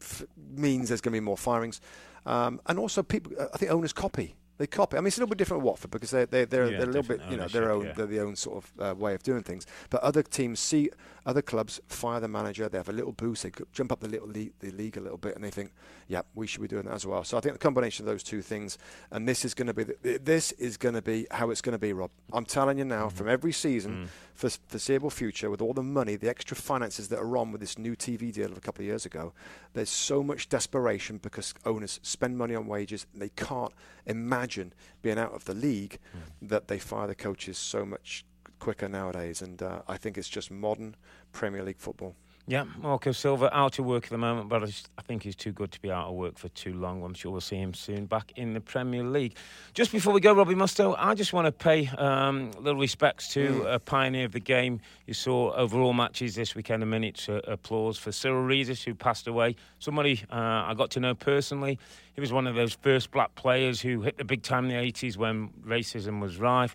f- 0.00 0.22
means 0.36 0.88
there's 0.88 1.00
going 1.00 1.12
to 1.14 1.20
be 1.20 1.24
more 1.24 1.36
firings, 1.36 1.80
um, 2.26 2.60
and 2.66 2.78
also 2.78 3.02
people. 3.02 3.32
I 3.52 3.56
think 3.58 3.70
owners 3.72 3.92
copy. 3.92 4.34
They 4.60 4.66
copy. 4.66 4.98
I 4.98 5.00
mean, 5.00 5.06
it's 5.06 5.16
a 5.16 5.20
little 5.20 5.30
bit 5.30 5.38
different 5.38 5.62
at 5.62 5.64
Watford 5.64 5.90
because 5.90 6.10
they're 6.10 6.26
they're, 6.26 6.44
they're, 6.44 6.70
Yeah, 6.70 6.78
they're 6.80 6.90
a 6.90 6.92
little 6.92 7.16
bit 7.16 7.22
you 7.30 7.38
know 7.38 7.48
their 7.48 7.72
own 7.72 7.86
yeah. 7.86 7.92
they're 7.92 8.04
the 8.04 8.20
own 8.20 8.36
sort 8.36 8.62
of 8.62 8.72
uh, 8.78 8.94
way 8.94 9.14
of 9.14 9.22
doing 9.22 9.42
things. 9.42 9.66
But 9.88 10.02
other 10.02 10.22
teams 10.22 10.60
see 10.60 10.90
Other 11.26 11.42
clubs 11.42 11.80
fire 11.88 12.20
the 12.20 12.28
manager. 12.28 12.68
They 12.68 12.78
have 12.78 12.88
a 12.88 12.92
little 12.92 13.12
boost. 13.12 13.42
They 13.42 13.52
jump 13.72 13.92
up 13.92 14.00
the 14.00 14.08
little 14.08 14.28
league, 14.28 14.52
the 14.60 14.70
league 14.70 14.96
a 14.96 15.00
little 15.00 15.18
bit, 15.18 15.34
and 15.34 15.44
they 15.44 15.50
think, 15.50 15.72
"Yeah, 16.08 16.22
we 16.34 16.46
should 16.46 16.62
be 16.62 16.68
doing 16.68 16.84
that 16.84 16.94
as 16.94 17.06
well." 17.06 17.24
So 17.24 17.36
I 17.36 17.40
think 17.40 17.54
the 17.54 17.58
combination 17.58 18.06
of 18.06 18.12
those 18.12 18.22
two 18.22 18.42
things, 18.42 18.78
and 19.10 19.28
this 19.28 19.44
is 19.44 19.54
going 19.54 19.66
to 19.66 19.74
be 19.74 19.84
the, 19.84 20.18
this 20.22 20.52
is 20.52 20.76
going 20.76 20.94
to 20.94 21.02
be 21.02 21.26
how 21.30 21.50
it's 21.50 21.60
going 21.60 21.74
to 21.74 21.78
be, 21.78 21.92
Rob. 21.92 22.10
I'm 22.32 22.44
telling 22.44 22.78
you 22.78 22.84
now, 22.84 23.06
mm-hmm. 23.06 23.16
from 23.16 23.28
every 23.28 23.52
season, 23.52 24.06
mm. 24.06 24.08
for 24.34 24.50
foreseeable 24.68 25.10
future, 25.10 25.50
with 25.50 25.60
all 25.60 25.74
the 25.74 25.82
money, 25.82 26.16
the 26.16 26.28
extra 26.28 26.56
finances 26.56 27.08
that 27.08 27.18
are 27.18 27.36
on 27.36 27.52
with 27.52 27.60
this 27.60 27.78
new 27.78 27.94
TV 27.94 28.32
deal 28.32 28.50
of 28.50 28.56
a 28.56 28.60
couple 28.60 28.82
of 28.82 28.86
years 28.86 29.04
ago, 29.04 29.32
there's 29.74 29.90
so 29.90 30.22
much 30.22 30.48
desperation 30.48 31.18
because 31.18 31.54
owners 31.64 32.00
spend 32.02 32.38
money 32.38 32.54
on 32.54 32.66
wages. 32.66 33.06
And 33.12 33.22
they 33.22 33.30
can't 33.30 33.72
imagine 34.06 34.72
being 35.02 35.18
out 35.18 35.32
of 35.32 35.44
the 35.44 35.54
league 35.54 35.98
mm. 36.16 36.48
that 36.48 36.68
they 36.68 36.78
fire 36.78 37.06
the 37.06 37.14
coaches 37.14 37.58
so 37.58 37.84
much 37.84 38.24
quicker 38.60 38.88
nowadays. 38.88 39.42
And 39.42 39.60
uh, 39.62 39.82
I 39.88 39.96
think 39.96 40.16
it's 40.16 40.28
just 40.28 40.50
modern 40.50 40.94
Premier 41.32 41.64
League 41.64 41.78
football. 41.78 42.14
Yeah, 42.50 42.64
Marco 42.82 43.12
Silva 43.12 43.56
out 43.56 43.78
of 43.78 43.84
work 43.84 44.04
at 44.04 44.10
the 44.10 44.18
moment, 44.18 44.48
but 44.48 44.64
I 44.64 45.02
think 45.02 45.22
he's 45.22 45.36
too 45.36 45.52
good 45.52 45.70
to 45.70 45.80
be 45.80 45.88
out 45.88 46.08
of 46.08 46.14
work 46.14 46.36
for 46.36 46.48
too 46.48 46.74
long. 46.74 47.04
I'm 47.04 47.14
sure 47.14 47.30
we'll 47.30 47.40
see 47.40 47.54
him 47.54 47.74
soon 47.74 48.06
back 48.06 48.32
in 48.34 48.54
the 48.54 48.60
Premier 48.60 49.04
League. 49.04 49.36
Just 49.72 49.92
before 49.92 50.12
we 50.12 50.20
go, 50.20 50.34
Robbie 50.34 50.56
Mustoe, 50.56 50.96
I 50.98 51.14
just 51.14 51.32
want 51.32 51.46
to 51.46 51.52
pay 51.52 51.86
um, 51.96 52.50
little 52.58 52.80
respects 52.80 53.28
to 53.34 53.50
mm. 53.50 53.74
a 53.74 53.78
pioneer 53.78 54.24
of 54.24 54.32
the 54.32 54.40
game. 54.40 54.80
You 55.06 55.14
saw 55.14 55.52
overall 55.52 55.92
matches 55.92 56.34
this 56.34 56.56
weekend, 56.56 56.82
a 56.82 56.86
minute's 56.86 57.28
uh, 57.28 57.40
applause 57.46 57.98
for 57.98 58.10
Cyrille 58.10 58.48
Regis, 58.48 58.82
who 58.82 58.94
passed 58.96 59.28
away. 59.28 59.54
Somebody 59.78 60.20
uh, 60.32 60.34
I 60.66 60.74
got 60.76 60.90
to 60.92 61.00
know 61.00 61.14
personally. 61.14 61.78
He 62.14 62.20
was 62.20 62.32
one 62.32 62.48
of 62.48 62.56
those 62.56 62.72
first 62.72 63.12
black 63.12 63.32
players 63.36 63.80
who 63.80 64.00
hit 64.00 64.16
the 64.16 64.24
big 64.24 64.42
time 64.42 64.68
in 64.68 64.70
the 64.70 64.92
80s 64.92 65.16
when 65.16 65.50
racism 65.64 66.20
was 66.20 66.38
rife 66.38 66.74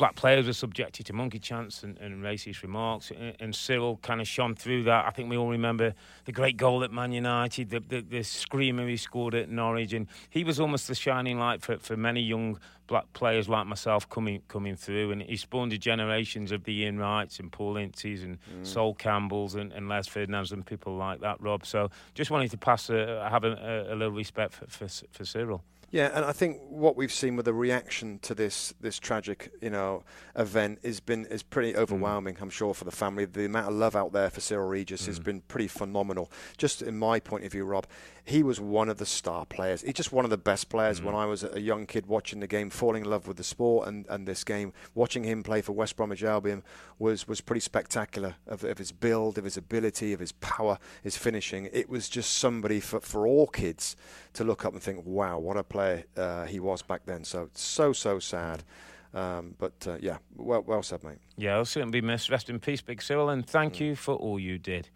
black 0.00 0.14
players 0.14 0.46
were 0.46 0.54
subjected 0.54 1.04
to 1.04 1.12
monkey 1.12 1.38
chants 1.38 1.82
and, 1.82 1.98
and 1.98 2.24
racist 2.24 2.62
remarks, 2.62 3.10
and, 3.10 3.36
and, 3.38 3.52
Cyrille 3.52 4.00
kind 4.00 4.22
of 4.22 4.26
shone 4.26 4.54
through 4.54 4.84
that. 4.84 5.04
I 5.04 5.10
think 5.10 5.28
we 5.28 5.36
all 5.36 5.50
remember 5.50 5.92
the 6.24 6.32
great 6.32 6.56
goal 6.56 6.82
at 6.82 6.90
Man 6.90 7.12
United, 7.12 7.68
the, 7.68 7.80
the, 7.80 8.00
the 8.00 8.22
screamer 8.22 8.88
he 8.88 8.96
scored 8.96 9.34
at 9.34 9.50
Norwich, 9.50 9.92
and 9.92 10.06
he 10.30 10.42
was 10.42 10.58
almost 10.58 10.88
the 10.88 10.94
shining 10.94 11.38
light 11.38 11.60
for, 11.60 11.76
for 11.76 11.98
many 11.98 12.22
young 12.22 12.58
black 12.86 13.12
players 13.12 13.46
like 13.46 13.66
myself 13.66 14.08
coming 14.08 14.40
coming 14.48 14.74
through, 14.74 15.12
and 15.12 15.20
he 15.20 15.36
spawned 15.36 15.74
a 15.74 15.78
generations 15.78 16.50
of 16.50 16.64
the 16.64 16.72
Ian 16.80 16.98
Wrights 16.98 17.38
and 17.38 17.52
Paul 17.52 17.74
Inces 17.74 18.24
and 18.24 18.38
mm. 18.50 18.66
Sol 18.66 18.94
Campbells 18.94 19.54
and, 19.54 19.70
and 19.70 19.86
Les 19.86 20.08
Ferdinands 20.08 20.50
and 20.50 20.64
people 20.64 20.96
like 20.96 21.20
that, 21.20 21.38
Rob. 21.42 21.66
So 21.66 21.90
just 22.14 22.30
wanted 22.30 22.50
to 22.52 22.56
pass 22.56 22.88
a, 22.88 23.28
have 23.30 23.44
a, 23.44 23.88
a 23.90 23.94
little 23.94 24.14
respect 24.14 24.54
for, 24.54 24.66
for, 24.66 24.88
for 24.88 25.24
Cyrille. 25.24 25.60
Yeah, 25.92 26.12
and 26.14 26.24
I 26.24 26.30
think 26.30 26.60
what 26.68 26.96
we've 26.96 27.12
seen 27.12 27.34
with 27.34 27.46
the 27.46 27.52
reaction 27.52 28.20
to 28.20 28.32
this 28.32 28.72
this 28.80 28.98
tragic, 29.00 29.52
you 29.60 29.70
know, 29.70 30.04
event 30.36 30.78
has 30.84 31.00
been 31.00 31.26
is 31.26 31.42
pretty 31.42 31.72
mm. 31.72 31.78
overwhelming. 31.78 32.36
Mm. 32.36 32.42
I'm 32.42 32.50
sure 32.50 32.74
for 32.74 32.84
the 32.84 32.92
family, 32.92 33.24
the 33.24 33.46
amount 33.46 33.68
of 33.68 33.74
love 33.74 33.96
out 33.96 34.12
there 34.12 34.30
for 34.30 34.40
Cyrille 34.40 34.68
Regis 34.68 35.02
mm. 35.02 35.06
has 35.06 35.18
been 35.18 35.40
pretty 35.42 35.66
phenomenal. 35.66 36.30
Just 36.56 36.82
in 36.82 36.96
my 36.96 37.18
point 37.18 37.44
of 37.44 37.50
view, 37.50 37.64
Rob, 37.64 37.88
he 38.24 38.42
was 38.42 38.60
one 38.60 38.88
of 38.88 38.98
the 38.98 39.06
star 39.06 39.46
players. 39.46 39.82
He's 39.82 39.94
just 39.94 40.12
one 40.12 40.24
of 40.24 40.30
the 40.30 40.38
best 40.38 40.68
players. 40.68 41.00
Mm. 41.00 41.04
When 41.04 41.14
I 41.14 41.26
was 41.26 41.44
a 41.44 41.60
young 41.60 41.86
kid 41.86 42.06
watching 42.06 42.40
the 42.40 42.46
game, 42.46 42.70
falling 42.70 43.04
in 43.04 43.10
love 43.10 43.26
with 43.26 43.36
the 43.36 43.44
sport 43.44 43.88
and, 43.88 44.06
and 44.08 44.26
this 44.26 44.44
game, 44.44 44.72
watching 44.94 45.24
him 45.24 45.42
play 45.42 45.62
for 45.62 45.72
West 45.72 45.96
Bromwich 45.96 46.22
Albion 46.22 46.62
was 46.98 47.26
was 47.26 47.40
pretty 47.40 47.60
spectacular. 47.60 48.36
Of, 48.46 48.64
of 48.64 48.78
his 48.78 48.92
build, 48.92 49.38
of 49.38 49.44
his 49.44 49.56
ability, 49.56 50.12
of 50.12 50.20
his 50.20 50.32
power, 50.32 50.78
his 51.02 51.16
finishing. 51.16 51.68
It 51.72 51.88
was 51.88 52.08
just 52.08 52.38
somebody 52.38 52.80
for 52.80 53.00
for 53.00 53.26
all 53.26 53.46
kids 53.46 53.96
to 54.34 54.44
look 54.44 54.64
up 54.64 54.72
and 54.72 54.82
think, 54.82 55.04
wow, 55.04 55.38
what 55.38 55.56
a 55.56 55.64
player 55.64 56.04
uh, 56.16 56.44
he 56.44 56.60
was 56.60 56.82
back 56.82 57.06
then. 57.06 57.24
So, 57.24 57.50
so, 57.54 57.92
so 57.92 58.18
sad. 58.18 58.64
Um, 59.12 59.54
but 59.58 59.86
uh, 59.86 59.96
yeah, 60.00 60.18
well, 60.36 60.62
well 60.62 60.82
said, 60.82 61.02
mate. 61.02 61.18
Yeah, 61.36 61.56
I'll 61.56 61.64
certainly 61.64 62.00
be 62.00 62.06
missed. 62.06 62.30
Rest 62.30 62.48
in 62.48 62.60
peace, 62.60 62.80
Big 62.80 63.00
Cyrille, 63.00 63.32
and 63.32 63.44
thank 63.44 63.74
mm. 63.74 63.80
you 63.80 63.96
for 63.96 64.14
all 64.14 64.38
you 64.38 64.58
did. 64.58 64.88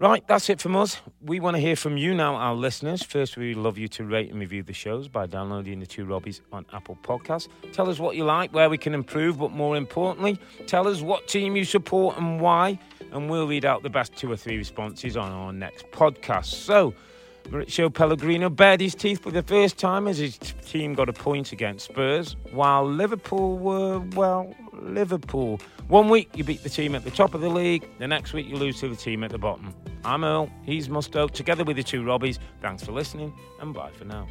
Right, 0.00 0.26
that's 0.26 0.48
it 0.48 0.62
from 0.62 0.76
us. 0.76 0.98
We 1.20 1.40
want 1.40 1.56
to 1.56 1.60
hear 1.60 1.76
from 1.76 1.98
you 1.98 2.14
now, 2.14 2.34
our 2.34 2.54
listeners. 2.54 3.02
First, 3.02 3.36
we'd 3.36 3.58
love 3.58 3.76
you 3.76 3.86
to 3.88 4.04
rate 4.04 4.30
and 4.30 4.40
review 4.40 4.62
the 4.62 4.72
shows 4.72 5.08
by 5.08 5.26
downloading 5.26 5.78
the 5.78 5.84
two 5.84 6.06
Robbies 6.06 6.40
on 6.54 6.64
Apple 6.72 6.96
Podcasts. 7.02 7.48
Tell 7.74 7.90
us 7.90 7.98
what 7.98 8.16
you 8.16 8.24
like, 8.24 8.54
where 8.54 8.70
we 8.70 8.78
can 8.78 8.94
improve, 8.94 9.38
but 9.38 9.52
more 9.52 9.76
importantly, 9.76 10.38
tell 10.66 10.88
us 10.88 11.02
what 11.02 11.28
team 11.28 11.54
you 11.54 11.66
support 11.66 12.16
and 12.16 12.40
why, 12.40 12.78
and 13.12 13.28
we'll 13.28 13.46
read 13.46 13.66
out 13.66 13.82
the 13.82 13.90
best 13.90 14.16
two 14.16 14.32
or 14.32 14.38
three 14.38 14.56
responses 14.56 15.18
on 15.18 15.30
our 15.30 15.52
next 15.52 15.84
podcast. 15.90 16.46
So, 16.46 16.94
Mauricio 17.50 17.92
Pellegrino 17.92 18.48
bared 18.48 18.80
his 18.80 18.94
teeth 18.94 19.22
for 19.22 19.30
the 19.30 19.42
first 19.42 19.76
time 19.76 20.08
as 20.08 20.16
his 20.16 20.38
team 20.38 20.94
got 20.94 21.10
a 21.10 21.12
point 21.12 21.52
against 21.52 21.90
Spurs, 21.90 22.36
while 22.52 22.86
Liverpool 22.86 23.58
were, 23.58 23.98
well, 24.16 24.54
Liverpool. 24.72 25.60
One 25.88 26.08
week 26.08 26.30
you 26.34 26.42
beat 26.42 26.62
the 26.62 26.70
team 26.70 26.94
at 26.94 27.04
the 27.04 27.10
top 27.10 27.34
of 27.34 27.42
the 27.42 27.50
league, 27.50 27.86
the 27.98 28.08
next 28.08 28.32
week 28.32 28.48
you 28.48 28.56
lose 28.56 28.80
to 28.80 28.88
the 28.88 28.96
team 28.96 29.22
at 29.24 29.30
the 29.30 29.38
bottom. 29.38 29.74
I'm 30.04 30.24
Earle, 30.24 30.50
he's 30.64 30.88
Mustoe, 30.88 31.30
together 31.30 31.64
with 31.64 31.76
the 31.76 31.82
two 31.82 32.02
Robbies. 32.02 32.38
Thanks 32.60 32.82
for 32.82 32.92
listening, 32.92 33.32
and 33.60 33.74
bye 33.74 33.90
for 33.90 34.04
now. 34.04 34.26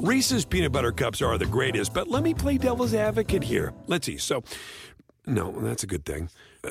Reese's 0.00 0.44
peanut 0.44 0.72
butter 0.72 0.92
cups 0.92 1.20
are 1.20 1.36
the 1.36 1.46
greatest, 1.46 1.92
but 1.92 2.08
let 2.08 2.22
me 2.22 2.32
play 2.32 2.56
devil's 2.56 2.94
advocate 2.94 3.42
here. 3.42 3.74
Let's 3.86 4.06
see. 4.06 4.16
So, 4.16 4.42
no, 5.26 5.52
that's 5.60 5.82
a 5.82 5.86
good 5.86 6.04
thing. 6.04 6.30
Uh, 6.64 6.70